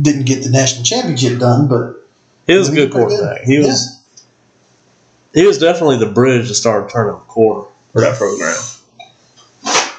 didn't 0.00 0.26
get 0.26 0.42
the 0.44 0.50
national 0.50 0.84
championship 0.84 1.38
done, 1.40 1.68
but 1.68 2.06
He 2.46 2.54
was 2.56 2.68
a 2.68 2.74
good 2.74 2.92
quarterback. 2.92 3.42
He 3.42 3.58
was 3.58 4.00
he 5.34 5.46
was 5.46 5.58
definitely 5.58 5.98
the 5.98 6.12
bridge 6.12 6.46
to 6.48 6.54
start 6.54 6.90
turning 6.92 7.14
the 7.14 7.18
corner 7.24 7.68
that 8.00 8.16
program. 8.16 8.56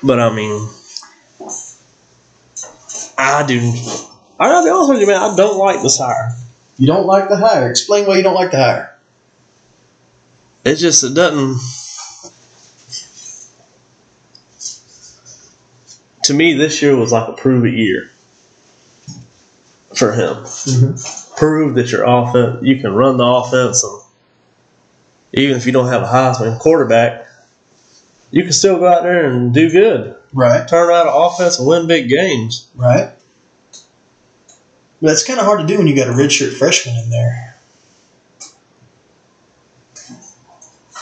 But 0.04 0.20
I 0.20 0.34
mean, 0.34 0.70
I 3.18 3.46
do. 3.48 3.60
I 4.40 4.50
gotta 4.50 4.66
be 4.66 4.70
honest 4.70 4.90
with 4.90 5.02
you, 5.02 5.08
man. 5.08 5.18
I 5.18 5.36
don't 5.36 5.58
like 5.58 5.82
this 5.82 5.98
hire. 5.98 6.36
you 6.78 6.88
don't 6.88 7.06
like 7.06 7.30
the 7.30 7.38
hire. 7.38 7.70
Explain 7.70 8.06
why 8.06 8.18
you 8.18 8.24
don't 8.24 8.36
like 8.36 8.52
the 8.52 8.58
hire. 8.58 9.00
It 10.66 10.76
just 10.76 11.04
it 11.04 11.14
doesn't. 11.14 11.60
To 16.24 16.34
me, 16.34 16.56
this 16.56 16.82
year 16.82 16.96
was 16.96 17.12
like 17.12 17.30
a 17.30 17.34
prove 17.34 17.66
it 17.66 17.76
year 17.76 18.12
for 19.94 20.12
him. 20.12 20.36
Mm-hmm. 20.44 21.36
Prove 21.38 21.76
that 21.76 21.92
your 21.92 22.04
offense, 22.04 22.64
you 22.64 22.80
can 22.80 22.94
run 22.94 23.18
the 23.18 23.26
offense, 23.26 23.84
and 23.84 24.02
even 25.34 25.56
if 25.56 25.66
you 25.66 25.72
don't 25.72 25.88
have 25.88 26.02
a 26.02 26.08
Heisman 26.08 26.60
quarterback, 26.60 27.28
you 28.36 28.44
can 28.44 28.52
still 28.52 28.78
go 28.80 28.86
out 28.86 29.04
there 29.04 29.32
and 29.32 29.54
do 29.54 29.72
good. 29.72 30.18
Right. 30.34 30.68
Turn 30.68 30.90
around 30.90 31.08
an 31.08 31.14
offense 31.16 31.58
and 31.58 31.66
win 31.66 31.88
big 31.88 32.10
games. 32.10 32.70
Right. 32.76 33.14
But 35.02 35.14
it's 35.14 35.26
kind 35.26 35.40
of 35.40 35.46
hard 35.46 35.62
to 35.62 35.66
do 35.66 35.78
when 35.78 35.88
you 35.88 35.96
got 35.96 36.10
a 36.10 36.12
redshirt 36.12 36.58
freshman 36.58 36.98
in 36.98 37.10
there. 37.10 37.56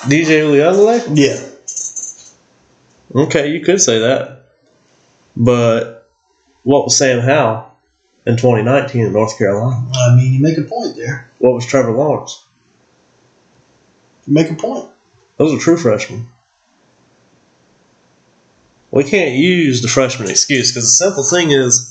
DJ 0.04 0.44
Uiagalelei? 0.44 1.08
Yeah. 1.16 1.50
Okay, 3.24 3.52
you 3.52 3.62
could 3.62 3.82
say 3.82 3.98
that. 3.98 4.44
But 5.36 6.08
what 6.62 6.84
was 6.84 6.96
Sam 6.96 7.20
Howell 7.20 7.76
in 8.28 8.38
2019 8.38 9.08
in 9.08 9.12
North 9.12 9.40
Carolina? 9.40 9.90
I 9.92 10.16
mean, 10.16 10.34
you 10.34 10.40
make 10.40 10.60
a 10.60 10.64
point 10.64 10.96
there. 10.96 11.32
What 11.40 11.56
was 11.56 11.66
Trevor 11.66 11.94
Lawrence? 11.94 12.46
You 14.28 14.34
make 14.34 14.52
a 14.52 14.56
point. 14.56 14.88
Those 15.38 15.56
are 15.56 15.60
true 15.60 15.78
freshmen. 15.78 16.28
We 18.94 19.04
can't 19.04 19.34
use 19.34 19.82
the 19.82 19.88
freshman 19.88 20.30
excuse 20.30 20.70
because 20.72 20.84
the 20.84 21.06
simple 21.06 21.24
thing 21.24 21.50
is 21.50 21.90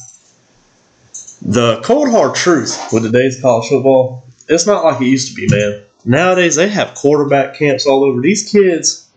the 1.42 1.80
cold 1.82 2.08
hard 2.10 2.36
truth 2.36 2.78
with 2.92 3.02
today's 3.02 3.40
college 3.40 3.68
football, 3.68 4.24
it's 4.48 4.66
not 4.68 4.84
like 4.84 5.00
it 5.00 5.06
used 5.06 5.28
to 5.28 5.34
be, 5.34 5.48
man. 5.52 5.82
Nowadays 6.04 6.54
they 6.54 6.68
have 6.68 6.94
quarterback 6.94 7.56
camps 7.58 7.86
all 7.86 8.04
over. 8.04 8.20
These 8.20 8.48
kids 8.52 9.08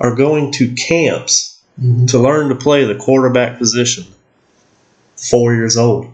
are 0.00 0.14
going 0.14 0.52
to 0.52 0.74
camps 0.74 1.52
Mm-hmm. 1.78 2.06
to 2.06 2.18
learn 2.18 2.48
to 2.48 2.54
play 2.54 2.84
the 2.86 2.94
quarterback 2.94 3.58
position. 3.58 4.06
Four 5.30 5.52
years 5.54 5.76
old, 5.76 6.06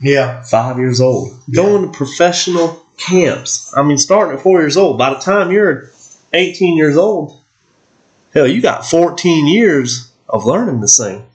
Yeah. 0.00 0.44
five 0.44 0.78
years 0.78 1.00
old, 1.00 1.32
Yeah. 1.48 1.56
going 1.60 1.82
to 1.90 1.98
professional 1.98 2.80
camps. 2.98 3.74
I 3.76 3.82
mean, 3.82 3.98
starting 3.98 4.36
at 4.36 4.42
four 4.44 4.60
years 4.60 4.76
old. 4.76 4.98
By 4.98 5.10
the 5.12 5.18
time 5.18 5.50
you're 5.50 5.90
18 6.32 6.76
years 6.76 6.96
old, 6.96 7.36
hell, 8.32 8.46
you 8.46 8.62
got 8.62 8.86
14 8.86 9.48
years 9.48 10.11
of 10.32 10.46
learning 10.46 10.80
this 10.80 10.96
thing. 10.96 11.26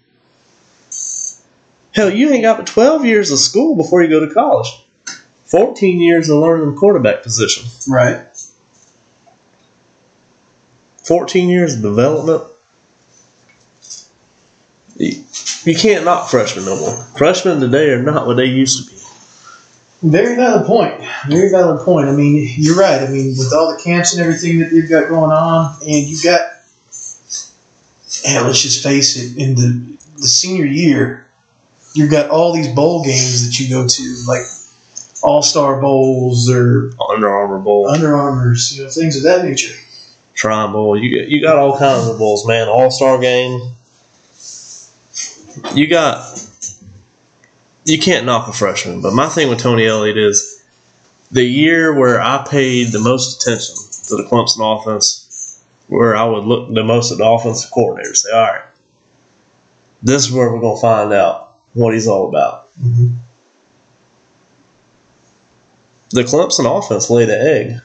Hell, 1.94 2.14
you 2.14 2.30
ain't 2.32 2.44
got 2.44 2.58
but 2.58 2.68
12 2.68 3.06
years 3.06 3.32
of 3.32 3.40
school 3.40 3.76
before 3.76 4.04
you 4.04 4.10
go 4.10 4.26
to 4.26 4.34
college. 4.34 4.68
14 5.46 6.02
years 6.02 6.30
of 6.30 6.40
learning 6.40 6.72
the 6.72 6.78
quarterback 6.78 7.24
position. 7.24 7.66
Right. 7.92 8.28
14 11.06 11.50
years 11.50 11.76
of 11.76 11.82
development. 11.82 12.44
You, 14.98 15.24
you 15.64 15.76
can't 15.76 16.04
knock 16.04 16.30
freshmen 16.30 16.66
no 16.66 16.76
more. 16.76 17.04
Freshmen 17.18 17.62
today 17.62 17.92
are 17.92 18.04
not 18.04 18.28
what 18.28 18.36
they 18.36 18.46
used 18.46 18.84
to 18.84 18.92
be. 18.92 18.98
Very 20.04 20.36
valid 20.36 20.68
point. 20.68 21.02
Very 21.28 21.50
valid 21.50 21.84
point. 21.84 22.08
I 22.08 22.12
mean, 22.12 22.54
you're 22.58 22.78
right. 22.78 23.02
I 23.02 23.08
mean, 23.08 23.36
with 23.38 23.52
all 23.54 23.76
the 23.76 23.82
camps 23.82 24.14
and 24.14 24.22
everything 24.22 24.60
that 24.60 24.70
they've 24.70 24.90
got 24.90 25.10
going 25.10 25.32
on, 25.32 25.76
and 25.82 26.08
you've 26.08 26.24
got, 26.24 26.47
and 28.28 28.46
let's 28.46 28.62
just 28.62 28.84
face 28.84 29.18
it, 29.18 29.42
in 29.42 29.56
the 29.56 29.98
the 30.18 30.28
senior 30.28 30.66
year, 30.66 31.28
you've 31.94 32.12
got 32.12 32.30
all 32.30 32.54
these 32.54 32.68
bowl 32.68 33.04
games 33.04 33.46
that 33.46 33.60
you 33.60 33.70
go 33.70 33.88
to, 33.88 34.24
like 34.28 34.44
All 35.24 35.42
Star 35.42 35.80
Bowls 35.80 36.50
or 36.50 36.92
Under 37.10 37.30
Armour 37.30 37.60
Bowl, 37.60 37.90
Under 37.90 38.16
Armours, 38.16 38.78
you 38.78 38.84
know, 38.84 38.90
things 38.90 39.18
of 39.18 39.24
that 39.24 39.46
nature. 39.46 39.76
Shrine 40.34 40.72
Bowl. 40.72 40.98
You 40.98 41.26
you 41.28 41.42
got 41.42 41.58
all 41.58 41.78
kinds 41.78 42.08
of 42.08 42.18
bowls, 42.20 42.48
man. 42.48 42.68
All 42.68 42.92
Star 42.92 43.20
game. 43.20 43.74
You 45.74 45.88
got. 45.88 46.44
You 47.86 47.98
can't 47.98 48.26
knock 48.26 48.50
a 48.50 48.54
freshman, 48.54 49.02
but 49.02 49.14
my 49.14 49.30
thing 49.30 49.48
with 49.48 49.60
Tony 49.60 49.88
Elliott 49.88 50.18
is 50.18 50.62
the 51.32 51.44
year 51.44 51.98
where 51.98 52.22
I 52.22 52.46
paid 52.50 52.92
the 52.92 53.00
most 53.00 53.42
attention 53.42 53.76
to 54.08 54.22
the 54.22 54.30
Clemson 54.30 54.60
offense, 54.62 55.27
where 55.88 56.16
I 56.16 56.26
would 56.26 56.44
look 56.44 56.74
the 56.74 56.84
most 56.84 57.12
at 57.12 57.18
the 57.18 57.26
offensive 57.26 57.72
coordinator, 57.72 58.14
say, 58.14 58.32
all 58.32 58.42
right, 58.42 58.62
this 60.04 60.26
is 60.28 60.32
where 60.32 60.52
we're 60.52 60.60
going 60.60 60.78
to 60.78 60.82
find 60.82 61.14
out 61.14 61.56
what 61.74 61.94
he's 61.94 62.08
all 62.08 62.28
about. 62.28 62.70
Mhm. 62.80 63.14
The 66.12 66.24
Clemson 66.24 66.66
offense 66.66 67.10
laid 67.10 67.30
an 67.30 67.46
egg 67.46 67.82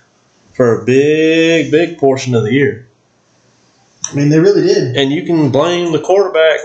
for 0.52 0.80
a 0.80 0.84
big, 0.84 1.70
big 1.70 1.98
portion 1.98 2.34
of 2.34 2.44
the 2.44 2.52
year. 2.52 2.86
I 4.10 4.14
mean, 4.14 4.28
they 4.28 4.38
really 4.38 4.62
did. 4.62 4.96
And 4.96 5.10
you 5.10 5.24
can 5.24 5.50
blame 5.50 5.92
the 5.92 6.00
quarterback 6.00 6.60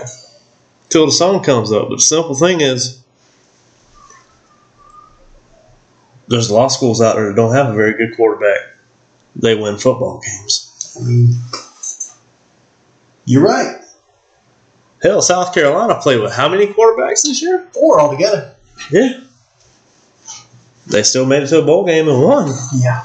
till 0.88 1.06
the 1.06 1.12
sun 1.12 1.42
comes 1.42 1.72
up. 1.72 1.88
But 1.88 1.96
the 1.96 2.02
simple 2.02 2.34
thing 2.34 2.60
is, 2.60 3.00
there's 6.28 6.50
a 6.50 6.54
lot 6.54 6.66
of 6.66 6.72
schools 6.72 7.00
out 7.00 7.16
there 7.16 7.28
that 7.28 7.36
don't 7.36 7.54
have 7.54 7.68
a 7.68 7.74
very 7.76 7.94
good 7.94 8.16
quarterback. 8.16 8.60
They 9.34 9.54
win 9.54 9.78
football 9.78 10.20
games. 10.20 10.67
I 10.98 11.04
mean, 11.04 11.34
you're 13.24 13.44
right. 13.44 13.76
Hell, 15.02 15.22
South 15.22 15.54
Carolina 15.54 16.00
played 16.00 16.20
with 16.20 16.32
how 16.32 16.48
many 16.48 16.66
quarterbacks 16.66 17.22
this 17.22 17.40
year? 17.40 17.68
Four 17.72 18.00
altogether. 18.00 18.56
Yeah. 18.90 19.20
They 20.86 21.02
still 21.02 21.26
made 21.26 21.42
it 21.42 21.48
to 21.48 21.60
a 21.62 21.64
bowl 21.64 21.84
game 21.84 22.08
and 22.08 22.22
won. 22.22 22.48
Yeah. 22.74 23.04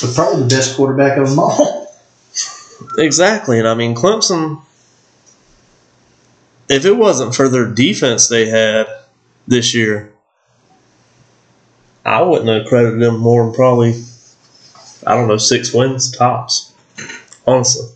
But 0.00 0.14
probably 0.14 0.42
the 0.42 0.48
best 0.48 0.76
quarterback 0.76 1.18
of 1.18 1.28
them 1.30 1.38
all. 1.38 1.92
Exactly. 2.98 3.58
And 3.58 3.68
I 3.68 3.74
mean, 3.74 3.94
Clemson, 3.94 4.62
if 6.68 6.84
it 6.84 6.96
wasn't 6.96 7.34
for 7.34 7.48
their 7.48 7.66
defense 7.66 8.28
they 8.28 8.48
had 8.48 8.86
this 9.48 9.74
year, 9.74 10.12
I 12.04 12.22
wouldn't 12.22 12.48
have 12.48 12.66
credited 12.66 13.00
them 13.00 13.18
more 13.18 13.44
than 13.44 13.54
probably, 13.54 14.02
I 15.06 15.14
don't 15.14 15.28
know, 15.28 15.36
six 15.36 15.72
wins 15.72 16.10
tops. 16.10 16.72
Honestly. 17.46 17.88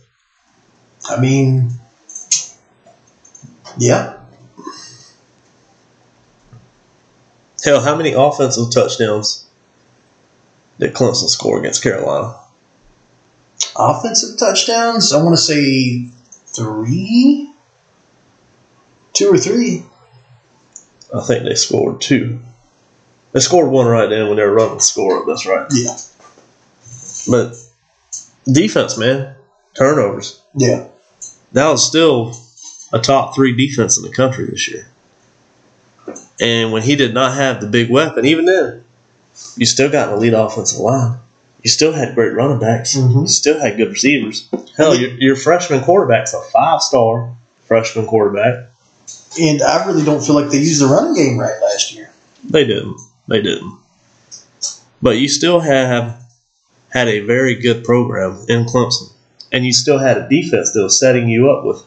I 1.09 1.19
mean, 1.19 1.71
yeah. 3.77 4.17
Hell, 7.63 7.81
how 7.81 7.95
many 7.95 8.13
offensive 8.13 8.71
touchdowns 8.71 9.45
did 10.79 10.93
Clemson 10.93 11.29
score 11.29 11.59
against 11.59 11.83
Carolina? 11.83 12.39
Offensive 13.75 14.37
touchdowns, 14.37 15.13
I 15.13 15.21
want 15.21 15.35
to 15.35 15.41
say 15.41 16.07
three? 16.47 17.51
Two 19.13 19.33
or 19.33 19.37
three. 19.37 19.85
I 21.15 21.21
think 21.21 21.43
they 21.43 21.55
scored 21.55 22.01
two. 22.01 22.39
They 23.31 23.39
scored 23.39 23.69
one 23.69 23.87
right 23.87 24.09
then 24.09 24.27
when 24.27 24.37
they 24.37 24.43
were 24.43 24.53
running 24.53 24.75
the 24.75 24.81
score. 24.81 25.25
That's 25.25 25.45
right. 25.45 25.67
Yeah. 25.71 25.97
But 27.27 27.55
defense, 28.51 28.97
man, 28.97 29.35
turnovers. 29.75 30.41
Yeah. 30.55 30.87
that 31.53 31.69
was 31.69 31.85
still 31.85 32.33
a 32.93 32.99
top 32.99 33.35
three 33.35 33.55
defense 33.55 33.97
in 33.97 34.03
the 34.03 34.11
country 34.15 34.45
this 34.45 34.69
year. 34.69 34.87
And 36.39 36.71
when 36.71 36.83
he 36.83 36.95
did 36.95 37.13
not 37.13 37.33
have 37.35 37.61
the 37.61 37.67
big 37.67 37.89
weapon, 37.89 38.25
even 38.25 38.45
then, 38.45 38.83
you 39.57 39.65
still 39.65 39.89
got 39.89 40.09
an 40.09 40.15
elite 40.15 40.33
offensive 40.33 40.79
line. 40.79 41.17
You 41.63 41.69
still 41.69 41.93
had 41.93 42.13
great 42.13 42.33
running 42.35 42.59
backs. 42.59 42.95
Mhm. 42.95 43.21
You 43.21 43.27
still 43.27 43.59
had 43.59 43.77
good 43.77 43.89
receivers. 43.89 44.47
Hell, 44.77 44.95
your, 44.95 45.09
your 45.11 45.35
freshman 45.35 45.81
quarterback's 45.81 46.33
a 46.33 46.41
five 46.53 46.81
star 46.81 47.35
freshman 47.65 48.05
quarterback. 48.05 48.69
And 49.39 49.61
I 49.63 49.85
really 49.87 50.03
don't 50.05 50.23
feel 50.23 50.35
like 50.35 50.51
they 50.51 50.59
used 50.59 50.81
the 50.81 50.85
running 50.87 51.15
game 51.15 51.39
right 51.39 51.59
last 51.61 51.93
year. 51.93 52.11
They 52.43 52.65
didn't. 52.65 52.97
They 53.27 53.41
didn't. 53.41 53.77
But 55.01 55.17
you 55.17 55.27
still 55.27 55.59
have 55.59 56.21
had 56.95 57.09
a 57.09 57.19
very 57.19 57.55
good 57.55 57.83
program 57.83 58.45
in 58.47 58.65
Clemson. 58.65 59.11
And 59.51 59.65
you 59.65 59.73
still 59.73 59.99
had 59.99 60.17
a 60.17 60.29
defense 60.29 60.71
that 60.71 60.81
was 60.81 60.97
setting 60.97 61.27
you 61.27 61.51
up 61.51 61.65
with 61.65 61.83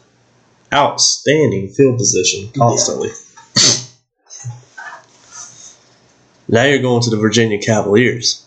outstanding 0.71 1.69
field 1.69 1.97
position 1.97 2.51
constantly. 2.55 3.09
Now 6.47 6.63
you're 6.63 6.81
going 6.81 7.01
to 7.01 7.09
the 7.09 7.17
Virginia 7.17 7.59
Cavaliers. 7.59 8.45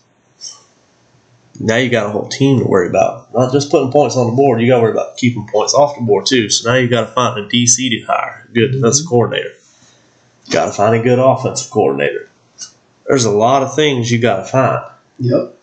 Now 1.59 1.77
you 1.77 1.91
got 1.91 2.07
a 2.07 2.11
whole 2.11 2.29
team 2.29 2.61
to 2.61 2.65
worry 2.65 2.89
about. 2.89 3.35
Not 3.35 3.53
just 3.53 3.71
putting 3.71 3.93
points 3.93 4.17
on 4.17 4.29
the 4.31 4.37
board, 4.37 4.61
you 4.61 4.69
got 4.69 4.77
to 4.77 4.83
worry 4.83 4.93
about 4.93 5.17
keeping 5.17 5.47
points 5.49 5.75
off 5.75 5.97
the 5.97 6.03
board 6.03 6.27
too. 6.27 6.49
So 6.49 6.71
now 6.71 6.77
you 6.77 6.89
got 6.89 7.03
to 7.03 7.13
find 7.13 7.39
a 7.39 7.49
DC 7.49 7.77
to 7.77 8.01
hire, 8.07 8.47
a 8.49 8.53
good 8.53 8.71
mm-hmm. 8.71 8.81
defensive 8.81 9.07
coordinator. 9.09 9.53
Got 10.51 10.67
to 10.67 10.73
find 10.73 10.95
a 10.95 11.03
good 11.03 11.19
offensive 11.19 11.71
coordinator. 11.71 12.29
There's 13.07 13.25
a 13.25 13.31
lot 13.31 13.63
of 13.63 13.75
things 13.75 14.11
you 14.11 14.21
got 14.21 14.37
to 14.39 14.45
find. 14.45 14.85
Yep. 15.19 15.62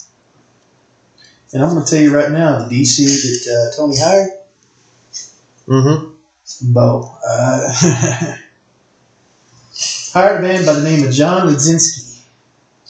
And 1.51 1.63
I'm 1.63 1.69
going 1.69 1.83
to 1.83 1.89
tell 1.89 2.01
you 2.01 2.15
right 2.15 2.31
now, 2.31 2.67
the 2.67 2.81
DC 2.81 2.97
that 3.45 3.73
uh, 3.73 3.75
Tony 3.75 3.97
hired, 3.97 4.39
Mm-hmm. 5.69 6.73
Bo, 6.73 7.15
uh, 7.23 7.71
hired 10.11 10.39
a 10.39 10.41
man 10.41 10.65
by 10.65 10.73
the 10.73 10.83
name 10.83 11.07
of 11.07 11.13
John 11.13 11.47
Ledzinski. 11.47 12.25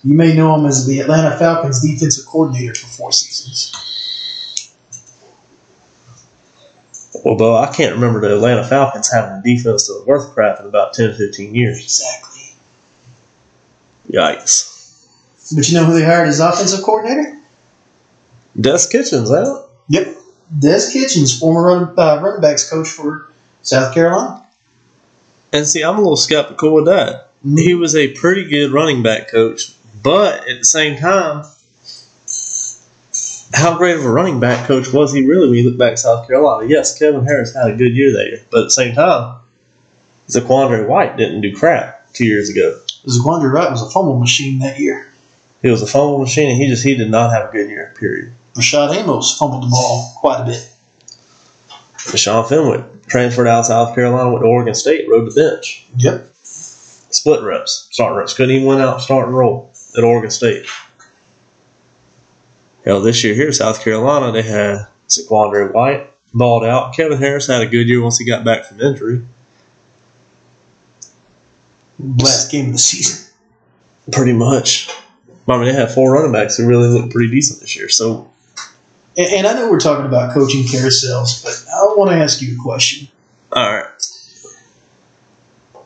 You 0.06 0.16
may 0.16 0.34
know 0.34 0.56
him 0.56 0.66
as 0.66 0.88
the 0.88 1.02
Atlanta 1.02 1.38
Falcons 1.38 1.82
defensive 1.82 2.26
coordinator 2.26 2.74
for 2.74 2.88
four 2.88 3.12
seasons. 3.12 3.76
Well, 7.26 7.36
Bo, 7.36 7.58
I 7.58 7.70
can't 7.74 7.96
remember 7.96 8.22
the 8.22 8.36
Atlanta 8.36 8.64
Falcons 8.64 9.12
having 9.12 9.40
a 9.40 9.42
defense 9.42 9.88
that 9.88 9.96
was 9.96 10.06
worth 10.06 10.34
crap 10.34 10.62
in 10.62 10.66
about 10.66 10.94
10, 10.94 11.16
15 11.16 11.54
years. 11.54 11.82
Exactly. 11.82 12.56
Yikes. 14.10 15.06
But 15.54 15.68
you 15.68 15.76
know 15.76 15.84
who 15.84 16.00
they 16.00 16.06
hired 16.06 16.30
as 16.30 16.40
offensive 16.40 16.82
coordinator? 16.86 17.39
Des 18.60 18.88
Kitchings, 18.90 19.30
huh? 19.30 19.64
Yep. 19.90 20.16
Des 20.58 20.90
Kitchings, 20.92 21.40
former 21.40 21.62
run, 21.64 21.94
uh, 21.98 22.22
running 22.22 22.42
backs 22.42 22.70
coach 22.70 22.88
for 22.88 23.32
South 23.62 23.94
Carolina. 23.94 24.46
And 25.52 25.68
see, 25.68 25.84
I'm 25.84 25.96
a 25.96 26.02
little 26.02 26.16
skeptical 26.16 26.74
with 26.74 26.86
that. 26.86 27.32
He 27.44 27.74
was 27.74 27.96
a 27.96 28.14
pretty 28.14 28.50
good 28.50 28.72
running 28.72 29.02
back 29.02 29.30
coach, 29.30 29.72
but 30.04 30.48
at 30.50 30.60
the 30.60 30.66
same 30.66 30.98
time, 30.98 31.46
how 33.54 33.78
great 33.78 33.96
of 33.96 34.06
a 34.06 34.12
running 34.12 34.40
back 34.40 34.68
coach 34.68 34.92
was 34.94 35.14
he 35.14 35.26
really 35.26 35.48
when 35.48 35.58
you 35.58 35.70
look 35.70 35.78
back 35.78 35.94
at 35.94 36.00
South 36.00 36.28
Carolina? 36.28 36.68
Yes, 36.68 36.98
Kevin 36.98 37.26
Harris 37.26 37.54
had 37.54 37.72
a 37.72 37.76
good 37.76 37.96
year 37.96 38.12
that 38.14 38.28
year, 38.28 38.46
but 38.52 38.60
at 38.60 38.64
the 38.66 38.72
same 38.72 38.94
time, 38.94 39.40
Zaquandre 40.28 40.88
White 40.88 41.18
didn't 41.18 41.42
do 41.42 41.56
crap 41.56 42.12
two 42.14 42.26
years 42.26 42.50
ago. 42.50 42.80
Zaquandre 43.08 43.54
White 43.54 43.72
was 43.72 43.82
a 43.82 43.90
fumble 43.90 44.20
machine 44.20 44.60
that 44.60 44.80
year. 44.80 45.12
He 45.62 45.70
was 45.70 45.82
a 45.82 45.88
fumble 45.88 46.20
machine, 46.20 46.50
and 46.52 46.62
he 46.62 46.68
just 46.68 46.84
he 46.84 46.96
did 46.96 47.10
not 47.10 47.32
have 47.32 47.50
a 47.50 47.52
good 47.52 47.70
year. 47.70 47.94
Period. 47.98 48.34
Rashad 48.56 48.96
Amos 48.96 49.38
fumbled 49.38 49.64
the 49.64 49.68
ball 49.68 50.14
quite 50.18 50.42
a 50.42 50.46
bit. 50.46 50.70
Deshaun 51.98 52.48
Fenwick 52.48 53.08
transferred 53.08 53.48
out 53.48 53.60
of 53.60 53.66
South 53.66 53.96
Carolina, 53.96 54.32
went 54.32 54.44
to 54.44 54.48
Oregon 54.48 54.74
State, 54.74 55.08
rode 55.10 55.30
the 55.30 55.36
bench. 55.36 55.86
Yep. 55.98 56.28
Split 56.44 57.42
reps, 57.44 57.88
start 57.92 58.16
reps. 58.16 58.34
Couldn't 58.34 58.56
even 58.56 58.68
win 58.68 58.80
out 58.80 59.02
starting 59.02 59.34
role 59.34 59.72
at 59.98 60.04
Oregon 60.04 60.32
State. 60.32 60.66
Hell, 62.86 63.02
this 63.02 63.24
year 63.24 63.34
here, 63.34 63.52
South 63.52 63.84
Carolina, 63.84 64.32
they 64.32 64.42
had 64.42 64.88
Zaquandre 65.08 65.74
White 65.74 66.10
balled 66.34 66.64
out. 66.64 66.96
Kevin 66.96 67.18
Harris 67.18 67.48
had 67.48 67.62
a 67.62 67.68
good 67.68 67.88
year 67.88 68.02
once 68.02 68.18
he 68.18 68.26
got 68.26 68.46
back 68.46 68.66
from 68.66 68.80
injury. 68.80 69.22
Last 72.00 72.52
game 72.52 72.68
of 72.68 72.72
the 72.74 72.78
season. 72.78 73.32
Pretty 74.12 74.34
much. 74.34 74.90
I 75.48 75.58
mean, 75.58 75.66
they 75.66 75.74
had 75.74 75.92
four 75.92 76.14
running 76.14 76.32
backs 76.32 76.58
who 76.58 76.68
really 76.68 76.88
looked 76.88 77.12
pretty 77.12 77.30
decent 77.30 77.60
this 77.60 77.76
year. 77.76 77.90
So, 77.90 78.32
And, 79.20 79.28
and 79.34 79.48
I 79.48 79.54
know 79.54 79.70
we're 79.70 79.82
talking 79.82 80.06
about 80.06 80.34
coaching 80.34 80.64
carousels, 80.64 81.44
but 81.44 81.66
I 81.70 81.84
want 81.98 82.10
to 82.12 82.16
ask 82.16 82.42
you 82.42 82.58
a 82.58 82.64
question. 82.64 83.10
all 83.52 83.76
right. 83.76 83.86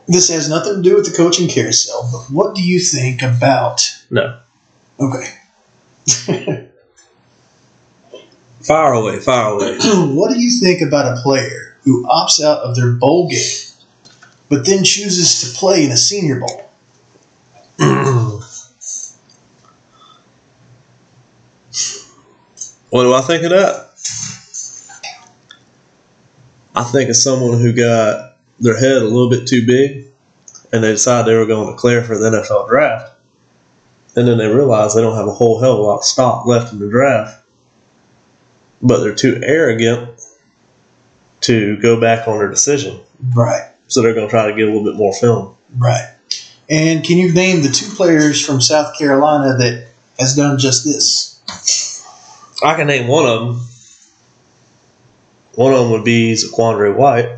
This 0.06 0.28
has 0.28 0.48
nothing 0.48 0.76
to 0.76 0.82
do 0.82 0.94
with 0.94 1.10
the 1.10 1.16
coaching 1.16 1.48
carousel, 1.48 2.08
but 2.12 2.32
what 2.32 2.54
do 2.54 2.62
you 2.62 2.78
think 2.78 3.22
about? 3.22 3.90
No. 4.08 4.38
Okay. 5.00 5.34
Fire 8.62 8.92
away, 8.92 9.18
fire 9.20 9.54
away. 9.54 9.78
what 10.14 10.30
do 10.30 10.38
you 10.40 10.50
think 10.50 10.80
about 10.80 11.18
a 11.18 11.20
player 11.20 11.76
who 11.82 12.06
opts 12.06 12.42
out 12.42 12.58
of 12.60 12.76
their 12.76 12.92
bowl 12.92 13.28
game, 13.28 13.50
but 14.48 14.64
then 14.64 14.84
chooses 14.84 15.42
to 15.42 15.58
play 15.58 15.84
in 15.84 15.90
a 15.90 15.96
senior 15.96 16.40
bowl? 16.40 16.70
what 22.94 23.02
do 23.02 23.12
I 23.12 23.22
think 23.22 23.42
of 23.42 23.50
that? 23.50 23.90
I 26.76 26.84
think 26.84 27.10
of 27.10 27.16
someone 27.16 27.58
who 27.60 27.72
got 27.72 28.36
their 28.60 28.78
head 28.78 29.02
a 29.02 29.04
little 29.04 29.28
bit 29.28 29.48
too 29.48 29.66
big 29.66 30.06
and 30.72 30.84
they 30.84 30.92
decided 30.92 31.26
they 31.26 31.34
were 31.34 31.44
going 31.44 31.66
to 31.66 31.72
declare 31.72 32.04
for 32.04 32.16
the 32.16 32.30
NFL 32.30 32.68
draft. 32.68 33.10
And 34.14 34.28
then 34.28 34.38
they 34.38 34.46
realize 34.46 34.94
they 34.94 35.00
don't 35.00 35.16
have 35.16 35.26
a 35.26 35.32
whole 35.32 35.60
hell 35.60 35.72
of 35.72 35.78
a 35.80 35.82
lot 35.82 35.96
of 35.96 36.04
stock 36.04 36.46
left 36.46 36.72
in 36.72 36.78
the 36.78 36.88
draft. 36.88 37.44
But 38.80 39.00
they're 39.00 39.12
too 39.12 39.40
arrogant 39.42 40.10
to 41.40 41.76
go 41.78 42.00
back 42.00 42.28
on 42.28 42.38
their 42.38 42.48
decision. 42.48 43.00
Right. 43.34 43.72
So 43.88 44.02
they're 44.02 44.14
going 44.14 44.28
to 44.28 44.30
try 44.30 44.46
to 44.46 44.54
get 44.54 44.68
a 44.68 44.72
little 44.72 44.84
bit 44.84 44.94
more 44.94 45.12
film. 45.12 45.56
Right. 45.76 46.14
And 46.70 47.04
can 47.04 47.18
you 47.18 47.34
name 47.34 47.64
the 47.64 47.70
two 47.70 47.92
players 47.96 48.46
from 48.46 48.60
South 48.60 48.96
Carolina 48.96 49.56
that 49.56 49.88
has 50.20 50.36
done 50.36 50.60
just 50.60 50.84
this? 50.84 51.34
I 52.64 52.76
can 52.76 52.86
name 52.86 53.08
one 53.08 53.26
of 53.26 53.40
them. 53.40 53.68
One 55.54 55.72
of 55.72 55.80
them 55.80 55.90
would 55.90 56.04
be 56.04 56.32
Zaquandre 56.32 56.96
White. 56.96 57.28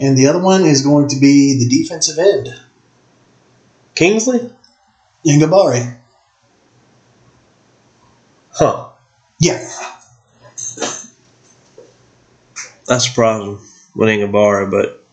And 0.00 0.18
the 0.18 0.26
other 0.26 0.40
one 0.40 0.64
is 0.64 0.84
going 0.84 1.08
to 1.08 1.16
be 1.16 1.58
the 1.58 1.68
defensive 1.68 2.18
end, 2.18 2.48
Kingsley? 3.94 4.50
Enagbare. 5.24 6.00
Huh. 8.52 8.90
Yeah. 9.40 9.58
That's 12.86 13.06
surprising 13.06 13.60
with 13.94 14.08
Enagbare, 14.08 14.70
but 14.70 15.04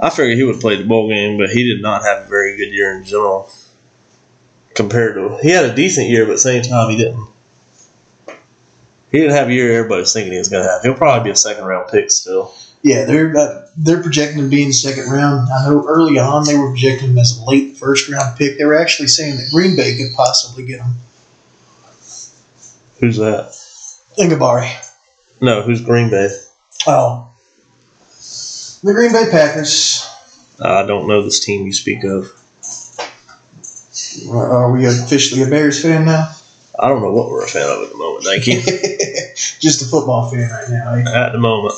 I 0.00 0.10
figured 0.10 0.36
he 0.36 0.44
would 0.44 0.60
play 0.60 0.76
the 0.76 0.84
bowl 0.84 1.08
game, 1.08 1.38
but 1.38 1.50
he 1.50 1.64
did 1.64 1.80
not 1.80 2.02
have 2.02 2.24
a 2.24 2.28
very 2.28 2.56
good 2.56 2.72
year 2.72 2.92
in 2.96 3.04
general. 3.04 3.50
Compared 4.74 5.14
to 5.14 5.38
he 5.42 5.50
had 5.50 5.66
a 5.66 5.74
decent 5.74 6.08
year, 6.08 6.24
but 6.24 6.32
at 6.32 6.34
the 6.34 6.38
same 6.38 6.62
time 6.62 6.90
he 6.90 6.96
didn't. 6.96 7.31
He 9.12 9.18
didn't 9.18 9.34
have 9.34 9.48
a 9.48 9.52
year 9.52 9.78
everybody's 9.78 10.12
thinking 10.12 10.32
he 10.32 10.38
was 10.38 10.48
going 10.48 10.64
to 10.64 10.70
have. 10.70 10.82
He'll 10.82 10.94
probably 10.94 11.24
be 11.24 11.32
a 11.32 11.36
second 11.36 11.64
round 11.64 11.90
pick 11.90 12.10
still. 12.10 12.54
Yeah, 12.82 13.04
they're 13.04 13.36
uh, 13.36 13.68
they're 13.76 14.02
projecting 14.02 14.38
him 14.38 14.50
being 14.50 14.72
second 14.72 15.10
round. 15.10 15.48
I 15.52 15.68
know 15.68 15.86
early 15.86 16.18
on 16.18 16.46
they 16.46 16.56
were 16.56 16.70
projecting 16.70 17.10
him 17.10 17.18
as 17.18 17.38
a 17.38 17.44
late 17.44 17.76
first 17.76 18.08
round 18.08 18.36
pick. 18.38 18.58
They 18.58 18.64
were 18.64 18.74
actually 18.74 19.08
saying 19.08 19.36
that 19.36 19.50
Green 19.52 19.76
Bay 19.76 19.96
could 19.98 20.14
possibly 20.16 20.64
get 20.64 20.80
him. 20.80 20.94
Who's 22.98 23.18
that? 23.18 23.54
Enagbare. 24.18 24.82
No, 25.40 25.62
who's 25.62 25.82
Green 25.82 26.10
Bay? 26.10 26.28
Oh. 26.86 27.30
The 28.82 28.92
Green 28.94 29.12
Bay 29.12 29.28
Packers. 29.30 30.08
I 30.60 30.86
don't 30.86 31.06
know 31.06 31.22
this 31.22 31.44
team 31.44 31.66
you 31.66 31.72
speak 31.72 32.02
of. 32.04 32.32
Are 34.30 34.72
we 34.72 34.86
officially 34.86 35.42
a 35.42 35.46
Bears 35.46 35.82
fan 35.82 36.06
now? 36.06 36.34
I 36.78 36.88
don't 36.88 37.02
know 37.02 37.12
what 37.12 37.28
we're 37.28 37.44
a 37.44 37.48
fan 37.48 37.68
of 37.68 37.82
at 37.84 37.90
the 37.90 37.96
moment, 37.98 38.24
thank 38.24 38.46
you. 38.46 38.60
Just 39.60 39.82
a 39.82 39.84
football 39.86 40.30
fan 40.30 40.48
right 40.50 40.70
now. 40.70 40.94
eh? 40.94 41.26
at 41.26 41.32
the 41.32 41.38
moment. 41.38 41.74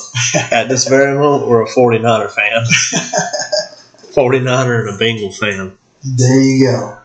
At 0.51 0.69
this 0.69 0.87
very 0.87 1.17
moment, 1.17 1.49
we're 1.49 1.63
a 1.63 1.67
49er 1.67 2.31
fan. 2.31 2.63
49er 4.13 4.79
and 4.87 4.95
a 4.95 4.97
Bengal 4.97 5.31
fan. 5.31 5.77
There 6.03 6.39
you 6.39 6.63
go. 6.65 6.97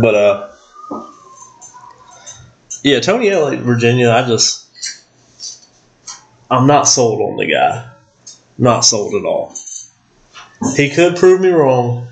But, 0.00 0.14
uh, 0.14 0.52
yeah, 2.82 3.00
Tony 3.00 3.28
Elliott, 3.28 3.62
Virginia, 3.62 4.10
I 4.10 4.26
just, 4.26 4.68
I'm 6.50 6.66
not 6.66 6.84
sold 6.88 7.20
on 7.20 7.36
the 7.36 7.46
guy. 7.46 7.92
Not 8.56 8.80
sold 8.80 9.14
at 9.14 9.26
all. 9.26 9.54
He 10.76 10.90
could 10.90 11.16
prove 11.16 11.40
me 11.40 11.48
wrong, 11.48 12.08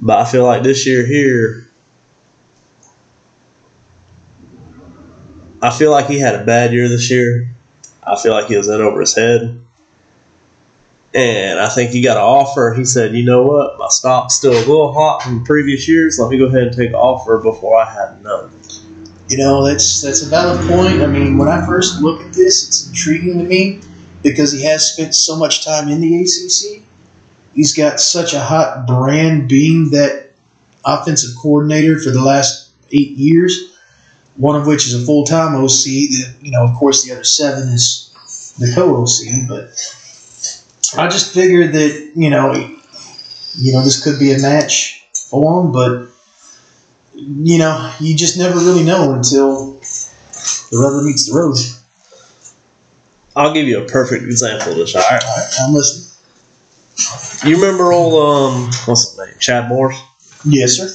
but 0.00 0.18
I 0.18 0.30
feel 0.30 0.44
like 0.44 0.62
this 0.62 0.86
year 0.86 1.06
here, 1.06 1.67
I 5.60 5.70
feel 5.70 5.90
like 5.90 6.06
he 6.06 6.20
had 6.20 6.34
a 6.34 6.44
bad 6.44 6.72
year 6.72 6.88
this 6.88 7.10
year. 7.10 7.50
I 8.06 8.16
feel 8.16 8.32
like 8.32 8.46
he 8.46 8.56
was 8.56 8.68
in 8.68 8.80
over 8.80 9.00
his 9.00 9.14
head. 9.14 9.60
And 11.14 11.58
I 11.58 11.68
think 11.68 11.90
he 11.90 12.02
got 12.02 12.16
an 12.16 12.22
offer. 12.22 12.74
He 12.76 12.84
said, 12.84 13.14
you 13.14 13.24
know 13.24 13.42
what? 13.42 13.78
My 13.78 13.88
stock's 13.88 14.34
still 14.34 14.52
a 14.52 14.60
little 14.60 14.92
hot 14.92 15.22
from 15.22 15.44
previous 15.44 15.88
years. 15.88 16.18
Let 16.18 16.30
me 16.30 16.38
go 16.38 16.46
ahead 16.46 16.68
and 16.68 16.76
take 16.76 16.90
an 16.90 16.94
offer 16.96 17.38
before 17.38 17.80
I 17.80 17.92
had 17.92 18.22
none. 18.22 18.52
You 19.28 19.38
know, 19.38 19.66
that's 19.66 20.00
that's 20.00 20.22
a 20.22 20.26
valid 20.26 20.60
point. 20.68 21.02
I 21.02 21.06
mean, 21.06 21.36
when 21.36 21.48
I 21.48 21.64
first 21.66 22.00
look 22.00 22.20
at 22.20 22.32
this, 22.32 22.66
it's 22.66 22.88
intriguing 22.88 23.38
to 23.38 23.44
me 23.44 23.80
because 24.22 24.52
he 24.52 24.62
has 24.64 24.92
spent 24.92 25.14
so 25.14 25.36
much 25.36 25.64
time 25.64 25.88
in 25.88 26.00
the 26.00 26.22
ACC. 26.22 26.82
He's 27.54 27.74
got 27.74 28.00
such 28.00 28.32
a 28.32 28.40
hot 28.40 28.86
brand 28.86 29.48
being 29.48 29.90
that 29.90 30.30
offensive 30.84 31.30
coordinator 31.40 31.98
for 31.98 32.10
the 32.10 32.22
last 32.22 32.70
eight 32.92 33.10
years, 33.10 33.76
one 34.38 34.58
of 34.58 34.66
which 34.66 34.86
is 34.86 34.94
a 34.94 35.04
full 35.04 35.24
time 35.24 35.54
OC. 35.54 35.86
You 35.86 36.50
know, 36.50 36.64
of 36.64 36.74
course, 36.76 37.04
the 37.04 37.12
other 37.12 37.24
seven 37.24 37.68
is 37.68 38.10
the 38.58 38.72
co 38.74 39.02
OC. 39.02 39.48
But 39.48 39.70
I 40.96 41.08
just 41.08 41.34
figured 41.34 41.72
that 41.74 42.12
you 42.14 42.30
know, 42.30 42.54
you 43.56 43.72
know, 43.72 43.82
this 43.82 44.02
could 44.02 44.18
be 44.18 44.32
a 44.32 44.38
match 44.38 45.06
for 45.30 45.62
him, 45.62 45.72
but 45.72 46.08
you 47.14 47.58
know, 47.58 47.92
you 48.00 48.16
just 48.16 48.38
never 48.38 48.58
really 48.58 48.84
know 48.84 49.12
until 49.12 49.72
the 50.70 50.78
rubber 50.78 51.02
meets 51.02 51.28
the 51.28 51.38
road. 51.38 51.56
I'll 53.36 53.52
give 53.52 53.66
you 53.68 53.82
a 53.82 53.86
perfect 53.86 54.24
example 54.24 54.72
of 54.72 54.78
this. 54.78 54.94
All 54.94 55.02
right. 55.02 55.22
All 55.24 55.36
right, 55.36 55.54
I'm 55.60 55.74
listening. 55.74 56.08
You 57.44 57.56
remember 57.56 57.92
old, 57.92 58.14
um, 58.14 58.64
what's 58.86 59.10
his 59.10 59.18
name? 59.18 59.34
Chad 59.38 59.68
Morris? 59.68 60.00
Yes, 60.44 60.72
sir. 60.76 60.88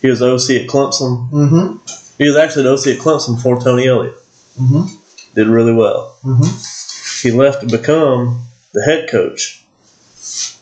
He 0.00 0.08
was 0.08 0.22
OC 0.22 0.62
at 0.62 0.68
Clemson. 0.68 1.28
Mm-hmm. 1.30 2.05
He 2.18 2.26
was 2.26 2.36
actually 2.36 2.66
an 2.66 2.72
OC 2.72 2.86
at 2.86 2.98
Clemson 2.98 3.36
before 3.36 3.60
Tony 3.60 3.86
Elliott. 3.86 4.16
Mm-hmm. 4.58 5.34
Did 5.34 5.48
really 5.48 5.74
well. 5.74 6.16
Mm-hmm. 6.24 7.28
He 7.28 7.36
left 7.36 7.60
to 7.60 7.76
become 7.76 8.46
the 8.72 8.82
head 8.82 9.10
coach 9.10 9.62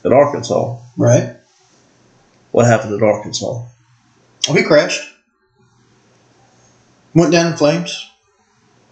at 0.04 0.12
Arkansas. 0.12 0.78
Right. 0.96 1.36
What 2.50 2.66
happened 2.66 2.94
at 2.94 3.02
Arkansas? 3.02 3.66
Oh, 4.48 4.52
he 4.52 4.62
crashed. 4.62 5.02
Went 7.14 7.32
down 7.32 7.52
in 7.52 7.56
flames. 7.56 8.10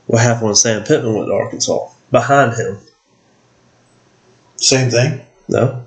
What 0.06 0.22
happened 0.22 0.46
when 0.46 0.54
Sam 0.54 0.84
Pittman 0.84 1.14
went 1.14 1.28
to 1.28 1.34
Arkansas? 1.34 1.88
Behind 2.10 2.54
him. 2.54 2.78
Same 4.56 4.90
thing. 4.90 5.20
No. 5.48 5.84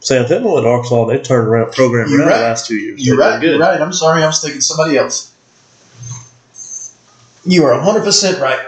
Sam 0.00 0.26
Pittman 0.26 0.52
went 0.52 0.64
to 0.64 0.70
Arkansas. 0.70 1.06
They 1.06 1.20
turned 1.20 1.48
around 1.48 1.72
program 1.72 2.12
around 2.12 2.28
right. 2.28 2.36
the 2.36 2.42
last 2.42 2.66
two 2.66 2.76
years. 2.76 3.04
You're 3.04 3.16
They've 3.16 3.24
right. 3.24 3.40
Good. 3.40 3.50
You're 3.50 3.60
right. 3.60 3.80
I'm 3.80 3.92
sorry. 3.92 4.22
I 4.22 4.26
was 4.26 4.40
thinking 4.40 4.60
somebody 4.60 4.96
else. 4.96 5.35
You 7.46 7.64
are 7.64 7.80
100% 7.80 8.40
right. 8.40 8.58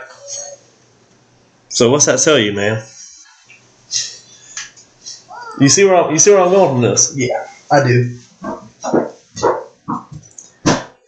So 1.68 1.90
what's 1.90 2.06
that 2.06 2.20
tell 2.20 2.38
you, 2.38 2.52
man? 2.52 2.84
You 5.60 5.68
see 5.68 5.84
where 5.84 5.96
I'm, 5.96 6.12
you 6.12 6.18
see 6.20 6.30
where 6.30 6.40
I'm 6.40 6.50
going 6.50 6.74
from 6.74 6.82
this? 6.82 7.12
Yeah, 7.16 7.48
I 7.72 7.84
do. 7.84 8.18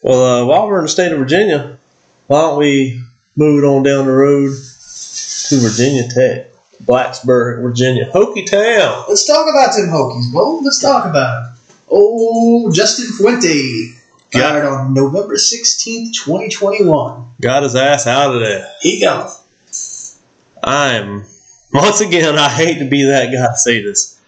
Well, 0.02 0.24
uh, 0.24 0.44
while 0.46 0.66
we're 0.66 0.78
in 0.78 0.84
the 0.84 0.88
state 0.88 1.12
of 1.12 1.18
Virginia, 1.18 1.78
why 2.26 2.40
don't 2.40 2.58
we 2.58 3.00
move 3.36 3.62
it 3.62 3.66
on 3.66 3.84
down 3.84 4.06
the 4.06 4.12
road 4.12 4.50
to 4.50 5.56
Virginia 5.60 6.08
Tech, 6.08 6.50
Blacksburg, 6.82 7.62
Virginia, 7.62 8.10
Hokie 8.12 8.50
Town. 8.50 9.04
Let's 9.08 9.24
talk 9.24 9.48
about 9.48 9.76
them 9.76 9.90
Hokies, 9.90 10.32
bro. 10.32 10.58
Let's 10.58 10.80
talk 10.80 11.04
about 11.04 11.44
them. 11.44 11.56
Oh, 11.88 12.72
Justin 12.72 13.12
Fuente. 13.16 13.99
Fired 14.32 14.64
on 14.64 14.94
November 14.94 15.34
16th, 15.34 16.12
2021. 16.12 17.34
Got 17.40 17.62
his 17.64 17.74
ass 17.74 18.06
out 18.06 18.34
of 18.34 18.40
there. 18.40 18.72
He 18.80 19.00
gone. 19.00 19.30
I'm 20.62 21.24
once 21.72 22.00
again. 22.00 22.38
I 22.38 22.48
hate 22.48 22.78
to 22.78 22.88
be 22.88 23.04
that 23.04 23.26
guy 23.26 23.46
to 23.46 23.56
say 23.56 23.82
this, 23.82 24.20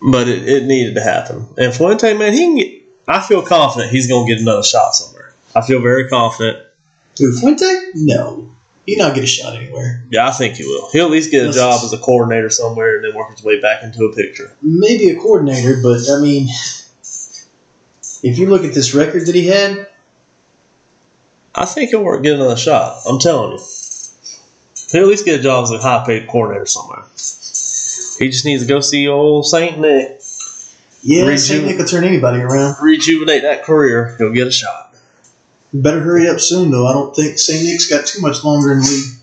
but 0.00 0.28
it, 0.28 0.48
it 0.48 0.64
needed 0.64 0.94
to 0.94 1.02
happen. 1.02 1.46
And 1.58 1.74
Fuente, 1.74 2.14
man, 2.14 2.32
he 2.32 2.38
can 2.40 2.56
get. 2.56 2.82
I 3.08 3.20
feel 3.20 3.42
confident 3.42 3.90
he's 3.90 4.06
going 4.06 4.26
to 4.26 4.32
get 4.32 4.40
another 4.40 4.62
shot 4.62 4.94
somewhere. 4.94 5.34
I 5.54 5.62
feel 5.62 5.82
very 5.82 6.08
confident. 6.08 6.64
Who, 7.18 7.36
Fuente? 7.38 7.66
No. 7.94 8.50
He 8.86 8.96
not 8.96 9.14
get 9.14 9.24
a 9.24 9.26
shot 9.26 9.56
anywhere. 9.56 10.04
Yeah, 10.10 10.28
I 10.28 10.32
think 10.32 10.56
he 10.56 10.64
will. 10.64 10.90
He'll 10.90 11.06
at 11.06 11.10
least 11.10 11.30
get 11.30 11.46
a 11.46 11.52
job 11.52 11.80
as 11.84 11.92
a 11.92 11.98
coordinator 11.98 12.50
somewhere 12.50 12.96
and 12.96 13.04
then 13.04 13.14
work 13.14 13.30
his 13.30 13.42
way 13.42 13.60
back 13.60 13.82
into 13.82 14.04
a 14.04 14.14
picture. 14.14 14.56
Maybe 14.62 15.10
a 15.10 15.16
coordinator, 15.16 15.80
but 15.82 16.00
I 16.10 16.20
mean, 16.20 16.48
if 18.22 18.38
you 18.38 18.48
look 18.48 18.64
at 18.64 18.74
this 18.74 18.94
record 18.94 19.26
that 19.26 19.34
he 19.34 19.46
had, 19.46 19.88
I 21.54 21.64
think 21.66 21.90
he'll 21.90 22.04
work 22.04 22.22
get 22.22 22.34
another 22.34 22.56
shot. 22.56 23.02
I'm 23.08 23.18
telling 23.18 23.58
you. 23.58 23.64
He'll 24.92 25.02
at 25.02 25.08
least 25.08 25.24
get 25.24 25.40
a 25.40 25.42
job 25.42 25.64
as 25.64 25.70
a 25.70 25.78
high 25.78 26.04
paid 26.04 26.28
coordinator 26.28 26.66
somewhere. 26.66 27.04
He 28.18 28.28
just 28.28 28.44
needs 28.44 28.62
to 28.62 28.68
go 28.68 28.80
see 28.80 29.08
old 29.08 29.46
Saint 29.46 29.78
Nick, 29.78 30.20
yeah, 31.02 31.24
Reju- 31.24 31.38
St. 31.38 31.64
Nick 31.64 31.78
will 31.78 31.86
turn 31.86 32.04
anybody 32.04 32.40
around. 32.40 32.76
rejuvenate 32.82 33.42
that 33.42 33.64
career. 33.64 34.16
He'll 34.18 34.32
get 34.32 34.46
a 34.46 34.50
shot. 34.50 34.94
Better 35.72 36.00
hurry 36.00 36.28
up 36.28 36.40
soon, 36.40 36.70
though. 36.70 36.86
I 36.86 36.92
don't 36.92 37.14
think 37.14 37.38
St. 37.38 37.64
Nick's 37.64 37.88
got 37.88 38.06
too 38.06 38.20
much 38.20 38.44
longer 38.44 38.72
in 38.72 38.80
the 38.80 38.86
league. 38.86 39.16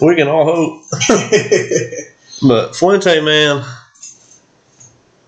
We 0.00 0.16
can 0.16 0.28
all 0.28 0.44
hope. 0.44 0.82
But 2.42 2.74
Fuente, 2.74 3.20
man, 3.20 3.62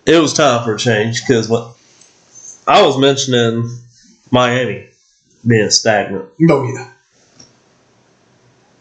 it 0.07 0.19
was 0.19 0.33
time 0.33 0.65
for 0.65 0.77
a 0.77 0.79
change 0.79 1.21
because 1.21 1.47
what 1.47 1.72
I 2.67 2.83
was 2.83 2.99
mentioning 2.99 3.69
Miami 4.31 4.89
being 5.47 5.71
stagnant. 5.71 6.29
oh, 6.51 6.65
yeah. 6.65 6.89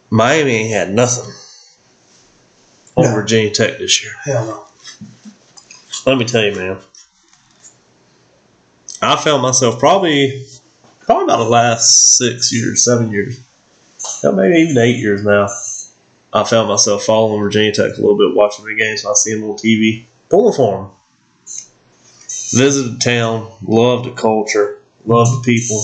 Miami 0.09 0.51
ain't 0.51 0.71
had 0.73 0.93
nothing 0.93 1.33
on 2.95 3.05
No. 3.05 3.15
Virginia 3.15 3.49
Tech 3.51 3.77
this 3.77 4.03
year. 4.03 4.13
Hell 4.23 4.45
no. 4.45 4.65
Let 6.05 6.17
me 6.17 6.25
tell 6.25 6.43
you, 6.43 6.55
man. 6.55 6.79
I 9.01 9.15
found 9.15 9.41
myself 9.41 9.79
probably, 9.79 10.45
probably 10.99 11.23
about 11.23 11.37
the 11.43 11.49
last 11.49 12.17
six 12.17 12.51
years, 12.53 12.83
seven 12.83 13.09
years, 13.11 13.39
maybe 14.23 14.57
even 14.59 14.77
eight 14.77 14.97
years 14.99 15.23
now. 15.23 15.47
I 16.33 16.43
found 16.43 16.69
myself 16.69 17.03
following 17.03 17.41
Virginia 17.41 17.71
Tech 17.73 17.97
a 17.97 18.01
little 18.01 18.17
bit, 18.17 18.35
watching 18.35 18.65
the 18.65 18.75
games 18.75 19.05
I 19.05 19.13
see 19.13 19.33
them 19.33 19.43
on 19.49 19.57
TV. 19.57 20.03
pulling 20.29 20.53
for 20.55 20.77
them. 20.77 20.91
Visited 22.53 22.99
town, 22.99 23.49
loved 23.65 24.05
the 24.05 24.11
culture, 24.11 24.81
loved 25.05 25.39
the 25.39 25.43
people. 25.45 25.81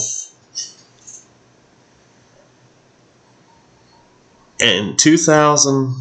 And 4.59 4.99
2000, 4.99 5.95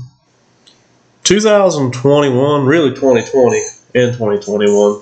2021, 1.22 2.66
really 2.66 2.90
2020 2.90 3.58
and 3.94 4.12
2021, 4.12 5.00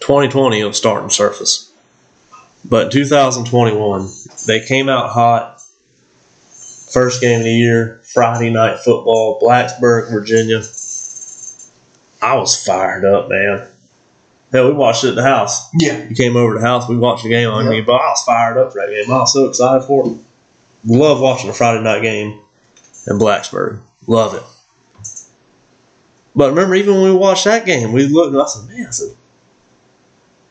2020 0.00 0.60
it 0.60 0.64
was 0.64 0.76
starting 0.76 1.08
surface. 1.08 1.72
But 2.64 2.92
2021, 2.92 4.08
they 4.46 4.64
came 4.64 4.88
out 4.88 5.10
hot. 5.10 5.60
First 6.92 7.22
game 7.22 7.38
of 7.38 7.44
the 7.44 7.52
year, 7.52 8.02
Friday 8.12 8.50
night 8.50 8.80
football, 8.80 9.40
Blacksburg, 9.40 10.10
Virginia. 10.10 10.58
I 12.20 12.36
was 12.36 12.62
fired 12.64 13.04
up, 13.06 13.30
man. 13.30 13.71
Hell, 14.52 14.66
we 14.68 14.72
watched 14.74 15.02
it 15.04 15.08
at 15.10 15.14
the 15.14 15.22
house. 15.22 15.68
Yeah. 15.80 16.04
You 16.04 16.14
came 16.14 16.36
over 16.36 16.54
to 16.54 16.60
the 16.60 16.66
house, 16.66 16.88
we 16.88 16.96
watched 16.96 17.22
the 17.24 17.30
game 17.30 17.48
on 17.48 17.64
Yep. 17.64 17.70
me, 17.72 17.80
but 17.80 17.94
I 17.94 18.08
was 18.10 18.22
fired 18.22 18.58
up 18.58 18.72
for 18.72 18.80
that 18.80 18.90
game. 18.90 19.10
I 19.10 19.18
was 19.20 19.32
so 19.32 19.46
excited 19.48 19.84
for 19.86 20.06
it. 20.08 20.16
Love 20.84 21.20
watching 21.20 21.48
a 21.48 21.54
Friday 21.54 21.82
night 21.82 22.02
game 22.02 22.40
in 23.06 23.18
Blacksburg. 23.18 23.80
Love 24.06 24.34
it. 24.34 24.42
But 26.34 26.50
remember, 26.50 26.74
even 26.74 26.94
when 26.94 27.04
we 27.04 27.12
watched 27.14 27.44
that 27.44 27.66
game, 27.66 27.92
we 27.92 28.06
looked 28.06 28.32
and 28.32 28.42
I 28.42 28.46
said, 28.46 28.68
man, 28.68 28.86
I 28.86 28.90
said, 28.90 29.16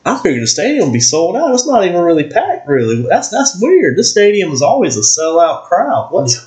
I 0.05 0.17
figured 0.17 0.41
the 0.43 0.47
stadium 0.47 0.85
would 0.85 0.93
be 0.93 0.99
sold 0.99 1.35
out. 1.35 1.53
It's 1.53 1.67
not 1.67 1.85
even 1.85 2.01
really 2.01 2.27
packed, 2.29 2.67
really. 2.67 3.03
That's 3.07 3.29
that's 3.29 3.61
weird. 3.61 3.97
This 3.97 4.09
stadium 4.09 4.51
is 4.51 4.61
always 4.63 4.97
a 4.97 5.01
sellout 5.01 5.65
crowd. 5.65 6.07
What's 6.11 6.43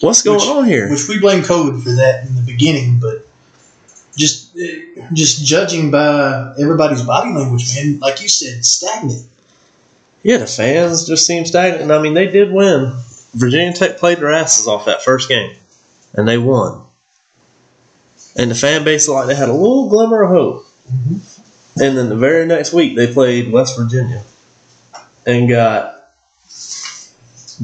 what's 0.00 0.22
going 0.22 0.38
Which- 0.38 0.48
on 0.48 0.64
here? 0.66 0.88
Which 0.90 1.08
we 1.08 1.18
blame 1.18 1.42
COVID 1.42 1.82
for 1.82 1.90
that 1.92 2.24
in 2.26 2.36
the 2.36 2.42
beginning, 2.42 3.00
but 3.00 3.26
just 4.16 4.56
just 5.12 5.44
judging 5.44 5.90
by 5.90 6.54
everybody's 6.58 7.02
body 7.02 7.32
language, 7.32 7.74
man, 7.74 7.98
like 7.98 8.20
you 8.22 8.28
said, 8.28 8.64
stagnant. 8.64 9.28
Yeah, 10.22 10.38
the 10.38 10.46
fans 10.46 11.06
just 11.06 11.26
seem 11.26 11.44
stagnant. 11.44 11.90
I 11.90 12.00
mean, 12.00 12.14
they 12.14 12.28
did 12.30 12.52
win. 12.52 12.94
Virginia 13.34 13.72
Tech 13.72 13.98
played 13.98 14.18
their 14.18 14.32
asses 14.32 14.68
off 14.68 14.84
that 14.86 15.02
first 15.02 15.28
game, 15.28 15.56
and 16.12 16.28
they 16.28 16.38
won. 16.38 16.84
And 18.36 18.50
the 18.50 18.54
fan 18.54 18.84
base, 18.84 19.08
like 19.08 19.26
they 19.26 19.34
had 19.34 19.48
a 19.48 19.54
little 19.54 19.88
glimmer 19.88 20.22
of 20.22 20.30
hope. 20.30 20.66
Mm-hmm. 20.90 21.82
And 21.82 21.96
then 21.96 22.08
the 22.08 22.16
very 22.16 22.46
next 22.46 22.72
week, 22.72 22.96
they 22.96 23.12
played 23.12 23.50
West 23.50 23.78
Virginia 23.78 24.22
and 25.26 25.48
got 25.48 26.08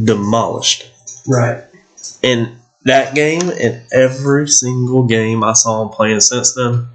demolished. 0.03 0.91
Right. 1.27 1.65
And 2.23 2.59
that 2.89 3.15
game 3.15 3.49
and 3.49 3.83
every 3.93 4.49
single 4.49 5.05
game 5.05 5.43
I 5.43 5.53
saw 5.55 5.83
him 5.83 5.89
playing 5.89 6.21
since 6.21 6.55
then, 6.55 6.89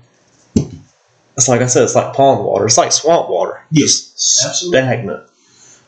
it's 1.36 1.48
like 1.48 1.62
I 1.62 1.66
said, 1.68 1.84
it's 1.84 1.96
like 1.96 2.14
pond 2.14 2.44
water. 2.46 2.66
It's 2.66 2.78
like 2.78 2.92
swamp 2.92 3.30
water. 3.30 3.62
Yes, 3.72 4.12
Just 4.12 4.46
absolutely. 4.46 4.80
stagnant. 4.80 5.24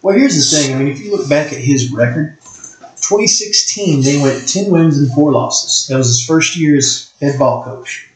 Well, 0.01 0.15
here's 0.17 0.35
the 0.35 0.57
thing. 0.57 0.75
I 0.75 0.79
mean, 0.79 0.87
if 0.87 0.99
you 0.99 1.11
look 1.15 1.29
back 1.29 1.51
at 1.53 1.59
his 1.59 1.91
record, 1.91 2.37
2016 2.41 4.01
they 4.01 4.17
went 4.17 4.47
10 4.47 4.71
wins 4.71 4.97
and 4.97 5.11
four 5.11 5.31
losses. 5.31 5.87
That 5.87 5.97
was 5.97 6.07
his 6.07 6.25
first 6.25 6.57
year 6.57 6.77
as 6.77 7.13
head 7.21 7.37
ball 7.37 7.63
coach. 7.63 8.09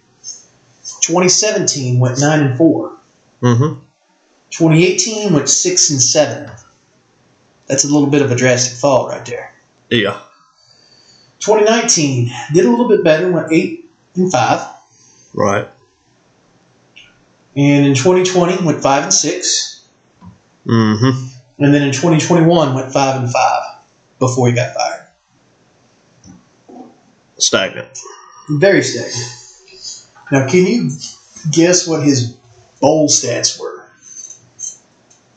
2017 1.02 2.00
went 2.00 2.20
nine 2.20 2.42
and 2.42 2.58
four. 2.58 2.98
Mm-hmm. 3.42 3.80
2018 4.50 5.34
went 5.34 5.50
six 5.50 5.90
and 5.92 6.02
seven. 6.02 6.52
That's 7.68 7.84
a 7.84 7.88
little 7.88 8.10
bit 8.10 8.24
of 8.24 8.32
a 8.32 8.36
drastic 8.36 8.78
fall 8.80 9.08
right 9.08 9.26
there. 9.26 9.54
Yeah. 9.90 10.20
2019 11.40 12.32
did 12.54 12.66
a 12.66 12.70
little 12.70 12.88
bit 12.88 13.04
better, 13.04 13.32
went 13.32 13.52
eight 13.52 13.86
and 14.16 14.32
five, 14.32 14.68
Right. 15.34 15.68
and 17.56 17.86
in 17.86 17.94
2020 17.96 18.66
went 18.66 18.82
five 18.82 19.04
and 19.04 19.14
six, 19.14 19.88
Mm-hmm. 20.66 21.64
and 21.64 21.74
then 21.74 21.82
in 21.84 21.92
2021 21.92 22.74
went 22.76 22.94
five 22.94 23.22
and 23.24 23.32
five 23.32 23.78
before 24.20 24.48
he 24.48 24.54
got 24.54 24.74
fired. 24.76 25.08
Stagnant. 27.38 27.98
Very 28.50 28.84
stagnant. 28.84 30.08
Now, 30.32 30.48
can 30.50 30.66
you 30.66 30.92
guess 31.52 31.88
what 31.88 32.04
his 32.04 32.38
bowl 32.82 33.08
stats 33.08 33.60
were? 33.60 33.90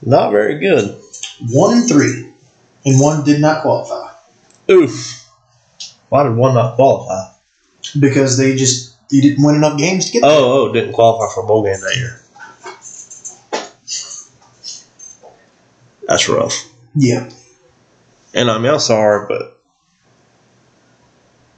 Not 0.05 0.33
very 0.33 0.59
good. 0.59 1.01
One 1.51 1.79
and 1.79 1.89
three, 1.89 2.33
and 2.85 3.01
one 3.01 3.25
did 3.25 3.41
not 3.41 3.63
qualify 3.63 4.13
Oof. 4.71 5.22
Why 6.13 6.25
did 6.25 6.37
one 6.37 6.53
not 6.55 6.77
qualify? 6.77 7.33
because 7.99 8.37
they 8.37 8.55
just 8.55 8.95
he 9.11 9.23
didn't 9.23 9.43
win 9.43 9.55
enough 9.55 9.79
games 9.79 10.05
to 10.05 10.13
get. 10.13 10.23
Oh, 10.23 10.69
oh, 10.69 10.73
didn't 10.73 10.93
qualify 10.93 11.33
for 11.35 11.43
a 11.43 11.47
bowl 11.47 11.63
game 11.63 11.81
that 11.81 11.97
year. 11.97 12.21
That's 16.07 16.29
rough. 16.29 16.53
Yeah, 16.95 17.31
And 18.35 18.51
I 18.51 18.59
mean, 18.59 18.71
I'm 18.71 18.79
sorry, 18.79 19.27
but 19.27 19.59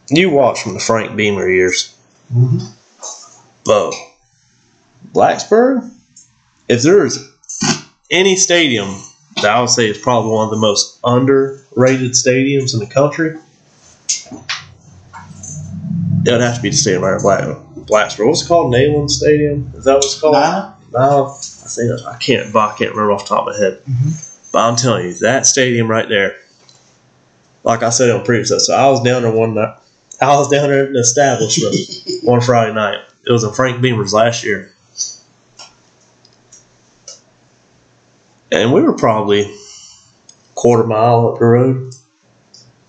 you 0.09 0.31
watch 0.31 0.63
from 0.63 0.75
the 0.75 0.81
Frank 0.81 1.17
Beamer 1.17 1.49
years. 1.49 1.93
Mm-hmm. 2.33 2.59
Though, 3.65 3.91
Blacksburg, 5.11 5.93
if 6.69 6.83
there's 6.83 7.19
any 8.09 8.37
stadium 8.37 8.95
that 9.43 9.47
I 9.47 9.61
would 9.61 9.71
say 9.71 9.91
is 9.91 9.99
probably 9.99 10.31
one 10.31 10.45
of 10.45 10.53
the 10.53 10.61
most 10.61 11.01
underrated 11.03 12.13
stadiums 12.13 12.73
in 12.73 12.79
the 12.79 12.87
country, 12.87 13.37
it 16.27 16.33
would 16.33 16.41
have 16.41 16.57
to 16.57 16.63
be 16.63 16.71
the 16.71 16.77
stadium 16.77 17.05
right 17.05 17.21
Black, 17.21 17.45
Blacksburg. 17.45 18.27
What's 18.29 18.45
it 18.45 18.49
called? 18.49 18.73
Nayland 18.73 19.11
Stadium? 19.11 19.73
Is 19.75 19.85
that 19.85 19.95
what 19.95 20.05
it's 20.05 20.21
called? 20.21 20.35
Nine? 20.35 20.73
No, 20.93 21.27
I 21.27 21.39
think 21.39 22.07
I 22.07 22.17
can't. 22.19 22.55
I 22.55 22.75
can't 22.77 22.91
remember 22.91 23.13
off 23.13 23.25
the 23.25 23.35
top 23.35 23.49
of 23.49 23.55
my 23.55 23.59
head. 23.59 23.83
Mm-hmm. 23.85 24.11
But 24.53 24.69
I'm 24.69 24.77
telling 24.77 25.07
you, 25.07 25.15
that 25.15 25.47
stadium 25.47 25.91
right 25.91 26.09
there. 26.09 26.39
Like 27.65 27.83
I 27.83 27.91
said 27.91 28.11
on 28.11 28.25
previous 28.25 28.53
episode, 28.53 28.75
I 28.75 28.89
was 28.89 29.03
down 29.03 29.23
there 29.23 29.33
one 29.33 29.55
night. 29.55 29.77
I 30.21 30.37
was 30.37 30.49
down 30.49 30.69
there 30.69 30.87
in 30.87 30.93
the 30.93 31.01
establishment 31.01 32.23
one 32.23 32.41
Friday 32.41 32.73
night. 32.73 33.01
It 33.27 33.33
was 33.33 33.43
in 33.43 33.53
Frank 33.53 33.83
Beamer's 33.83 34.13
last 34.13 34.45
year, 34.45 34.71
and 38.53 38.73
we 38.73 38.83
were 38.83 38.93
probably 38.93 39.53
quarter 40.55 40.85
mile 40.85 41.29
up 41.29 41.39
the 41.39 41.45
road 41.45 41.93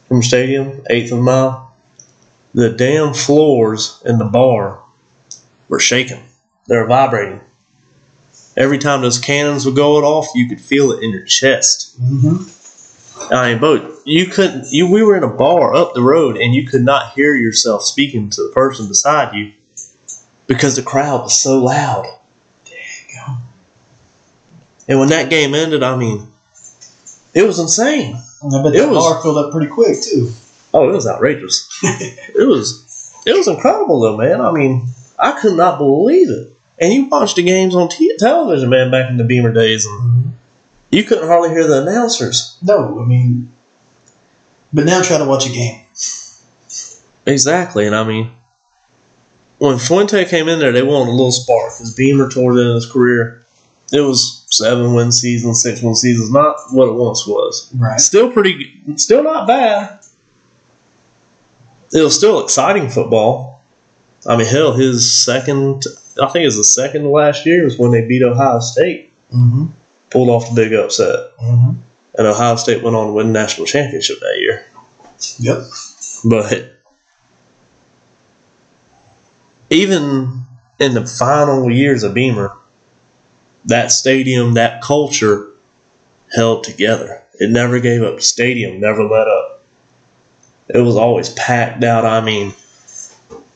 from 0.07 0.17
the 0.17 0.23
stadium, 0.23 0.83
eighth 0.89 1.11
of 1.11 1.19
a 1.19 1.21
mile. 1.21 1.64
The 2.56 2.70
damn 2.70 3.14
floors 3.14 4.01
in 4.06 4.18
the 4.18 4.24
bar 4.24 4.82
were 5.68 5.80
shaking. 5.80 6.24
They 6.70 6.78
were 6.78 6.88
vibrating. 6.88 7.41
Every 8.56 8.78
time 8.78 9.01
those 9.01 9.20
cannons 9.20 9.66
were 9.66 9.74
going 9.74 10.06
off, 10.06 10.30
you 10.36 10.47
could 10.47 10.62
feel 10.62 10.93
it 10.93 11.03
in 11.03 11.10
your 11.12 11.26
chest. 11.26 11.97
hmm 11.99 12.38
I 13.30 13.51
mean, 13.51 13.60
but 13.60 13.91
you 14.06 14.28
couldn't. 14.28 14.72
You 14.72 14.89
we 14.89 15.03
were 15.03 15.18
in 15.18 15.24
a 15.24 15.28
bar 15.28 15.76
up 15.76 15.93
the 15.95 16.01
road, 16.01 16.38
and 16.38 16.53
you 16.53 16.66
could 16.66 16.84
not 16.84 17.12
hear 17.14 17.36
yourself 17.36 17.84
speaking 17.84 18.30
to 18.30 18.43
the 18.43 18.49
person 18.53 18.88
beside 18.88 19.36
you 19.36 19.51
because 20.47 20.78
the 20.78 20.82
crowd 20.82 21.24
was 21.24 21.38
so 21.38 21.62
loud. 21.62 22.06
go. 22.06 23.36
And 24.88 24.99
when 24.99 25.10
that 25.10 25.30
game 25.30 25.53
ended, 25.56 25.84
I 25.84 25.97
mean, 25.97 26.28
it 27.34 27.43
was 27.43 27.60
insane. 27.60 28.16
I 28.16 28.64
bet 28.64 28.74
was- 28.88 28.97
bar 28.97 29.22
filled 29.22 29.38
up 29.38 29.51
pretty 29.51 29.68
quick 29.68 30.01
too. 30.01 30.32
Oh, 30.76 30.89
it 30.89 30.93
was 30.93 31.07
outrageous. 31.07 31.69
it 31.84 32.45
was, 32.45 32.84
it 33.26 33.34
was 33.34 33.47
incredible 33.47 34.01
though, 34.01 34.17
man. 34.17 34.41
I 34.41 34.51
mean, 34.51 34.89
I 35.17 35.39
could 35.39 35.55
not 35.55 35.78
believe 35.78 36.30
it. 36.30 36.51
And 36.80 36.93
you 36.93 37.05
watched 37.05 37.38
the 37.38 37.43
games 37.43 37.73
on 37.73 37.88
t- 37.88 38.17
television, 38.17 38.69
man, 38.69 38.91
back 38.91 39.09
in 39.09 39.15
the 39.15 39.23
Beamer 39.23 39.53
days, 39.53 39.86
and 39.86 40.01
mm-hmm. 40.01 40.30
you 40.91 41.05
couldn't 41.05 41.28
hardly 41.28 41.49
hear 41.49 41.65
the 41.65 41.82
announcers. 41.82 42.57
No, 42.61 43.01
I 43.01 43.05
mean, 43.05 43.53
but 44.73 44.86
now 44.86 45.01
try 45.01 45.17
to 45.17 45.23
watch 45.23 45.47
a 45.47 45.53
game. 45.53 45.86
Exactly, 47.26 47.88
and 47.88 47.95
I 47.95 48.03
mean, 48.03 48.32
when 49.59 49.80
Fuente 49.80 50.26
came 50.26 50.49
in 50.49 50.59
there, 50.59 50.73
they 50.73 50.84
wanted 50.84 51.11
a 51.11 51.15
little 51.15 51.32
spark 51.32 51.71
because 51.78 51.95
Beamer 51.95 52.30
toward 52.30 52.57
the 52.57 52.61
end 52.61 52.69
of 52.71 52.76
his 52.76 52.91
career, 52.91 53.45
it 53.93 54.01
was 54.01 54.45
seven 54.49 54.93
win 54.93 55.13
seasons, 55.13 55.63
six 55.63 55.82
win 55.82 55.95
seasons, 55.95 56.30
not 56.30 56.57
what 56.71 56.89
it 56.89 56.95
once 56.95 57.26
was. 57.26 57.73
Right. 57.76 58.01
Still 58.01 58.30
pretty, 58.34 58.73
still 58.97 59.23
not 59.23 59.47
bad. 59.47 60.01
It 61.95 62.01
was 62.03 62.15
still 62.15 62.43
exciting 62.43 62.89
football. 62.89 63.63
I 64.27 64.35
mean, 64.35 64.47
hell, 64.47 64.73
his 64.73 65.11
second, 65.11 65.83
I 66.21 66.27
think 66.27 66.43
it 66.43 66.47
was 66.47 66.57
the 66.57 66.63
second 66.63 67.09
last 67.09 67.45
year 67.45 67.63
was 67.63 67.77
when 67.77 67.91
they 67.91 68.05
beat 68.07 68.21
Ohio 68.23 68.59
State, 68.59 69.11
Mm-hmm. 69.33 69.65
pulled 70.11 70.29
off 70.29 70.49
the 70.49 70.55
big 70.55 70.73
upset, 70.73 71.31
Mm-hmm. 71.41 71.79
and 72.17 72.27
Ohio 72.27 72.55
State 72.57 72.83
went 72.83 72.95
on 72.95 73.07
to 73.07 73.13
win 73.13 73.27
the 73.27 73.33
national 73.33 73.65
championship 73.65 74.19
that 74.19 74.37
year. 74.39 74.65
Yep. 75.39 75.63
But 76.25 76.71
even 79.69 80.43
in 80.79 80.93
the 80.93 81.05
final 81.05 81.71
years 81.71 82.03
of 82.03 82.13
Beamer, 82.13 82.55
that 83.65 83.91
stadium, 83.91 84.53
that 84.55 84.81
culture 84.83 85.49
held 86.33 86.63
together. 86.63 87.23
It 87.35 87.49
never 87.49 87.79
gave 87.79 88.03
up. 88.03 88.17
The 88.17 88.21
stadium 88.21 88.79
never 88.79 89.03
let 89.03 89.27
up. 89.27 89.55
It 90.68 90.80
was 90.80 90.95
always 90.95 91.30
packed 91.34 91.84
out. 91.84 92.05
I 92.05 92.22
mean, 92.22 92.53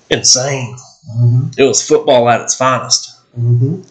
insane. 0.10 0.76
Mm-hmm. 1.10 1.50
It 1.58 1.64
was 1.64 1.86
football 1.86 2.30
at 2.30 2.42
its 2.42 2.56
finest. 2.56 3.18
Mm-hmm. 3.38 3.82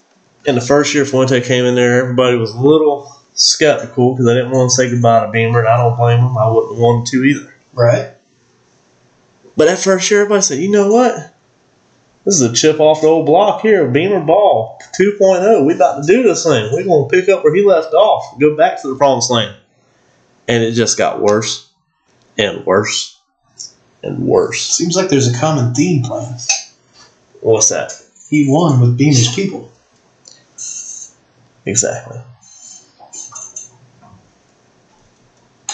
In 0.47 0.55
the 0.55 0.61
first 0.61 0.95
year 0.95 1.05
Fuente 1.05 1.41
came 1.41 1.64
in 1.64 1.75
there, 1.75 2.01
everybody 2.01 2.37
was 2.37 2.53
a 2.53 2.61
little 2.61 3.12
skeptical 3.35 4.14
because 4.14 4.27
they 4.27 4.35
didn't 4.35 4.53
want 4.53 4.71
to 4.71 4.77
say 4.77 4.91
goodbye 4.91 5.27
to 5.27 5.33
Beamer, 5.33 5.61
and 5.61 5.69
I 5.69 5.77
don't 5.77 5.97
blame 5.97 6.21
them. 6.21 6.39
I 6.39 6.49
wouldn't 6.49 6.79
want 6.79 7.09
to 7.09 7.25
either. 7.25 7.55
Right. 7.75 8.12
But 9.57 9.66
that 9.66 9.79
first 9.79 10.11
year, 10.11 10.21
everybody 10.21 10.43
said, 10.43 10.59
you 10.59 10.71
know 10.71 10.91
what? 10.91 11.35
This 12.25 12.41
is 12.41 12.43
a 12.43 12.53
chip 12.53 12.79
off 12.79 13.01
the 13.01 13.09
old 13.09 13.27
block 13.27 13.62
here, 13.62 13.89
Beamer 13.89 14.21
ball 14.21 14.81
2.0. 15.01 15.66
We 15.66 15.75
about 15.75 16.03
to 16.03 16.07
do 16.07 16.23
this 16.23 16.45
thing. 16.45 16.71
We're 16.73 16.85
going 16.85 17.09
to 17.09 17.16
pick 17.16 17.29
up 17.29 17.43
where 17.43 17.55
he 17.55 17.64
left 17.64 17.95
off, 17.95 18.39
go 18.39 18.57
back 18.57 18.81
to 18.83 18.89
the 18.89 18.97
promised 18.97 19.31
land. 19.31 19.57
And 20.47 20.62
it 20.62 20.73
just 20.73 20.97
got 20.99 21.21
worse 21.21 21.68
and 22.39 22.64
worse 22.64 23.20
and 24.03 24.26
worse. 24.26 24.61
Seems 24.61 24.97
like 24.97 25.09
there's 25.09 25.32
a 25.32 25.39
common 25.39 25.74
theme 25.74 26.03
playing. 26.03 26.34
What's 27.41 27.68
that? 27.68 27.93
He 28.30 28.49
won 28.49 28.80
with 28.80 28.97
Beamer's 28.97 29.34
people. 29.34 29.70
Exactly. 31.66 32.20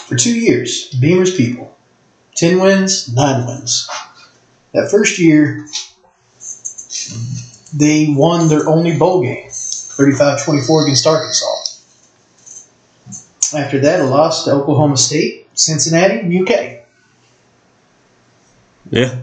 For 0.06 0.16
two 0.16 0.38
years, 0.38 0.90
Beamer's 0.94 1.36
people. 1.36 1.76
10 2.34 2.60
wins, 2.60 3.14
9 3.14 3.46
wins. 3.46 3.88
That 4.72 4.90
first 4.90 5.18
year, 5.18 5.66
they 7.72 8.06
won 8.08 8.48
their 8.48 8.68
only 8.68 8.96
bowl 8.98 9.22
game, 9.22 9.48
35 9.50 10.44
24 10.44 10.82
against 10.82 11.06
Arkansas. 11.06 11.54
After 13.56 13.78
that, 13.80 14.00
a 14.00 14.04
loss 14.04 14.44
to 14.44 14.52
Oklahoma 14.52 14.96
State, 14.96 15.43
Cincinnati, 15.54 16.18
and 16.20 16.32
UK. 16.48 16.80
Yeah. 18.90 19.22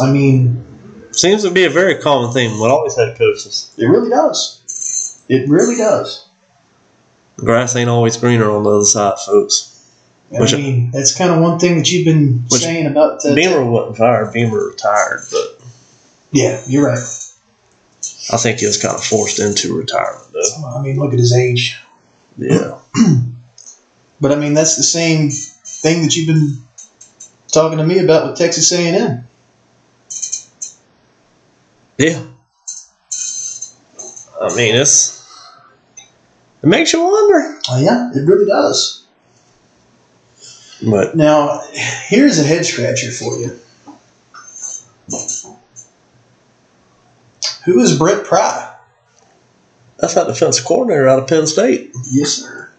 I 0.00 0.10
mean, 0.10 0.62
Seems 1.12 1.42
to 1.44 1.50
be 1.50 1.64
a 1.64 1.70
very 1.70 1.94
common 1.98 2.32
theme 2.34 2.60
with 2.60 2.70
all 2.70 2.84
these 2.84 2.96
head 2.96 3.16
coaches. 3.16 3.72
it 3.78 3.86
really 3.86 4.10
does. 4.10 5.24
It 5.28 5.48
really 5.48 5.76
does. 5.76 6.28
The 7.36 7.44
grass 7.44 7.74
ain't 7.74 7.88
always 7.88 8.16
greener 8.18 8.50
on 8.50 8.64
the 8.64 8.70
other 8.70 8.84
side, 8.84 9.18
folks. 9.24 9.72
And 10.30 10.40
Which- 10.40 10.52
I 10.54 10.58
mean, 10.58 10.90
that's 10.90 11.16
kind 11.16 11.30
of 11.30 11.40
one 11.40 11.58
thing 11.58 11.78
that 11.78 11.90
you've 11.90 12.04
been 12.04 12.44
Which- 12.50 12.60
saying 12.62 12.86
about. 12.86 13.24
Uh, 13.24 13.34
Beamer 13.34 13.64
wasn't 13.64 13.96
fired. 13.96 14.32
Beamer 14.32 14.66
retired, 14.66 15.22
but 15.30 15.60
yeah, 16.32 16.60
you're 16.66 16.84
right. 16.86 16.98
I 18.32 18.36
think 18.36 18.58
he 18.60 18.66
was 18.66 18.76
kind 18.80 18.94
of 18.94 19.02
forced 19.04 19.38
into 19.38 19.74
retirement, 19.76 20.24
though. 20.32 20.66
I 20.66 20.82
mean, 20.82 20.98
look 20.98 21.12
at 21.12 21.18
his 21.18 21.32
age. 21.32 21.78
Yeah. 22.36 22.78
But 24.18 24.32
I 24.32 24.36
mean, 24.36 24.54
that's 24.54 24.76
the 24.76 24.82
same 24.82 25.30
thing 25.30 26.02
that 26.02 26.16
you've 26.16 26.26
been 26.26 26.56
talking 27.48 27.78
to 27.78 27.84
me 27.84 27.98
about 27.98 28.26
with 28.26 28.38
Texas 28.38 28.72
A&M. 28.72 29.26
Yeah. 31.98 32.22
I 34.40 34.54
mean, 34.56 34.74
it's. 34.74 35.16
It 36.62 36.66
makes 36.66 36.92
you 36.92 37.02
wonder. 37.02 37.58
Oh, 37.68 37.78
yeah, 37.78 38.10
it 38.14 38.26
really 38.26 38.46
does. 38.46 39.04
But 40.82 41.16
Now, 41.16 41.62
here's 41.72 42.38
a 42.38 42.42
head 42.42 42.64
scratcher 42.64 43.10
for 43.10 43.38
you. 43.38 43.58
Who 47.64 47.80
is 47.80 47.98
Brent 47.98 48.24
Pry? 48.24 48.75
That's 49.98 50.14
that 50.14 50.26
defensive 50.26 50.64
coordinator 50.64 51.08
out 51.08 51.20
of 51.20 51.28
Penn 51.28 51.46
State. 51.46 51.94
Yes, 52.10 52.32
sir. 52.32 52.70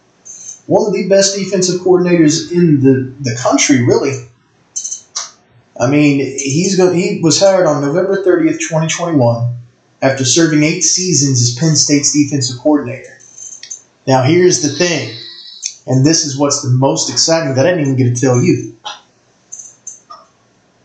One 0.68 0.88
of 0.88 0.94
the 0.94 1.08
best 1.08 1.36
defensive 1.36 1.82
coordinators 1.82 2.52
in 2.52 2.82
the, 2.82 3.14
the 3.22 3.36
country, 3.42 3.84
really. 3.84 4.28
I 5.80 5.90
mean, 5.90 6.18
he's 6.20 6.76
go, 6.76 6.92
he 6.92 7.20
was 7.22 7.40
hired 7.40 7.66
on 7.66 7.82
November 7.82 8.24
30th, 8.24 8.60
2021, 8.60 9.56
after 10.02 10.26
serving 10.26 10.64
eight 10.64 10.82
seasons 10.82 11.42
as 11.42 11.56
Penn 11.58 11.76
State's 11.76 12.12
defensive 12.12 12.60
coordinator. 12.60 13.18
Now, 14.06 14.24
here's 14.24 14.62
the 14.62 14.70
thing, 14.70 15.18
and 15.86 16.06
this 16.06 16.26
is 16.26 16.38
what's 16.38 16.62
the 16.62 16.70
most 16.70 17.10
exciting 17.10 17.56
that 17.56 17.66
I 17.66 17.72
didn't 17.72 17.82
even 17.82 17.96
get 17.96 18.16
to 18.16 18.22
tell 18.22 18.42
you. 18.42 18.76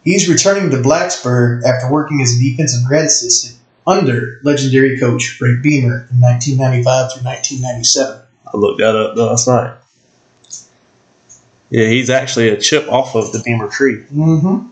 He's 0.05 0.29
returning 0.29 0.71
to 0.71 0.77
Blacksburg 0.79 1.65
after 1.65 1.91
working 1.91 2.21
as 2.21 2.37
a 2.37 2.41
defensive 2.41 2.85
grad 2.87 3.05
assistant 3.05 3.62
under 3.87 4.41
legendary 4.45 4.99
coach 4.99 5.37
Frank 5.39 5.63
Beamer 5.63 6.09
in 6.11 6.21
1995 6.21 7.13
through 7.13 7.23
1997. 7.25 8.23
I 8.53 8.57
looked 8.57 8.79
that 8.81 8.95
up 8.97 9.17
last 9.17 9.49
night. 9.49 9.77
Yeah, 11.71 11.87
he's 11.89 12.11
actually 12.11 12.51
a 12.51 12.61
chip 12.61 12.87
off 12.89 13.15
of 13.17 13.33
the 13.33 13.41
Beamer 13.45 13.69
tree, 13.69 14.05
Mm-hmm. 14.13 14.69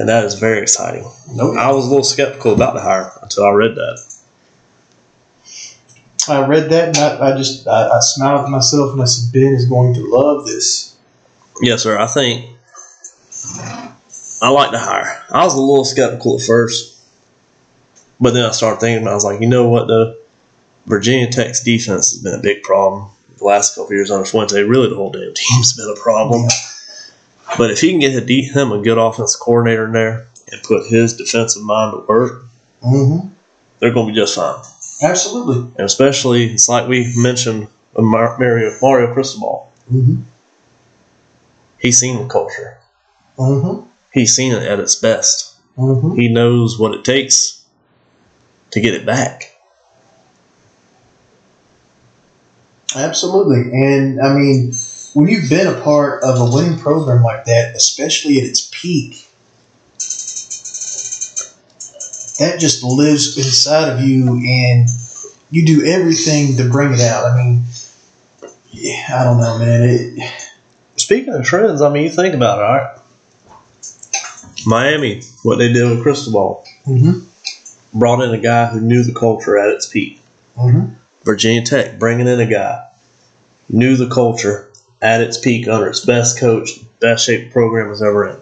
and 0.00 0.08
that 0.08 0.24
is 0.24 0.34
very 0.34 0.60
exciting. 0.60 1.08
Nope. 1.32 1.56
I 1.56 1.70
was 1.70 1.86
a 1.86 1.88
little 1.88 2.02
skeptical 2.04 2.52
about 2.54 2.74
the 2.74 2.80
hire 2.80 3.12
until 3.22 3.44
I 3.44 3.50
read 3.50 3.76
that. 3.76 4.04
I 6.28 6.46
read 6.46 6.70
that 6.70 6.88
and 6.88 6.98
I, 6.98 7.32
I 7.32 7.36
just 7.36 7.66
I, 7.66 7.88
I 7.96 8.00
smiled 8.00 8.46
to 8.46 8.50
myself 8.50 8.92
and 8.92 9.02
I 9.02 9.06
said, 9.06 9.32
Ben 9.32 9.54
is 9.54 9.64
going 9.68 9.94
to 9.94 10.00
love 10.08 10.46
this. 10.46 10.96
Yes, 11.60 11.82
sir. 11.82 11.98
I 11.98 12.06
think 12.06 12.56
I 14.40 14.48
like 14.50 14.70
the 14.72 14.78
hire. 14.78 15.22
I 15.30 15.44
was 15.44 15.54
a 15.54 15.60
little 15.60 15.84
skeptical 15.84 16.36
at 16.38 16.42
first, 16.46 16.91
but 18.22 18.32
then 18.32 18.44
I 18.46 18.52
started 18.52 18.80
thinking. 18.80 19.06
I 19.06 19.12
was 19.14 19.24
like, 19.24 19.40
you 19.42 19.48
know 19.48 19.68
what? 19.68 19.88
The 19.88 20.18
Virginia 20.86 21.30
Tech's 21.30 21.62
defense 21.62 22.12
has 22.12 22.22
been 22.22 22.34
a 22.34 22.42
big 22.42 22.62
problem 22.62 23.10
the 23.38 23.44
last 23.44 23.74
couple 23.74 23.92
years 23.92 24.10
under 24.10 24.24
Fuente. 24.24 24.62
Really, 24.62 24.88
the 24.88 24.94
whole 24.96 25.10
damn 25.10 25.34
team's 25.34 25.76
been 25.76 25.92
a 25.94 26.00
problem. 26.00 26.48
But 27.58 27.70
if 27.70 27.80
he 27.80 27.90
can 27.90 28.00
get 28.00 28.12
him 28.28 28.72
a 28.72 28.80
good 28.80 28.96
offensive 28.96 29.40
coordinator 29.40 29.84
in 29.86 29.92
there 29.92 30.26
and 30.50 30.62
put 30.62 30.86
his 30.86 31.14
defensive 31.16 31.62
mind 31.62 31.92
to 31.92 32.06
work, 32.06 32.44
Mm-hmm. 32.82 33.28
they're 33.78 33.92
going 33.92 34.08
to 34.08 34.12
be 34.12 34.18
just 34.18 34.34
fine. 34.34 34.60
Absolutely. 35.02 35.58
And 35.76 35.80
especially, 35.86 36.46
it's 36.46 36.68
like 36.68 36.88
we 36.88 37.12
mentioned 37.16 37.68
Mar- 37.96 38.36
Mario, 38.38 38.76
Mario 38.82 39.12
Cristobal. 39.14 39.70
Mm-hmm. 39.92 40.22
He's 41.80 41.98
seen 41.98 42.18
the 42.22 42.28
culture. 42.28 42.78
Mm-hmm. 43.38 43.88
He's 44.12 44.34
seen 44.34 44.52
it 44.52 44.62
at 44.62 44.80
its 44.80 44.94
best. 44.96 45.56
Mm-hmm. 45.76 46.14
He 46.16 46.28
knows 46.28 46.78
what 46.78 46.94
it 46.94 47.04
takes 47.04 47.61
to 48.72 48.80
get 48.80 48.94
it 48.94 49.06
back. 49.06 49.52
Absolutely. 52.94 53.60
And 53.72 54.20
I 54.20 54.34
mean, 54.34 54.72
when 55.14 55.28
you've 55.28 55.48
been 55.48 55.66
a 55.66 55.80
part 55.80 56.22
of 56.22 56.40
a 56.40 56.54
winning 56.54 56.78
program 56.78 57.22
like 57.22 57.44
that, 57.44 57.74
especially 57.74 58.38
at 58.38 58.44
its 58.44 58.70
peak, 58.72 59.28
that 62.38 62.58
just 62.58 62.82
lives 62.82 63.36
inside 63.36 63.90
of 63.90 64.00
you 64.00 64.38
and 64.38 64.88
you 65.50 65.64
do 65.64 65.84
everything 65.84 66.56
to 66.56 66.68
bring 66.68 66.92
it 66.92 67.00
out. 67.00 67.30
I 67.30 67.36
mean, 67.36 67.62
yeah, 68.70 69.06
I 69.20 69.24
don't 69.24 69.38
know, 69.38 69.58
man. 69.58 69.82
It, 69.82 70.48
Speaking 70.96 71.34
of 71.34 71.42
trends, 71.42 71.82
I 71.82 71.90
mean, 71.90 72.04
you 72.04 72.10
think 72.10 72.34
about 72.34 72.58
it, 72.58 72.64
all 72.64 72.76
right? 72.76 72.98
Miami, 74.66 75.22
what 75.42 75.56
they 75.56 75.72
did 75.72 75.88
with 75.90 76.02
Cristobal, 76.02 76.64
mm-hmm. 76.86 77.26
Brought 77.94 78.22
in 78.22 78.34
a 78.34 78.38
guy 78.38 78.66
who 78.66 78.80
knew 78.80 79.02
the 79.02 79.14
culture 79.14 79.58
at 79.58 79.70
its 79.70 79.86
peak. 79.86 80.20
Mm-hmm. 80.56 80.94
Virginia 81.24 81.64
Tech, 81.64 81.98
bringing 81.98 82.26
in 82.26 82.40
a 82.40 82.46
guy, 82.46 82.86
knew 83.68 83.96
the 83.96 84.08
culture 84.08 84.70
at 85.00 85.20
its 85.20 85.38
peak 85.38 85.68
under 85.68 85.88
its 85.88 86.04
best 86.04 86.38
coach, 86.38 86.80
best 87.00 87.26
shaped 87.26 87.52
program 87.52 87.88
was 87.88 88.02
ever 88.02 88.28
in. 88.28 88.38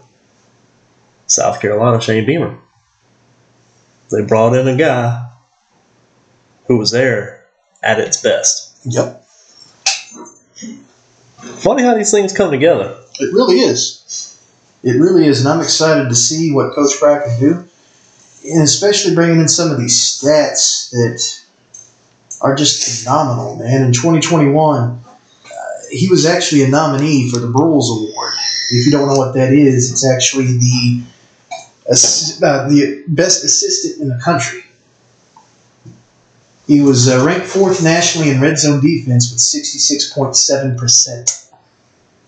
South 1.26 1.60
Carolina, 1.60 2.00
Shane 2.00 2.26
Beamer. 2.26 2.58
They 4.10 4.24
brought 4.24 4.54
in 4.54 4.66
a 4.66 4.76
guy 4.76 5.30
who 6.66 6.76
was 6.76 6.90
there 6.90 7.46
at 7.82 7.98
its 7.98 8.20
best. 8.20 8.76
Yep. 8.84 9.24
Funny 11.60 11.82
how 11.82 11.94
these 11.94 12.10
things 12.10 12.32
come 12.32 12.50
together. 12.50 12.98
It 13.18 13.32
really 13.32 13.60
is. 13.60 14.38
It 14.82 14.92
really 14.92 15.26
is, 15.26 15.40
and 15.40 15.48
I'm 15.48 15.60
excited 15.60 16.08
to 16.08 16.14
see 16.14 16.52
what 16.52 16.74
Coach 16.74 16.98
Pry 16.98 17.22
can 17.22 17.40
do, 17.40 17.68
and 18.44 18.62
especially 18.62 19.14
bringing 19.14 19.40
in 19.40 19.48
some 19.48 19.70
of 19.70 19.78
these 19.78 19.94
stats 19.94 20.90
that 20.90 21.40
are 22.40 22.54
just 22.54 23.02
phenomenal, 23.04 23.56
man. 23.56 23.82
In 23.82 23.92
2021, 23.92 24.82
uh, 24.82 24.98
he 25.90 26.08
was 26.08 26.24
actually 26.24 26.62
a 26.62 26.68
nominee 26.68 27.30
for 27.30 27.38
the 27.38 27.48
Broyles 27.48 27.90
Award. 27.90 28.32
If 28.70 28.86
you 28.86 28.92
don't 28.92 29.08
know 29.08 29.16
what 29.16 29.34
that 29.34 29.52
is, 29.52 29.90
it's 29.92 30.06
actually 30.06 30.46
the 30.46 31.02
uh, 31.88 32.68
the 32.68 33.04
best 33.08 33.44
assistant 33.44 34.00
in 34.00 34.08
the 34.08 34.22
country. 34.22 34.62
He 36.66 36.80
was 36.80 37.08
uh, 37.08 37.24
ranked 37.26 37.46
fourth 37.48 37.82
nationally 37.82 38.30
in 38.30 38.40
red 38.40 38.56
zone 38.58 38.80
defense 38.80 39.30
with 39.32 39.40
66.7 39.40 40.78
percent. 40.78 41.48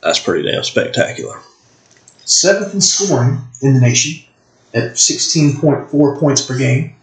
That's 0.03 0.19
pretty 0.19 0.51
damn 0.51 0.65
spectacular. 0.65 1.41
seventh 2.25 2.75
in 2.75 2.81
scoring 2.81 3.39
in 3.63 3.75
the 3.75 3.81
nation 3.81 4.25
at 4.75 4.93
16.4 4.93 6.19
points 6.19 6.45
per 6.45 6.57
game. 6.57 6.95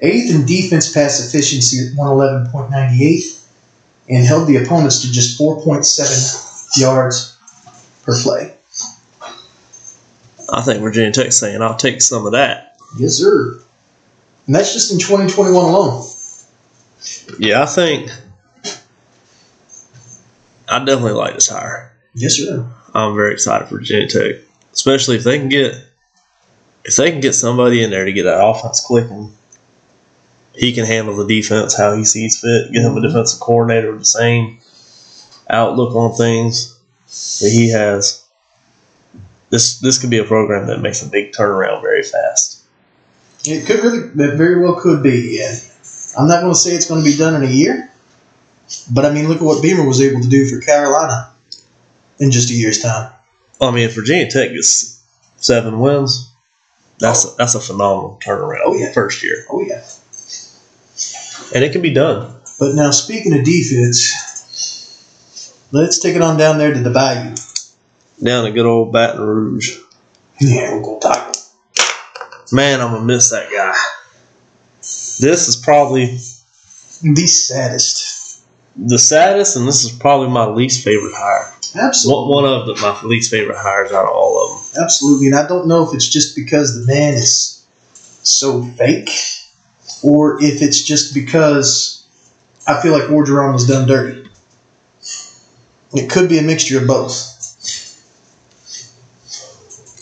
Eighth 0.00 0.34
in 0.34 0.46
defense 0.46 0.92
pass 0.92 1.26
efficiency 1.26 1.86
at 1.86 1.94
111.98 1.94 3.46
and 4.08 4.24
held 4.24 4.48
the 4.48 4.56
opponents 4.56 5.02
to 5.02 5.12
just 5.12 5.38
4.7 5.38 6.80
yards 6.80 7.36
per 8.02 8.18
play. 8.20 8.54
I 10.52 10.62
think 10.62 10.82
Virginia 10.82 11.12
Tech's 11.12 11.36
saying, 11.36 11.62
I'll 11.62 11.76
take 11.76 12.02
some 12.02 12.26
of 12.26 12.32
that. 12.32 12.76
Yes, 12.96 13.14
sir. 13.14 13.62
And 14.46 14.54
that's 14.54 14.72
just 14.72 14.92
in 14.92 14.98
2021 14.98 15.54
alone. 15.64 16.06
Yeah, 17.38 17.62
I 17.62 17.66
think 17.66 18.10
I 20.68 20.78
definitely 20.84 21.12
like 21.12 21.34
this 21.34 21.48
hire. 21.48 21.92
Yes, 22.14 22.34
sir. 22.34 22.66
I'm 22.94 23.14
very 23.14 23.32
excited 23.32 23.68
for 23.68 23.76
Virginia 23.76 24.08
Tech, 24.08 24.36
especially 24.72 25.16
if 25.16 25.24
they 25.24 25.38
can 25.38 25.48
get 25.48 25.74
if 26.84 26.96
they 26.96 27.10
can 27.10 27.20
get 27.20 27.34
somebody 27.34 27.82
in 27.82 27.90
there 27.90 28.04
to 28.04 28.12
get 28.12 28.24
that 28.24 28.44
offense 28.44 28.80
clicking. 28.80 29.32
He 30.54 30.72
can 30.72 30.84
handle 30.84 31.14
the 31.16 31.26
defense 31.26 31.76
how 31.76 31.94
he 31.94 32.04
sees 32.04 32.40
fit. 32.40 32.72
Get 32.72 32.82
him 32.82 32.96
a 32.96 33.00
Mhm. 33.00 33.02
defensive 33.08 33.40
coordinator 33.40 33.92
with 33.92 34.00
the 34.00 34.04
same 34.06 34.58
outlook 35.48 35.94
on 35.94 36.16
things 36.16 36.74
that 37.40 37.50
he 37.50 37.70
has. 37.70 38.20
This 39.50 39.78
this 39.78 39.98
could 39.98 40.10
be 40.10 40.18
a 40.18 40.24
program 40.24 40.66
that 40.66 40.80
makes 40.80 41.02
a 41.02 41.06
big 41.06 41.32
turnaround 41.32 41.82
very 41.82 42.02
fast. 42.02 42.58
It 43.44 43.64
could 43.66 43.82
really, 43.82 44.08
that 44.16 44.36
very 44.36 44.60
well 44.60 44.74
could 44.74 45.02
be. 45.02 45.38
Yeah. 45.40 45.56
I'm 46.18 46.28
not 46.28 46.42
going 46.42 46.52
to 46.52 46.58
say 46.58 46.72
it's 46.72 46.86
going 46.86 47.02
to 47.02 47.10
be 47.10 47.16
done 47.16 47.34
in 47.34 47.48
a 47.48 47.52
year, 47.52 47.90
but 48.90 49.04
I 49.04 49.12
mean, 49.12 49.28
look 49.28 49.38
at 49.38 49.42
what 49.44 49.62
Beamer 49.62 49.86
was 49.86 50.00
able 50.00 50.20
to 50.20 50.28
do 50.28 50.46
for 50.48 50.60
Carolina 50.60 51.30
in 52.18 52.30
just 52.30 52.50
a 52.50 52.54
year's 52.54 52.80
time. 52.80 53.10
I 53.60 53.70
mean, 53.70 53.84
if 53.84 53.94
Virginia 53.94 54.30
Tech 54.30 54.52
gets 54.52 54.98
seven 55.38 55.78
wins, 55.80 56.29
that's 57.00 57.34
that's 57.36 57.54
a 57.54 57.60
phenomenal 57.60 58.18
turnaround. 58.24 58.60
Oh, 58.64 58.74
yeah. 58.76 58.92
first 58.92 59.22
year, 59.22 59.44
Oh 59.50 59.62
yeah. 59.62 59.82
and 61.54 61.64
it 61.64 61.72
can 61.72 61.82
be 61.82 61.92
done. 61.92 62.36
But 62.58 62.74
now, 62.74 62.90
speaking 62.90 63.32
of 63.38 63.44
defense, 63.44 64.12
let's 65.72 65.98
take 65.98 66.14
it 66.16 66.22
on 66.22 66.36
down 66.38 66.58
there 66.58 66.72
to 66.74 66.80
the 66.80 66.90
Bayou. 66.90 67.34
Down 68.22 68.46
at 68.46 68.50
good 68.52 68.66
old 68.66 68.92
Baton 68.92 69.20
Rouge. 69.22 69.78
Yeah, 70.40 70.74
we'll 70.74 70.82
go 70.82 70.98
Tiger. 70.98 71.32
Man, 72.52 72.80
I'm 72.80 72.92
gonna 72.92 73.04
miss 73.04 73.30
that 73.30 73.50
guy. 73.50 73.74
This 74.80 75.48
is 75.48 75.56
probably 75.56 76.06
The 77.02 77.26
saddest. 77.26 78.42
the 78.76 78.98
saddest, 78.98 79.56
and 79.56 79.66
this 79.68 79.84
is 79.84 79.90
probably 79.92 80.28
my 80.28 80.46
least 80.46 80.84
favorite 80.84 81.14
hire. 81.14 81.52
Absolutely. 81.74 82.34
One 82.34 82.44
one 82.44 82.52
of 82.52 82.66
the, 82.66 82.74
my 82.82 83.00
least 83.08 83.30
favorite 83.30 83.56
hires 83.58 83.92
out 83.92 84.04
of 84.04 84.10
all 84.10 84.42
of 84.44 84.50
them. 84.58 84.59
Absolutely. 84.78 85.26
And 85.28 85.36
I 85.36 85.46
don't 85.46 85.66
know 85.66 85.86
if 85.86 85.94
it's 85.94 86.08
just 86.08 86.36
because 86.36 86.74
the 86.78 86.86
man 86.92 87.14
is 87.14 87.64
so 88.22 88.62
fake 88.62 89.10
or 90.02 90.42
if 90.42 90.62
it's 90.62 90.82
just 90.82 91.14
because 91.14 92.06
I 92.66 92.80
feel 92.80 92.92
like 92.92 93.04
Orgeron 93.04 93.52
was 93.52 93.66
done 93.66 93.88
dirty. 93.88 94.28
It 95.92 96.08
could 96.08 96.28
be 96.28 96.38
a 96.38 96.42
mixture 96.42 96.80
of 96.80 96.86
both. 96.86 97.36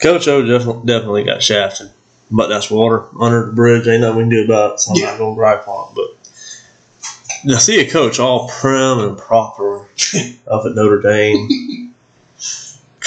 Coach 0.00 0.28
O 0.28 0.42
definitely, 0.46 0.86
definitely 0.86 1.24
got 1.24 1.42
shafted, 1.42 1.90
but 2.30 2.48
that's 2.48 2.70
water 2.70 3.06
under 3.18 3.46
the 3.46 3.52
bridge. 3.52 3.88
Ain't 3.88 4.02
nothing 4.02 4.16
we 4.16 4.22
can 4.24 4.30
do 4.30 4.44
about 4.44 4.74
it, 4.74 4.80
so 4.80 4.92
I'm 4.92 4.98
Yeah. 4.98 5.10
not 5.10 5.18
gonna 5.18 5.34
gripe 5.34 5.66
on 5.66 5.90
it. 5.90 5.94
But 7.44 7.50
to 7.50 7.60
see 7.60 7.80
a 7.80 7.90
coach 7.90 8.18
all 8.20 8.48
prim 8.48 9.00
and 9.00 9.18
proper 9.18 9.88
up 10.46 10.66
at 10.66 10.74
Notre 10.74 11.00
Dame 11.00 11.48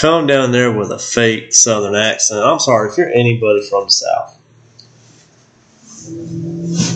come 0.01 0.25
down 0.25 0.51
there 0.51 0.71
with 0.71 0.91
a 0.91 0.97
fake 0.97 1.53
Southern 1.53 1.95
accent. 1.95 2.43
I'm 2.43 2.57
sorry 2.57 2.89
if 2.89 2.97
you're 2.97 3.09
anybody 3.09 3.61
from 3.69 3.85
the 3.85 3.91
South, 3.91 4.35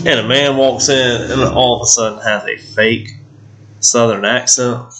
and 0.04 0.20
a 0.20 0.26
man 0.26 0.56
walks 0.56 0.88
in 0.88 1.30
and 1.30 1.40
all 1.40 1.76
of 1.76 1.82
a 1.82 1.86
sudden 1.86 2.18
has 2.18 2.44
a 2.44 2.56
fake 2.56 3.10
Southern 3.78 4.24
accent. 4.24 4.92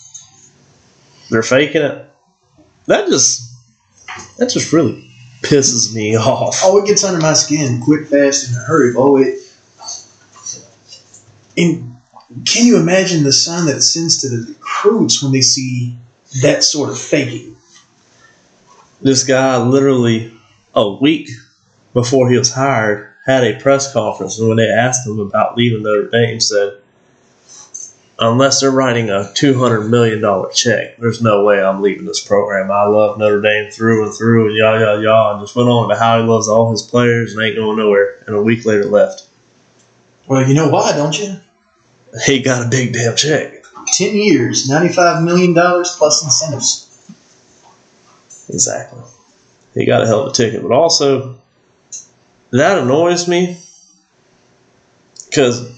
They're 1.31 1.43
faking 1.43 1.83
it. 1.83 2.09
That 2.87 3.09
just 3.09 3.53
that 4.39 4.51
just 4.51 4.73
really 4.73 5.11
pisses 5.43 5.93
me 5.93 6.17
off. 6.17 6.61
Oh, 6.63 6.81
it 6.81 6.87
gets 6.87 7.03
under 7.03 7.21
my 7.21 7.33
skin 7.33 7.83
quick, 7.83 8.07
fast, 8.07 8.49
in 8.49 8.55
a 8.55 8.61
hurry. 8.61 8.95
Oh, 8.97 9.17
it. 9.17 9.41
And 11.59 11.97
can 12.45 12.67
you 12.67 12.77
imagine 12.77 13.25
the 13.25 13.33
sign 13.33 13.67
that 13.67 13.79
it 13.79 13.83
sends 13.83 14.19
to 14.19 14.29
the 14.29 14.47
recruits 14.47 15.23
when 15.23 15.33
they 15.33 15.41
see 15.41 15.97
that 16.43 16.63
sort 16.63 16.91
of 16.91 16.99
faking? 17.01 17.56
This 19.01 19.25
guy 19.25 19.59
literally 19.59 20.33
a 20.75 20.91
week 20.95 21.29
before 21.93 22.31
he 22.31 22.39
was 22.39 22.53
hired 22.53 23.13
had 23.25 23.45
a 23.45 23.59
press 23.61 23.93
conference 23.93 24.39
and 24.39 24.49
when 24.49 24.57
they 24.57 24.69
asked 24.69 25.07
him 25.07 25.19
about 25.19 25.57
leaving 25.57 25.83
Notre 25.83 26.09
Dame 26.09 26.41
said 26.41 26.79
unless 28.19 28.61
they're 28.61 28.71
writing 28.71 29.11
a 29.11 29.31
two 29.35 29.59
hundred 29.59 29.89
million 29.89 30.21
dollar 30.21 30.51
check, 30.53 30.97
there's 30.99 31.21
no 31.21 31.45
way 31.45 31.63
I'm 31.63 31.83
leaving 31.83 32.05
this 32.05 32.25
program. 32.25 32.71
I 32.71 32.85
love 32.85 33.19
Notre 33.19 33.41
Dame 33.41 33.71
through 33.71 34.05
and 34.07 34.15
through 34.15 34.49
and 34.49 34.57
yah 34.57 34.79
yah 34.79 34.99
yah 34.99 35.33
and 35.33 35.41
just 35.43 35.57
went 35.57 35.69
on 35.69 35.87
about 35.87 35.99
how 35.99 36.21
he 36.21 36.27
loves 36.27 36.49
all 36.49 36.71
his 36.71 36.83
players 36.83 37.35
and 37.35 37.43
ain't 37.43 37.57
going 37.57 37.77
nowhere 37.79 38.23
and 38.27 38.37
a 38.37 38.43
week 38.43 38.65
later 38.65 38.87
left. 38.87 39.29
Well, 40.27 40.47
you 40.47 40.55
know 40.55 40.69
why, 40.69 40.93
don't 40.93 41.19
you? 41.19 41.37
He 42.25 42.41
got 42.41 42.67
a 42.67 42.69
big 42.69 42.93
damn 42.95 43.15
check. 43.17 43.65
10 43.93 44.17
years, 44.17 44.69
$95 44.69 45.25
million 45.25 45.55
plus 45.55 46.25
incentives. 46.25 46.86
Exactly. 48.49 49.03
He 49.75 49.85
got 49.87 50.03
a 50.03 50.07
hell 50.07 50.23
of 50.23 50.33
a 50.33 50.35
ticket, 50.35 50.63
but 50.63 50.73
also 50.73 51.39
that 52.51 52.79
annoys 52.79 53.29
me 53.29 53.59
because 55.27 55.71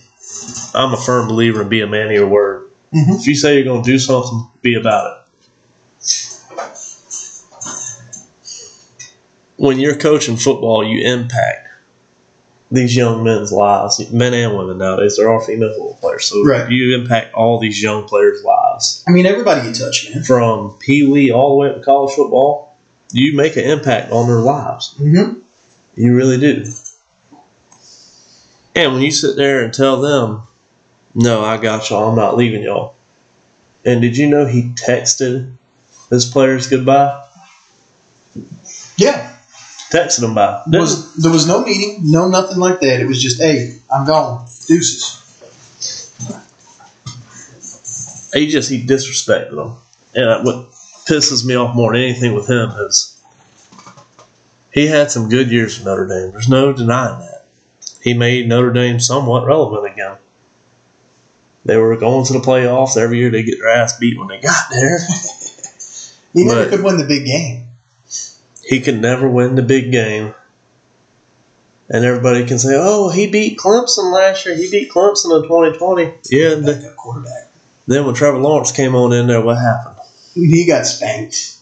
I'm 0.74 0.92
a 0.92 0.96
firm 0.96 1.28
believer 1.28 1.62
in 1.62 1.68
be 1.68 1.80
a 1.80 1.86
man 1.86 2.06
of 2.06 2.12
your 2.12 2.28
word. 2.28 2.70
Mhm. 2.94 3.18
If 3.20 3.26
you 3.26 3.34
say 3.34 3.54
you're 3.54 3.64
going 3.64 3.82
to 3.82 3.90
do 3.90 3.98
something, 3.98 4.48
be 4.62 4.74
about 4.74 5.12
it. 5.12 5.24
When 9.56 9.80
you're 9.80 9.96
coaching 9.96 10.36
football, 10.36 10.84
you 10.84 11.00
impact 11.12 11.67
these 12.70 12.94
young 12.94 13.24
men's 13.24 13.50
lives, 13.50 14.10
men 14.12 14.34
and 14.34 14.56
women 14.56 14.78
nowadays. 14.78 15.16
There 15.16 15.26
are 15.28 15.34
all 15.34 15.40
female 15.40 15.70
football 15.70 15.94
players, 16.00 16.26
so 16.26 16.44
Right. 16.44 16.70
you 16.70 16.94
impact 17.00 17.32
all 17.34 17.58
these 17.58 17.82
young 17.82 18.04
players' 18.04 18.42
lives 18.44 19.02
I 19.08 19.10
mean, 19.10 19.24
everybody 19.26 19.66
you 19.68 19.74
touch, 19.74 20.08
man. 20.12 20.22
from 20.24 20.76
Pee 20.78 21.06
Wee 21.10 21.30
all 21.32 21.50
the 21.50 21.56
way 21.56 21.68
up 21.70 21.76
to 21.76 21.82
college 21.82 22.14
football. 22.14 22.76
You 23.12 23.34
make 23.34 23.56
an 23.56 23.64
impact 23.64 24.12
on 24.12 24.26
their 24.26 24.40
lives. 24.40 24.94
Mm-hmm. 24.98 25.38
You 25.96 26.14
really 26.14 26.38
do. 26.38 26.64
And 28.74 28.92
when 28.92 29.02
you 29.02 29.10
sit 29.10 29.36
there 29.36 29.62
and 29.62 29.72
tell 29.72 30.00
them, 30.00 30.42
no, 31.14 31.42
I 31.42 31.56
got 31.56 31.88
y'all, 31.90 32.10
I'm 32.10 32.16
not 32.16 32.36
leaving 32.36 32.62
y'all. 32.62 32.94
And 33.84 34.02
did 34.02 34.16
you 34.16 34.28
know 34.28 34.44
he 34.46 34.74
texted 34.74 35.52
his 36.10 36.26
players 36.26 36.68
goodbye? 36.68 37.24
Yeah. 38.96 39.27
Texted 39.90 40.20
them 40.20 40.34
by. 40.34 40.62
There 40.66 40.80
was, 40.80 41.14
there 41.16 41.30
was 41.32 41.46
no 41.46 41.64
meeting, 41.64 41.98
no 42.10 42.28
nothing 42.28 42.58
like 42.58 42.80
that. 42.80 43.00
It 43.00 43.06
was 43.06 43.22
just, 43.22 43.40
hey, 43.40 43.78
I'm 43.90 44.06
gone. 44.06 44.46
Deuces. 44.66 45.14
he 48.34 48.48
just 48.48 48.70
he 48.70 48.82
disrespected 48.84 49.54
them. 49.56 49.76
And 50.14 50.44
what 50.44 50.70
pisses 51.06 51.46
me 51.46 51.54
off 51.54 51.74
more 51.74 51.92
than 51.92 52.02
anything 52.02 52.34
with 52.34 52.48
him 52.50 52.70
is 52.70 53.22
he 54.72 54.86
had 54.86 55.10
some 55.10 55.28
good 55.30 55.50
years 55.50 55.78
with 55.78 55.86
Notre 55.86 56.06
Dame. 56.06 56.32
There's 56.32 56.48
no 56.48 56.72
denying 56.72 57.20
that. 57.20 57.46
He 58.02 58.12
made 58.14 58.46
Notre 58.48 58.72
Dame 58.72 59.00
somewhat 59.00 59.46
relevant 59.46 59.90
again. 59.90 60.18
They 61.64 61.76
were 61.76 61.96
going 61.96 62.26
to 62.26 62.32
the 62.34 62.38
playoffs 62.40 62.96
every 62.96 63.18
year. 63.18 63.30
They 63.30 63.42
get 63.42 63.58
their 63.58 63.68
ass 63.70 63.98
beat 63.98 64.18
when 64.18 64.28
they 64.28 64.40
got 64.40 64.70
there. 64.70 64.98
He 66.34 66.44
never 66.44 66.64
But- 66.64 66.70
could 66.70 66.84
win 66.84 66.98
the 66.98 67.06
big 67.06 67.24
game. 67.24 67.67
He 68.68 68.80
could 68.80 69.00
never 69.00 69.28
win 69.28 69.54
the 69.54 69.62
big 69.62 69.90
game. 69.90 70.34
And 71.88 72.04
everybody 72.04 72.44
can 72.46 72.58
say, 72.58 72.74
"Oh, 72.78 73.08
he 73.08 73.30
beat 73.30 73.58
Clemson 73.58 74.12
last 74.12 74.44
year. 74.44 74.54
He 74.54 74.70
beat 74.70 74.90
Clemson 74.90 75.34
in 75.36 75.42
2020." 75.48 76.02
Yeah. 76.30 76.52
and 76.52 76.66
th- 76.66 76.76
Backup 76.82 76.96
quarterback. 76.96 77.48
then 77.86 78.04
when 78.04 78.14
Trevor 78.14 78.38
Lawrence 78.38 78.72
came 78.72 78.94
on 78.94 79.12
in 79.14 79.26
there, 79.26 79.40
what 79.40 79.56
happened? 79.56 79.96
He 80.34 80.66
got 80.66 80.84
spanked. 80.86 81.56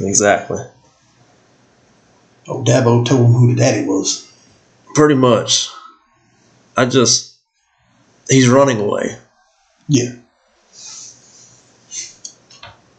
Exactly. 0.00 0.62
Oh, 2.46 2.62
Dabo 2.62 3.04
told 3.04 3.26
him 3.26 3.32
who 3.32 3.54
the 3.54 3.60
daddy 3.60 3.84
was. 3.86 4.30
Pretty 4.94 5.14
much. 5.16 5.70
I 6.76 6.84
just 6.84 7.34
he's 8.28 8.48
running 8.48 8.78
away. 8.80 9.16
Yeah. 9.88 10.12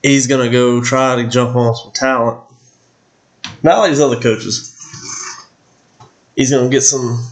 He's 0.04 0.28
gonna 0.28 0.50
go 0.52 0.84
try 0.84 1.16
to 1.16 1.28
jump 1.30 1.56
on 1.56 1.74
some 1.76 1.92
talent. 1.94 2.45
Not 3.64 3.80
like 3.80 3.90
his 3.92 4.02
other 4.02 4.20
coaches. 4.20 4.72
He's 6.36 6.52
gonna 6.52 6.70
get 6.70 6.82
some 6.82 7.26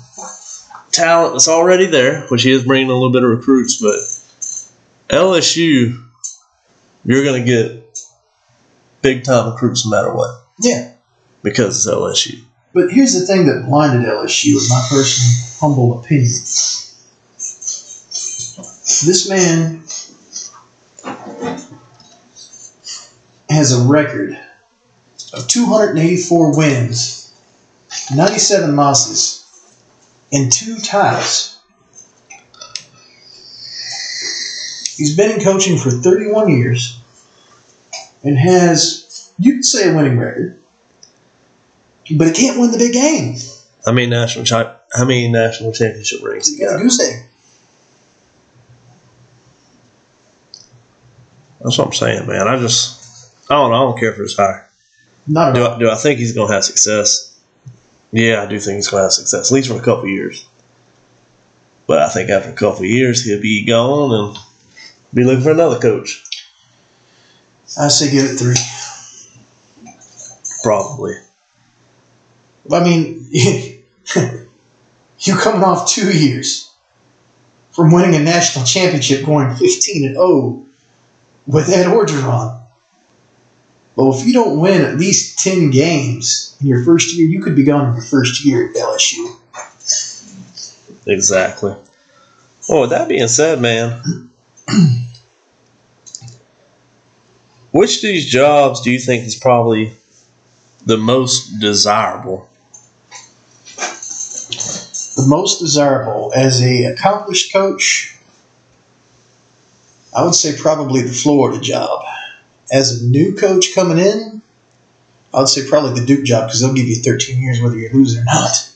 talent 0.91 1.33
that's 1.33 1.47
already 1.47 1.85
there, 1.85 2.25
which 2.27 2.43
he 2.43 2.51
is 2.51 2.63
bringing 2.63 2.89
a 2.89 2.93
little 2.93 3.11
bit 3.11 3.23
of 3.23 3.29
recruits, 3.29 3.81
but 3.81 3.95
LSU, 5.09 6.01
you're 7.05 7.23
gonna 7.25 7.43
get 7.43 7.99
big 9.01 9.23
time 9.23 9.51
recruits 9.51 9.85
no 9.85 9.91
matter 9.91 10.13
what 10.15 10.29
Yeah. 10.59 10.91
because 11.43 11.75
it's 11.77 11.87
LSU. 11.93 12.39
But 12.73 12.91
here's 12.91 13.13
the 13.13 13.25
thing 13.27 13.45
that 13.47 13.65
blinded 13.67 14.07
LSU, 14.07 14.57
in 14.59 14.69
my 14.69 14.85
personal 14.89 15.31
humble 15.59 15.99
opinion. 15.99 16.31
This 19.05 19.27
man 19.29 19.83
has 23.49 23.71
a 23.73 23.83
record 23.87 24.39
of 25.33 25.47
284 25.47 26.55
wins, 26.55 27.33
97 28.15 28.75
losses, 28.75 29.45
and 30.31 30.51
two 30.51 30.77
ties. 30.79 31.59
He's 34.95 35.17
been 35.17 35.31
in 35.31 35.43
coaching 35.43 35.77
for 35.77 35.89
31 35.89 36.49
years 36.49 37.01
and 38.23 38.37
has, 38.37 39.33
you 39.39 39.55
could 39.55 39.65
say, 39.65 39.91
a 39.91 39.95
winning 39.95 40.17
record, 40.19 40.59
but 42.15 42.27
he 42.27 42.33
can't 42.33 42.59
win 42.59 42.71
the 42.71 42.77
big 42.77 42.93
game. 42.93 43.37
How 43.85 43.91
many 43.91 44.07
national 44.07 44.45
chi- 44.45 44.75
how 44.93 45.05
many 45.05 45.27
national 45.29 45.73
championship 45.73 46.21
rings 46.23 46.47
He 46.47 46.63
got 46.63 46.79
a 46.79 46.81
goose 46.81 47.01
egg. 47.01 47.29
That's 51.59 51.77
what 51.77 51.87
I'm 51.87 51.93
saying, 51.93 52.27
man. 52.27 52.47
I 52.47 52.59
just 52.59 53.31
I 53.49 53.55
don't 53.55 53.71
know. 53.71 53.75
I 53.75 53.79
don't 53.79 53.99
care 53.99 54.13
for 54.13 54.21
his 54.21 54.35
hire. 54.35 54.69
Not 55.27 55.55
Do. 55.55 55.65
I, 55.65 55.79
do 55.79 55.89
I 55.89 55.95
think 55.95 56.19
he's 56.19 56.33
gonna 56.33 56.53
have 56.53 56.63
success? 56.63 57.39
Yeah, 58.11 58.43
I 58.43 58.45
do 58.45 58.59
think 58.59 58.75
he's 58.75 58.89
gonna 58.89 59.03
have 59.03 59.13
success, 59.13 59.51
at 59.51 59.55
least 59.55 59.69
for 59.69 59.77
a 59.77 59.81
couple 59.81 60.03
of 60.03 60.09
years. 60.09 60.47
But 61.87 61.99
I 61.99 62.09
think 62.09 62.29
after 62.29 62.49
a 62.49 62.53
couple 62.53 62.79
of 62.79 62.89
years 62.89 63.23
he'll 63.23 63.41
be 63.41 63.65
gone 63.65 64.11
and 64.11 64.37
be 65.13 65.23
looking 65.23 65.43
for 65.43 65.51
another 65.51 65.79
coach. 65.79 66.23
I 67.77 67.87
say 67.87 68.11
give 68.11 68.25
it 68.25 68.37
three. 68.37 68.55
Probably. 70.63 71.15
I 72.71 72.83
mean, 72.83 73.27
you 75.19 75.35
coming 75.35 75.63
off 75.63 75.89
two 75.89 76.11
years 76.11 76.73
from 77.71 77.91
winning 77.91 78.15
a 78.15 78.23
national 78.23 78.65
championship, 78.65 79.25
going 79.25 79.53
15 79.55 80.05
and 80.05 80.15
0 80.15 80.65
with 81.47 81.69
Ed 81.69 81.87
Orgeron. 81.87 82.62
Well, 83.95 84.13
if 84.13 84.25
you 84.25 84.33
don't 84.33 84.59
win 84.59 84.81
at 84.81 84.97
least 84.97 85.39
10 85.39 85.69
games 85.69 86.57
in 86.59 86.67
your 86.67 86.83
first 86.83 87.13
year, 87.13 87.27
you 87.27 87.41
could 87.41 87.55
be 87.55 87.63
gone 87.63 87.89
in 87.89 87.93
your 87.93 88.03
first 88.03 88.43
year 88.43 88.69
at 88.69 88.75
LSU. 88.75 89.37
Exactly. 91.05 91.75
Well, 92.67 92.81
with 92.81 92.89
that 92.89 93.07
being 93.07 93.27
said, 93.27 93.61
man, 93.61 94.31
which 97.71 97.97
of 97.97 98.01
these 98.01 98.25
jobs 98.25 98.81
do 98.81 98.89
you 98.89 98.99
think 98.99 99.25
is 99.25 99.35
probably 99.35 99.93
the 100.85 100.97
most 100.97 101.59
desirable? 101.59 102.49
The 105.15 105.25
most 105.27 105.59
desirable 105.59 106.31
as 106.35 106.61
a 106.63 106.85
accomplished 106.85 107.53
coach, 107.53 108.17
I 110.15 110.23
would 110.23 110.35
say 110.35 110.57
probably 110.57 111.01
the 111.01 111.13
Florida 111.13 111.59
job. 111.59 112.03
As 112.73 113.03
a 113.03 113.05
new 113.05 113.35
coach 113.35 113.75
coming 113.75 113.99
in, 113.99 114.41
I 115.31 115.39
would 115.39 115.47
say 115.47 115.67
probably 115.67 115.99
the 115.99 116.05
Duke 116.07 116.25
job 116.25 116.47
because 116.47 116.61
they'll 116.61 116.73
give 116.73 116.87
you 116.87 116.95
13 116.95 117.41
years 117.41 117.61
whether 117.61 117.77
you 117.77 117.89
lose 117.93 118.17
or 118.17 118.23
not. 118.23 118.71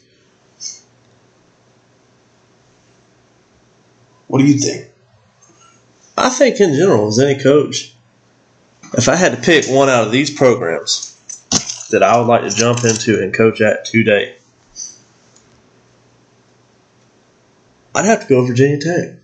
What 4.28 4.38
do 4.40 4.46
you 4.46 4.60
think? 4.60 4.92
I 6.16 6.30
think 6.30 6.60
in 6.60 6.76
general, 6.76 7.08
as 7.08 7.18
any 7.18 7.42
coach, 7.42 7.94
if 8.94 9.10
I 9.10 9.16
had 9.16 9.36
to 9.36 9.42
pick 9.42 9.66
one 9.66 9.90
out 9.90 10.06
of 10.06 10.12
these 10.12 10.30
programs 10.30 11.16
that 11.90 12.04
I 12.04 12.18
would 12.18 12.28
like 12.28 12.44
to 12.44 12.50
jump 12.50 12.84
into 12.84 13.24
and 13.24 13.34
coach 13.34 13.62
at 13.62 13.86
today, 13.86 14.36
I'd 17.96 18.06
have 18.06 18.22
to 18.22 18.28
go 18.28 18.46
Virginia 18.46 18.80
Tech. 18.80 19.16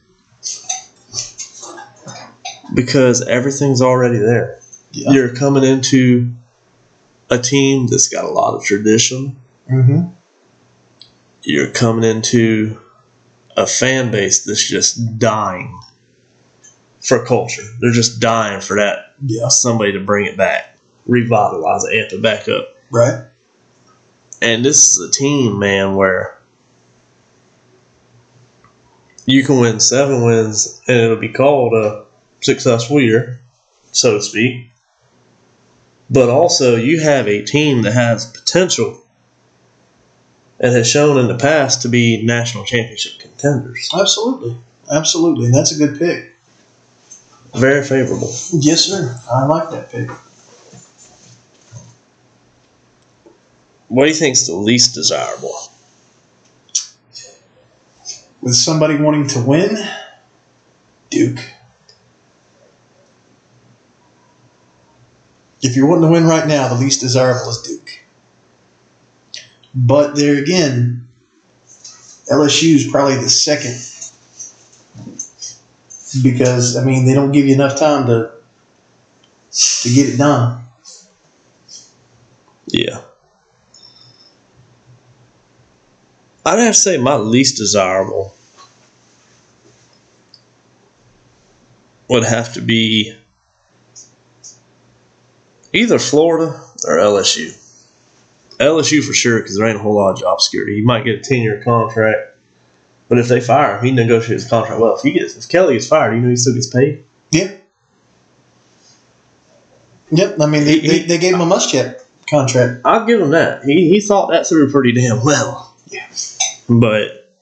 Because 2.73 3.21
everything's 3.27 3.83
already 3.83 4.17
there. 4.17 4.62
Yeah. 4.93 5.11
You're 5.11 5.35
coming 5.35 5.63
into 5.63 6.31
a 7.29 7.39
team 7.39 7.87
that's 7.87 8.07
got 8.07 8.25
a 8.25 8.29
lot 8.29 8.55
of 8.55 8.63
tradition. 8.63 9.35
Mm-hmm. 9.69 10.09
You're 11.43 11.71
coming 11.71 12.03
into 12.09 12.79
a 13.57 13.67
fan 13.67 14.11
base 14.11 14.45
that's 14.45 14.63
just 14.67 15.19
dying 15.19 15.79
for 17.01 17.25
culture. 17.25 17.63
They're 17.79 17.91
just 17.91 18.19
dying 18.19 18.61
for 18.61 18.77
that 18.77 19.15
Yeah. 19.25 19.47
somebody 19.49 19.91
to 19.93 19.99
bring 19.99 20.25
it 20.25 20.37
back, 20.37 20.77
revitalize 21.05 21.83
it, 21.85 21.95
amp 21.95 22.13
it 22.13 22.21
back 22.21 22.47
up. 22.47 22.69
Right. 22.91 23.25
And 24.41 24.63
this 24.63 24.89
is 24.91 24.99
a 25.09 25.11
team, 25.11 25.59
man, 25.59 25.95
where 25.95 26.39
you 29.25 29.43
can 29.43 29.59
win 29.59 29.79
seven 29.79 30.25
wins 30.25 30.81
and 30.87 30.97
it'll 30.97 31.17
be 31.17 31.29
called 31.29 31.73
a 31.73 32.05
successful 32.41 32.99
year, 32.99 33.39
so 33.91 34.17
to 34.17 34.21
speak. 34.21 34.69
But 36.09 36.29
also, 36.29 36.75
you 36.75 36.99
have 37.01 37.27
a 37.27 37.43
team 37.43 37.81
that 37.83 37.93
has 37.93 38.25
potential 38.31 39.01
and 40.59 40.73
has 40.73 40.87
shown 40.87 41.17
in 41.17 41.27
the 41.27 41.37
past 41.37 41.81
to 41.81 41.89
be 41.89 42.23
national 42.23 42.65
championship 42.65 43.19
contenders. 43.19 43.89
Absolutely. 43.97 44.57
Absolutely. 44.91 45.45
And 45.45 45.53
that's 45.53 45.71
a 45.71 45.77
good 45.77 45.97
pick. 45.97 46.33
Very 47.55 47.83
favorable. 47.83 48.31
Yes, 48.51 48.85
sir. 48.85 49.19
I 49.31 49.45
like 49.45 49.69
that 49.71 49.91
pick. 49.91 50.09
What 53.87 54.03
do 54.05 54.09
you 54.09 54.15
think 54.15 54.33
is 54.33 54.47
the 54.47 54.55
least 54.55 54.93
desirable? 54.95 55.55
With 58.41 58.55
somebody 58.55 58.97
wanting 58.97 59.27
to 59.29 59.41
win, 59.41 59.77
Duke. 61.09 61.39
If 65.63 65.77
you're 65.77 65.87
wanting 65.87 66.03
to 66.03 66.11
win 66.11 66.25
right 66.25 66.45
now, 66.45 66.67
the 66.67 66.75
least 66.75 66.99
desirable 66.99 67.49
is 67.49 67.61
Duke. 67.61 68.03
But 69.73 70.15
there 70.15 70.37
again, 70.37 71.07
LSU 72.29 72.75
is 72.75 72.91
probably 72.91 73.15
the 73.15 73.29
second. 73.29 73.79
Because 76.21 76.77
I 76.77 76.83
mean 76.83 77.05
they 77.05 77.13
don't 77.13 77.31
give 77.31 77.47
you 77.47 77.55
enough 77.55 77.79
time 77.79 78.05
to 78.07 78.33
to 79.51 79.89
get 79.89 80.09
it 80.09 80.17
done. 80.17 80.63
Yeah. 82.67 83.01
I'd 86.45 86.59
have 86.59 86.73
to 86.75 86.79
say 86.79 86.97
my 86.97 87.15
least 87.15 87.57
desirable 87.57 88.35
would 92.09 92.25
have 92.25 92.53
to 92.53 92.61
be 92.61 93.17
either 95.73 95.99
Florida 95.99 96.61
or 96.85 96.97
LSU. 96.97 97.59
LSU 98.59 99.03
for 99.03 99.13
sure, 99.13 99.39
because 99.39 99.57
there 99.57 99.67
ain't 99.67 99.77
a 99.77 99.81
whole 99.81 99.95
lot 99.95 100.11
of 100.11 100.19
job 100.19 100.39
security. 100.39 100.75
He 100.75 100.81
might 100.81 101.03
get 101.03 101.19
a 101.19 101.21
10 101.21 101.39
year 101.39 101.61
contract, 101.63 102.37
but 103.09 103.17
if 103.17 103.27
they 103.27 103.41
fire 103.41 103.77
him, 103.77 103.85
he 103.85 103.91
negotiates 103.91 104.43
his 104.43 104.49
contract 104.49 104.79
well. 104.79 104.95
If 104.95 105.01
he 105.01 105.11
gets, 105.11 105.35
if 105.35 105.49
Kelly 105.49 105.73
gets 105.73 105.87
fired, 105.87 106.13
you 106.15 106.21
know 106.21 106.29
he 106.29 106.35
still 106.35 106.53
gets 106.53 106.67
paid. 106.67 107.03
Yeah. 107.31 107.57
Yep. 110.11 110.39
I 110.39 110.45
mean 110.45 110.63
they, 110.63 110.79
they, 110.79 110.99
they 110.99 111.17
gave 111.17 111.33
him 111.33 111.41
a 111.41 111.45
must 111.45 111.71
check 111.71 111.97
contract. 112.29 112.81
I'll 112.85 113.05
give 113.05 113.19
him 113.19 113.31
that. 113.31 113.63
He 113.63 113.89
he 113.89 113.99
thought 113.99 114.29
that 114.29 114.45
through 114.47 114.71
pretty 114.71 114.91
damn 114.91 115.23
well. 115.23 115.75
Yeah. 115.87 116.07
But 116.69 117.33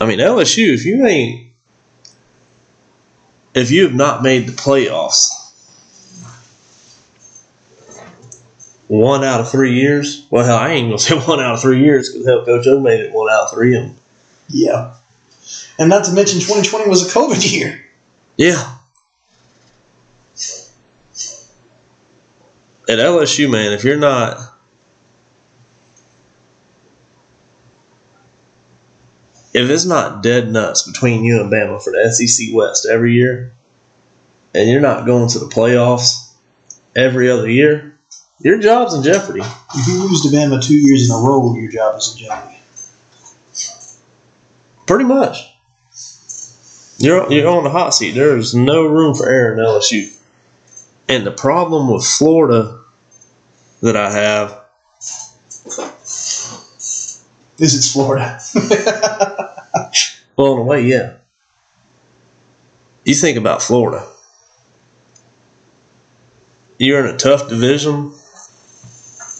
I 0.00 0.06
mean 0.06 0.18
LSU, 0.18 0.72
if 0.72 0.86
you 0.86 1.06
ain't 1.06 1.52
if 3.54 3.70
you 3.70 3.82
have 3.82 3.94
not 3.94 4.22
made 4.22 4.46
the 4.46 4.52
playoffs 4.52 5.39
one 8.90 9.22
out 9.22 9.40
of 9.40 9.48
three 9.48 9.74
years, 9.80 10.26
well 10.30 10.44
hell, 10.44 10.58
I 10.58 10.70
ain't 10.70 10.88
gonna 10.88 10.98
say 10.98 11.16
one 11.16 11.38
out 11.40 11.54
of 11.54 11.62
three 11.62 11.80
years 11.80 12.10
because 12.10 12.26
hell, 12.26 12.44
Coach 12.44 12.66
O 12.66 12.80
made 12.80 12.98
it 13.00 13.12
one 13.12 13.30
out 13.30 13.44
of 13.44 13.50
three, 13.52 13.76
and 13.76 13.96
Yeah. 14.48 14.94
And 15.78 15.88
not 15.88 16.04
to 16.06 16.12
mention 16.12 16.40
2020 16.40 16.88
was 16.88 17.06
a 17.06 17.18
COVID 17.18 17.52
year. 17.52 17.84
yeah. 18.36 18.74
At 22.88 22.98
LSU, 22.98 23.48
man, 23.48 23.72
if 23.72 23.84
you're 23.84 23.96
not 23.96 24.36
if 29.54 29.70
it's 29.70 29.84
not 29.84 30.22
dead 30.22 30.50
nuts 30.50 30.82
between 30.90 31.22
you 31.22 31.40
and 31.40 31.52
Bama 31.52 31.80
for 31.80 31.92
the 31.92 32.10
SEC 32.10 32.48
West 32.52 32.86
every 32.90 33.14
year, 33.14 33.52
and 34.52 34.68
you're 34.68 34.80
not 34.80 35.06
going 35.06 35.28
to 35.28 35.38
the 35.38 35.46
playoffs 35.46 36.34
every 36.96 37.30
other 37.30 37.48
year, 37.48 37.96
your 38.40 38.58
job's 38.58 38.94
in 38.94 39.02
jeopardy. 39.02 39.40
If 39.40 39.88
you 39.88 40.02
lose 40.02 40.22
to 40.22 40.28
Bama 40.28 40.62
two 40.64 40.76
years 40.76 41.08
in 41.08 41.14
a 41.14 41.18
row, 41.18 41.54
your 41.56 41.70
job 41.70 41.98
is 41.98 42.12
in 42.12 42.26
jeopardy. 42.26 42.56
Pretty 44.86 45.04
much. 45.04 45.46
You're 46.98 47.32
you're 47.32 47.48
on 47.48 47.64
the 47.64 47.70
hot 47.70 47.94
seat. 47.94 48.12
There's 48.12 48.54
no 48.54 48.86
room 48.86 49.14
for 49.14 49.28
error 49.28 49.54
in 49.54 49.58
LSU. 49.58 50.14
And 51.08 51.26
the 51.26 51.32
problem 51.32 51.92
with 51.92 52.04
Florida 52.04 52.80
that 53.80 53.96
I 53.96 54.12
have, 54.12 54.64
Is 57.58 57.74
it's 57.74 57.92
Florida. 57.92 58.38
well, 60.36 60.54
in 60.54 60.58
a 60.58 60.62
way, 60.62 60.82
yeah. 60.82 61.16
You 63.04 63.14
think 63.14 63.38
about 63.38 63.62
Florida. 63.62 64.06
You're 66.78 67.06
in 67.06 67.14
a 67.14 67.18
tough 67.18 67.48
division, 67.48 68.12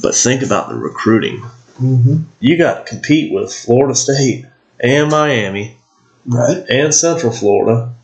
But 0.02 0.14
think 0.14 0.42
about 0.42 0.68
the 0.68 0.74
recruiting. 0.76 1.40
Mm-hmm. 1.80 2.22
You 2.40 2.56
got 2.58 2.86
to 2.86 2.90
compete 2.92 3.32
with 3.32 3.52
Florida 3.52 3.94
State 3.94 4.44
and 4.78 5.10
Miami 5.10 5.76
Right. 6.26 6.64
and 6.68 6.94
Central 6.94 7.32
Florida. 7.32 7.94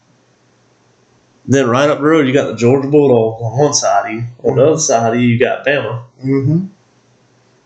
Then 1.46 1.68
right 1.68 1.88
up 1.88 1.98
the 1.98 2.04
road, 2.04 2.26
you 2.26 2.32
got 2.32 2.48
the 2.50 2.56
Georgia 2.56 2.88
Bulldogs 2.88 3.42
on 3.42 3.58
one 3.58 3.74
side 3.74 4.06
of 4.06 4.12
you. 4.12 4.24
On 4.42 4.56
the 4.56 4.66
other 4.66 4.80
side 4.80 5.14
of 5.14 5.20
you, 5.20 5.28
you 5.28 5.38
got 5.38 5.64
Bama. 5.64 6.04
Mm-hmm. 6.18 6.66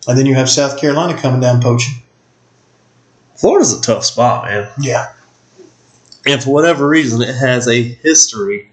And 0.09 0.19
then 0.19 0.27
you 0.27 0.35
have 0.35 0.51
South 0.51 0.78
Carolina 0.78 1.16
coming 1.19 1.40
down 1.40 1.62
poaching. 1.62 1.94
Florida's 3.36 3.73
a 3.73 3.81
tough 3.81 4.05
spot, 4.05 4.44
man. 4.47 4.70
Yeah. 4.78 5.12
And 6.27 6.43
for 6.43 6.51
whatever 6.52 6.86
reason, 6.86 7.23
it 7.23 7.35
has 7.35 7.66
a 7.69 7.82
history, 7.82 8.69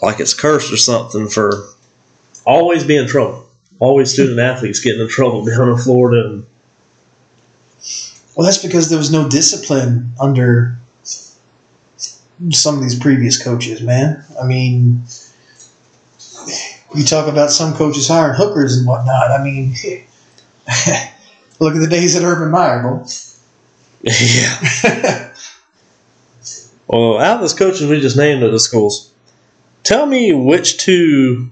like 0.00 0.20
it's 0.20 0.34
cursed 0.34 0.72
or 0.72 0.76
something, 0.76 1.28
for 1.28 1.64
always 2.46 2.84
being 2.84 3.02
in 3.02 3.08
trouble. 3.08 3.47
Always 3.80 4.12
student 4.12 4.38
athletes 4.38 4.80
getting 4.80 5.00
in 5.00 5.08
trouble 5.08 5.44
down 5.44 5.68
in 5.68 5.76
Florida. 5.78 6.28
And 6.28 6.46
Well, 8.34 8.44
that's 8.44 8.62
because 8.62 8.88
there 8.88 8.98
was 8.98 9.12
no 9.12 9.28
discipline 9.28 10.12
under 10.20 10.76
some 12.50 12.76
of 12.76 12.82
these 12.82 12.98
previous 12.98 13.42
coaches, 13.42 13.82
man. 13.82 14.24
I 14.40 14.46
mean, 14.46 15.02
you 16.94 17.04
talk 17.04 17.28
about 17.28 17.50
some 17.50 17.74
coaches 17.74 18.08
hiring 18.08 18.36
hookers 18.36 18.76
and 18.76 18.86
whatnot. 18.86 19.30
I 19.30 19.42
mean, 19.42 19.74
look 21.60 21.74
at 21.74 21.80
the 21.80 21.88
days 21.88 22.16
at 22.16 22.22
Urban 22.22 22.50
Meyer, 22.50 22.82
boy. 22.82 23.04
yeah. 24.02 25.24
Well, 26.88 27.18
out 27.18 27.34
of 27.34 27.40
those 27.42 27.52
coaches 27.52 27.86
we 27.86 28.00
just 28.00 28.16
named 28.16 28.42
at 28.42 28.50
the 28.50 28.58
schools, 28.58 29.12
tell 29.82 30.06
me 30.06 30.32
which 30.32 30.78
two 30.78 31.50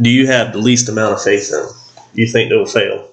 do 0.00 0.10
you 0.10 0.26
have 0.26 0.52
the 0.52 0.58
least 0.58 0.88
amount 0.88 1.14
of 1.14 1.22
faith 1.22 1.52
in? 1.52 1.66
You 2.14 2.26
think 2.26 2.50
they'll 2.50 2.66
fail? 2.66 3.10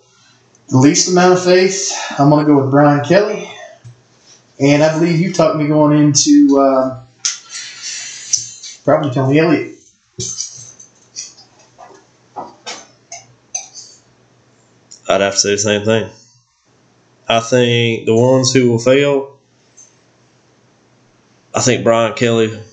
the 0.72 0.78
least 0.78 1.10
amount 1.10 1.34
of 1.34 1.44
faith, 1.44 1.92
I'm 2.18 2.30
going 2.30 2.46
to 2.46 2.52
go 2.52 2.62
with 2.62 2.72
Brian 2.72 3.04
Kelly. 3.04 3.52
And 4.58 4.82
I 4.82 4.98
believe 4.98 5.20
you 5.20 5.34
talked 5.34 5.58
me 5.58 5.68
going 5.68 6.00
into 6.02 6.58
uh, 6.58 7.04
probably 8.86 9.12
Tony 9.12 9.40
Elliott. 9.40 9.78
I'd 15.10 15.20
have 15.20 15.34
to 15.34 15.40
say 15.40 15.52
the 15.52 15.58
same 15.58 15.84
thing. 15.84 16.10
I 17.28 17.42
think 17.42 18.06
the 18.06 18.16
ones 18.16 18.54
who 18.54 18.72
will 18.72 18.80
fail, 18.80 19.40
I 21.54 21.60
think 21.60 21.84
Brian 21.84 22.14
Kelly. 22.14 22.64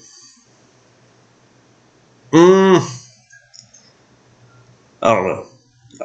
Mm, 2.31 2.98
I 5.09 5.15
don't 5.15 5.27
know. 5.27 5.47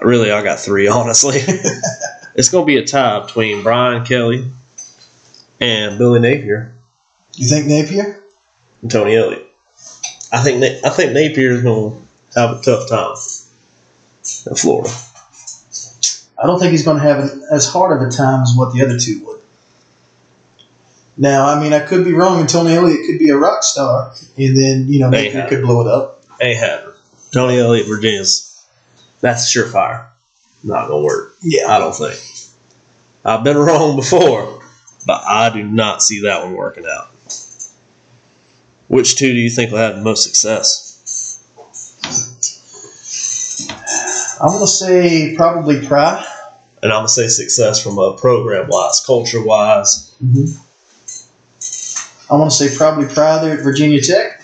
Really, 0.02 0.32
I 0.32 0.42
got 0.44 0.60
three, 0.60 0.88
honestly. 1.00 1.36
it's 2.36 2.48
going 2.50 2.64
to 2.64 2.66
be 2.66 2.78
a 2.78 2.86
tie 2.88 3.20
between 3.26 3.62
Brian 3.64 4.06
Kelly 4.06 4.50
and 5.60 5.98
Billy 5.98 6.20
Napier 6.22 6.74
You 7.36 7.48
think 7.48 7.68
Napier? 7.68 8.24
and 8.82 8.90
Tony 8.90 9.16
Elliott. 9.16 9.46
I 10.32 10.42
think 10.42 10.60
Na- 10.62 10.90
I 10.90 10.94
think 10.94 11.12
Napier 11.12 11.52
is 11.52 11.64
going 11.64 12.08
to 12.32 12.40
have 12.40 12.58
a 12.58 12.62
tough 12.62 12.90
time 12.90 13.16
in 14.50 14.56
Florida. 14.56 14.90
I 16.42 16.48
don't 16.48 16.60
think 16.60 16.72
he's 16.72 16.86
going 16.86 16.98
to 16.98 17.04
have 17.04 17.20
an, 17.20 17.44
as 17.52 17.68
hard 17.68 17.92
of 18.02 18.08
a 18.08 18.10
time 18.10 18.44
as 18.44 18.56
what 18.56 18.74
the 18.74 18.84
other 18.84 18.98
two 18.98 19.24
would. 19.26 19.42
Now, 21.18 21.46
I 21.46 21.60
mean, 21.62 21.74
I 21.74 21.80
could 21.80 22.04
be 22.06 22.14
wrong, 22.14 22.40
and 22.40 22.50
Tony 22.50 22.74
Elliott 22.74 23.06
could 23.06 23.20
be 23.20 23.30
a 23.30 23.38
rock 23.38 23.64
star, 23.64 24.14
and 24.38 24.58
then 24.58 24.88
you 24.88 25.00
know 25.00 25.10
Napier 25.10 25.46
could 25.48 25.62
blow 25.62 25.82
it 25.82 25.88
up. 25.88 26.24
Ain't 26.42 26.58
happening. 26.58 26.96
Tony 27.32 27.60
Elliott, 27.60 27.88
Virginia's 27.88 28.53
that's 29.24 29.56
surefire. 29.56 30.08
Not 30.64 30.90
gonna 30.90 31.02
work. 31.02 31.34
Yeah, 31.42 31.68
I 31.70 31.80
don't 31.80 31.96
think. 31.96 32.20
I've 33.24 33.44
been 33.44 33.58
wrong 33.68 33.96
before, 33.96 34.62
but 35.08 35.24
I 35.26 35.50
do 35.50 35.64
not 35.64 36.04
see 36.04 36.22
that 36.24 36.44
one 36.44 36.54
working 36.54 36.86
out. 36.86 37.08
Which 38.90 39.16
two 39.16 39.32
do 39.32 39.40
you 39.40 39.50
think 39.50 39.72
will 39.72 39.80
have 39.80 39.96
the 39.96 40.02
most 40.02 40.24
success? 40.24 40.92
I'm 44.42 44.50
going 44.50 44.60
to 44.60 44.68
say 44.68 45.36
probably 45.38 45.88
Pry. 45.88 46.24
And 46.82 46.92
I'm 46.92 47.00
gonna 47.00 47.08
say 47.08 47.28
success 47.30 47.82
from 47.82 47.98
a 47.98 48.18
program 48.18 48.68
wise, 48.68 49.02
culture 49.06 49.42
wise. 49.42 50.14
Mm-hmm. 50.22 50.60
I 52.32 52.38
want 52.38 52.52
to 52.52 52.58
say 52.58 52.76
probably 52.76 53.08
Pry 53.08 53.40
there 53.42 53.58
at 53.58 53.64
Virginia 53.64 54.02
Tech. 54.02 54.42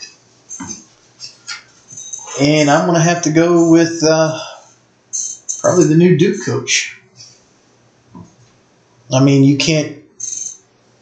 And 2.41 2.69
I'm 2.69 2.85
going 2.87 2.97
to 2.97 3.03
have 3.03 3.23
to 3.23 3.31
go 3.31 3.69
with 3.69 4.01
uh, 4.01 4.39
probably 5.59 5.85
the 5.85 5.95
new 5.95 6.17
Duke 6.17 6.45
coach. 6.45 6.99
I 9.11 9.23
mean, 9.23 9.43
you 9.43 9.57
can't 9.57 10.03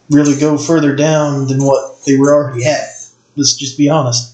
really 0.09 0.39
go 0.39 0.57
further 0.57 0.95
down 0.95 1.47
than 1.47 1.63
what 1.63 2.03
they 2.05 2.17
were 2.17 2.33
already 2.33 2.65
at. 2.65 2.87
Let's 3.35 3.55
just 3.55 3.77
be 3.77 3.89
honest. 3.89 4.33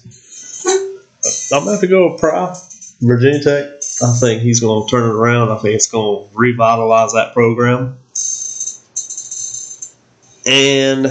I'm 1.52 1.60
gonna 1.60 1.72
have 1.72 1.80
to 1.80 1.86
go 1.86 2.12
with 2.12 2.20
Pry, 2.20 2.56
Virginia 3.00 3.42
Tech. 3.42 3.64
I 4.02 4.12
think 4.14 4.42
he's 4.42 4.60
gonna 4.60 4.86
turn 4.88 5.08
it 5.08 5.14
around. 5.14 5.50
I 5.50 5.58
think 5.58 5.74
it's 5.74 5.86
gonna 5.86 6.26
revitalize 6.32 7.12
that 7.12 7.32
program. 7.32 7.98
And 10.46 11.06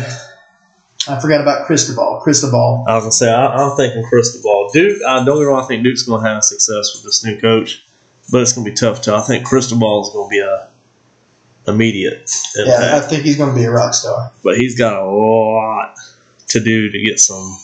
I 1.07 1.19
forgot 1.19 1.41
about 1.41 1.65
Cristobal. 1.65 2.21
Cristobal. 2.23 2.85
I 2.87 2.95
was 2.95 3.03
gonna 3.03 3.11
say 3.11 3.31
I, 3.31 3.47
I'm 3.47 3.75
thinking 3.75 4.03
Cristobal. 4.05 4.69
Duke. 4.71 5.01
I 5.03 5.23
don't 5.23 5.37
get 5.37 5.41
me 5.41 5.45
wrong. 5.45 5.63
I 5.63 5.67
think 5.67 5.83
Duke's 5.83 6.03
gonna 6.03 6.27
have 6.27 6.43
success 6.43 6.93
with 6.95 7.03
this 7.03 7.23
new 7.25 7.39
coach, 7.39 7.83
but 8.31 8.41
it's 8.41 8.53
gonna 8.53 8.69
be 8.69 8.75
tough 8.75 9.01
too. 9.01 9.13
I 9.13 9.21
think 9.21 9.45
Cristobal 9.45 10.03
is 10.03 10.09
gonna 10.13 10.29
be 10.29 10.39
a 10.39 10.69
immediate 11.67 12.29
Yeah, 12.57 12.97
I 12.97 12.99
think 12.99 13.23
he's 13.23 13.37
going 13.37 13.49
to 13.49 13.55
be 13.55 13.63
a 13.63 13.71
rock 13.71 13.93
star. 13.93 14.33
but 14.43 14.57
he's 14.57 14.77
got 14.77 15.01
a 15.01 15.05
lot 15.09 15.95
to 16.49 16.59
do 16.59 16.91
to 16.91 17.01
get 17.01 17.19
some 17.21 17.57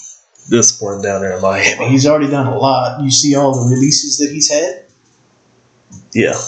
discipline 0.49 1.01
down 1.01 1.21
there 1.21 1.35
in 1.35 1.41
Miami. 1.41 1.89
He's 1.89 2.07
already 2.07 2.29
done 2.31 2.47
a 2.47 2.57
lot. 2.57 3.01
You 3.03 3.11
see 3.11 3.35
all 3.35 3.53
the 3.61 3.69
releases 3.75 4.17
that 4.19 4.31
he's 4.31 4.49
had. 4.49 4.85
Yeah, 6.13 6.39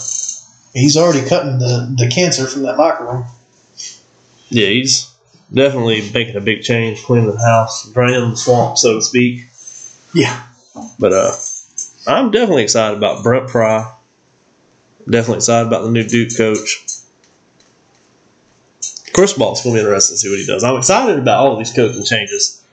He's 0.74 0.96
already 0.96 1.28
cutting 1.28 1.58
the, 1.58 1.94
the 1.98 2.10
cancer 2.10 2.46
from 2.46 2.62
that 2.62 2.78
locker 2.78 3.04
room. 3.04 3.24
yeah, 4.48 4.68
he's 4.68 5.12
definitely 5.52 6.10
making 6.14 6.36
a 6.36 6.40
big 6.40 6.62
change, 6.62 7.02
cleaning 7.02 7.30
the 7.30 7.38
house, 7.38 7.90
draining 7.92 8.30
the 8.30 8.36
swamp, 8.36 8.78
so 8.78 8.94
to 8.94 9.02
speak. 9.02 9.44
Yeah. 10.14 10.42
But 10.98 11.12
uh, 11.12 11.32
I'm 12.06 12.30
definitely 12.30 12.62
excited 12.62 12.96
about 12.96 13.22
Brent 13.22 13.48
Pry. 13.48 13.92
Definitely 15.08 15.36
excited 15.36 15.66
about 15.66 15.82
the 15.82 15.90
new 15.90 16.04
Duke 16.04 16.36
coach. 16.36 16.84
Cristobal's 19.12 19.62
going 19.62 19.74
to 19.76 19.80
be 19.80 19.84
interesting 19.84 20.14
to 20.14 20.18
see 20.18 20.30
what 20.30 20.38
he 20.38 20.46
does. 20.46 20.64
I'm 20.64 20.76
excited 20.76 21.18
about 21.18 21.40
all 21.40 21.52
of 21.52 21.58
these 21.58 21.72
coaching 21.72 22.04
changes. 22.04 22.64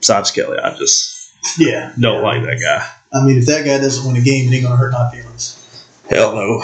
Besides 0.00 0.30
Kelly, 0.30 0.58
I 0.58 0.74
just 0.76 1.30
Yeah. 1.58 1.92
don't 1.98 2.22
like 2.22 2.42
that 2.42 2.60
guy. 2.60 2.86
I 3.12 3.24
mean, 3.24 3.38
if 3.38 3.46
that 3.46 3.64
guy 3.64 3.78
doesn't 3.78 4.06
win 4.06 4.20
a 4.20 4.24
game, 4.24 4.52
it 4.52 4.56
ain't 4.56 4.64
going 4.64 4.72
to 4.72 4.76
hurt 4.76 4.92
my 4.92 5.10
feelings. 5.10 5.54
Hell 6.10 6.34
no. 6.34 6.62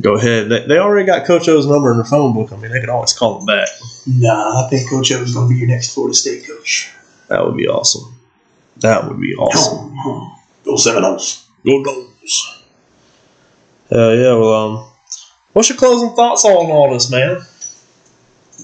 Go 0.00 0.16
ahead. 0.16 0.48
They, 0.48 0.66
they 0.66 0.78
already 0.78 1.06
got 1.06 1.24
Coach 1.26 1.48
O's 1.48 1.66
number 1.66 1.90
in 1.92 1.98
their 1.98 2.04
phone 2.04 2.34
book. 2.34 2.52
I 2.52 2.56
mean, 2.56 2.72
they 2.72 2.80
could 2.80 2.88
always 2.88 3.12
call 3.12 3.38
him 3.38 3.46
back. 3.46 3.68
Nah, 4.06 4.66
I 4.66 4.68
think 4.68 4.90
Coach 4.90 5.12
O 5.12 5.22
is 5.22 5.34
going 5.34 5.48
to 5.48 5.54
be 5.54 5.58
your 5.60 5.68
next 5.68 5.94
Florida 5.94 6.14
State 6.14 6.46
coach. 6.46 6.90
That 7.28 7.44
would 7.44 7.56
be 7.56 7.68
awesome. 7.68 8.18
That 8.78 9.08
would 9.08 9.20
be 9.20 9.34
awesome. 9.36 9.96
Go 10.64 10.76
Seminoles. 10.76 11.46
Go 11.64 11.84
Dogs. 11.84 12.63
Hell 13.90 14.14
yeah. 14.16 14.34
Well, 14.34 14.52
um, 14.52 14.86
what's 15.52 15.68
your 15.68 15.78
closing 15.78 16.14
thoughts 16.16 16.44
on 16.44 16.70
all 16.70 16.92
this, 16.92 17.10
man? 17.10 17.42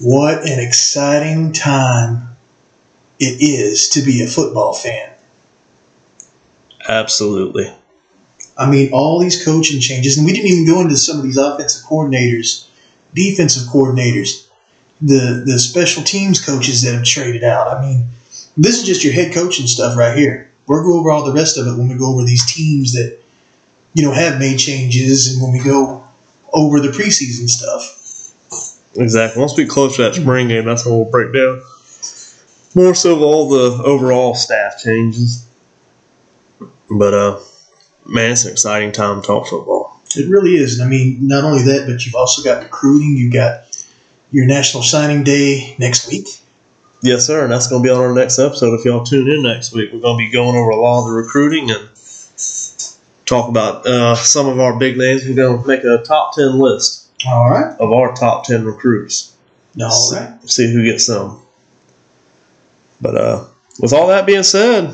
What 0.01 0.47
an 0.49 0.59
exciting 0.59 1.53
time 1.53 2.29
it 3.19 3.39
is 3.39 3.89
to 3.89 4.01
be 4.01 4.23
a 4.23 4.27
football 4.27 4.73
fan. 4.73 5.13
Absolutely. 6.87 7.71
I 8.57 8.69
mean, 8.69 8.91
all 8.91 9.19
these 9.19 9.43
coaching 9.45 9.79
changes, 9.79 10.17
and 10.17 10.25
we 10.25 10.33
didn't 10.33 10.49
even 10.49 10.65
go 10.65 10.81
into 10.81 10.97
some 10.97 11.17
of 11.17 11.23
these 11.23 11.37
offensive 11.37 11.87
coordinators, 11.87 12.67
defensive 13.13 13.63
coordinators, 13.63 14.47
the 15.01 15.43
the 15.45 15.59
special 15.59 16.03
teams 16.03 16.43
coaches 16.43 16.81
that 16.81 16.93
have 16.93 17.03
traded 17.03 17.43
out. 17.43 17.67
I 17.67 17.81
mean, 17.81 18.07
this 18.57 18.79
is 18.79 18.85
just 18.85 19.03
your 19.03 19.13
head 19.13 19.33
coaching 19.33 19.67
stuff 19.67 19.95
right 19.95 20.17
here. 20.17 20.51
We'll 20.67 20.83
go 20.83 20.99
over 20.99 21.11
all 21.11 21.25
the 21.25 21.33
rest 21.33 21.57
of 21.57 21.67
it 21.67 21.77
when 21.77 21.89
we 21.89 21.97
go 21.97 22.13
over 22.13 22.23
these 22.23 22.45
teams 22.51 22.93
that 22.93 23.20
you 23.93 24.03
know 24.03 24.11
have 24.11 24.39
made 24.39 24.57
changes, 24.57 25.33
and 25.33 25.41
when 25.41 25.51
we 25.51 25.63
go 25.63 26.07
over 26.53 26.79
the 26.79 26.89
preseason 26.89 27.49
stuff. 27.49 27.97
Exactly. 28.95 29.39
Once 29.39 29.57
we 29.57 29.65
close 29.65 29.95
to 29.95 30.03
that 30.03 30.15
spring 30.15 30.49
game, 30.49 30.65
that's 30.65 30.85
when 30.85 30.95
we'll 30.95 31.09
break 31.09 31.33
down 31.33 31.61
more 32.75 32.95
so 32.95 33.15
of 33.15 33.21
all 33.21 33.49
the 33.49 33.83
overall 33.83 34.35
staff 34.35 34.79
changes. 34.83 35.45
But 36.89 37.13
uh, 37.13 37.39
man, 38.05 38.31
it's 38.31 38.45
an 38.45 38.51
exciting 38.51 38.91
time 38.91 39.21
to 39.21 39.27
talk 39.27 39.47
football. 39.47 39.99
It 40.15 40.29
really 40.29 40.55
is. 40.55 40.79
And 40.79 40.87
I 40.87 40.89
mean, 40.89 41.25
not 41.25 41.43
only 41.43 41.63
that, 41.63 41.87
but 41.87 42.05
you've 42.05 42.15
also 42.15 42.43
got 42.43 42.63
recruiting. 42.63 43.15
You've 43.15 43.33
got 43.33 43.63
your 44.31 44.45
National 44.45 44.83
Signing 44.83 45.23
Day 45.23 45.75
next 45.79 46.07
week. 46.09 46.27
Yes, 47.01 47.25
sir. 47.25 47.43
And 47.43 47.51
that's 47.51 47.67
going 47.67 47.81
to 47.81 47.87
be 47.87 47.91
on 47.91 47.99
our 47.99 48.13
next 48.13 48.37
episode. 48.37 48.77
If 48.77 48.85
y'all 48.85 49.03
tune 49.03 49.29
in 49.29 49.43
next 49.43 49.73
week, 49.73 49.91
we're 49.91 50.01
going 50.01 50.17
to 50.17 50.25
be 50.25 50.31
going 50.31 50.55
over 50.55 50.69
a 50.69 50.75
lot 50.75 50.99
of 50.99 51.07
the 51.07 51.13
recruiting 51.13 51.71
and 51.71 51.89
talk 53.31 53.49
about 53.49 53.87
uh, 53.87 54.13
some 54.15 54.47
of 54.47 54.59
our 54.59 54.77
big 54.77 54.97
names. 54.97 55.25
We're 55.25 55.35
going 55.35 55.61
to 55.61 55.67
make 55.67 55.83
a 55.85 56.03
top 56.03 56.35
10 56.35 56.59
list 56.59 57.07
All 57.25 57.49
right. 57.49 57.73
of 57.79 57.91
our 57.91 58.13
top 58.13 58.43
10 58.45 58.65
recruits. 58.65 59.35
All 59.79 60.11
right. 60.11 60.37
See 60.49 60.71
who 60.71 60.83
gets 60.83 61.07
them. 61.07 61.39
But 62.99 63.15
uh, 63.15 63.45
with 63.79 63.93
all 63.93 64.07
that 64.07 64.25
being 64.25 64.43
said, 64.43 64.93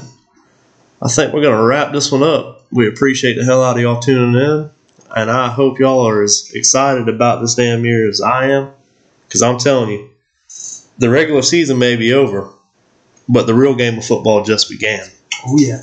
I 1.01 1.07
think 1.07 1.33
we're 1.33 1.41
going 1.41 1.57
to 1.57 1.63
wrap 1.63 1.91
this 1.91 2.11
one 2.11 2.21
up. 2.23 2.65
We 2.71 2.87
appreciate 2.87 3.33
the 3.35 3.43
hell 3.43 3.63
out 3.63 3.75
of 3.77 3.81
y'all 3.81 3.99
tuning 3.99 4.39
in. 4.39 4.69
And 5.15 5.31
I 5.31 5.49
hope 5.49 5.79
y'all 5.79 6.07
are 6.07 6.21
as 6.21 6.51
excited 6.53 7.09
about 7.09 7.41
this 7.41 7.55
damn 7.55 7.85
year 7.85 8.07
as 8.07 8.21
I 8.21 8.49
am. 8.49 8.71
Because 9.27 9.41
I'm 9.41 9.57
telling 9.57 9.89
you, 9.89 10.09
the 10.99 11.09
regular 11.09 11.41
season 11.41 11.79
may 11.79 11.95
be 11.95 12.13
over, 12.13 12.51
but 13.27 13.47
the 13.47 13.53
real 13.53 13.75
game 13.75 13.97
of 13.97 14.05
football 14.05 14.43
just 14.43 14.69
began. 14.69 15.05
Oh 15.45 15.57
yeah. 15.57 15.81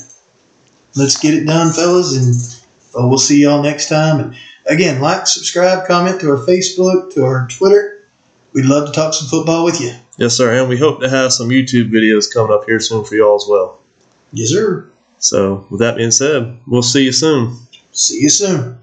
Let's 0.96 1.18
get 1.18 1.34
it 1.34 1.44
done, 1.44 1.72
fellas, 1.72 2.16
and 2.16 2.64
uh, 2.96 3.06
we'll 3.06 3.18
see 3.18 3.42
y'all 3.42 3.62
next 3.62 3.88
time. 3.88 4.20
And 4.20 4.36
again, 4.66 5.00
like, 5.00 5.26
subscribe, 5.26 5.86
comment 5.86 6.20
to 6.20 6.30
our 6.30 6.46
Facebook, 6.46 7.12
to 7.14 7.24
our 7.24 7.48
Twitter. 7.48 8.06
We'd 8.52 8.66
love 8.66 8.86
to 8.86 8.92
talk 8.92 9.12
some 9.14 9.28
football 9.28 9.64
with 9.64 9.80
you. 9.80 9.92
Yes, 10.16 10.36
sir. 10.36 10.56
And 10.56 10.68
we 10.68 10.78
hope 10.78 11.00
to 11.00 11.08
have 11.08 11.32
some 11.32 11.48
YouTube 11.48 11.90
videos 11.90 12.32
coming 12.32 12.52
up 12.52 12.64
here 12.66 12.78
soon 12.78 13.04
for 13.04 13.16
y'all 13.16 13.34
as 13.34 13.46
well. 13.48 13.80
Yes, 14.32 14.50
sir. 14.50 14.88
So, 15.18 15.66
with 15.70 15.80
that 15.80 15.96
being 15.96 16.12
said, 16.12 16.60
we'll 16.66 16.82
see 16.82 17.04
you 17.04 17.12
soon. 17.12 17.56
See 17.92 18.20
you 18.20 18.28
soon. 18.28 18.78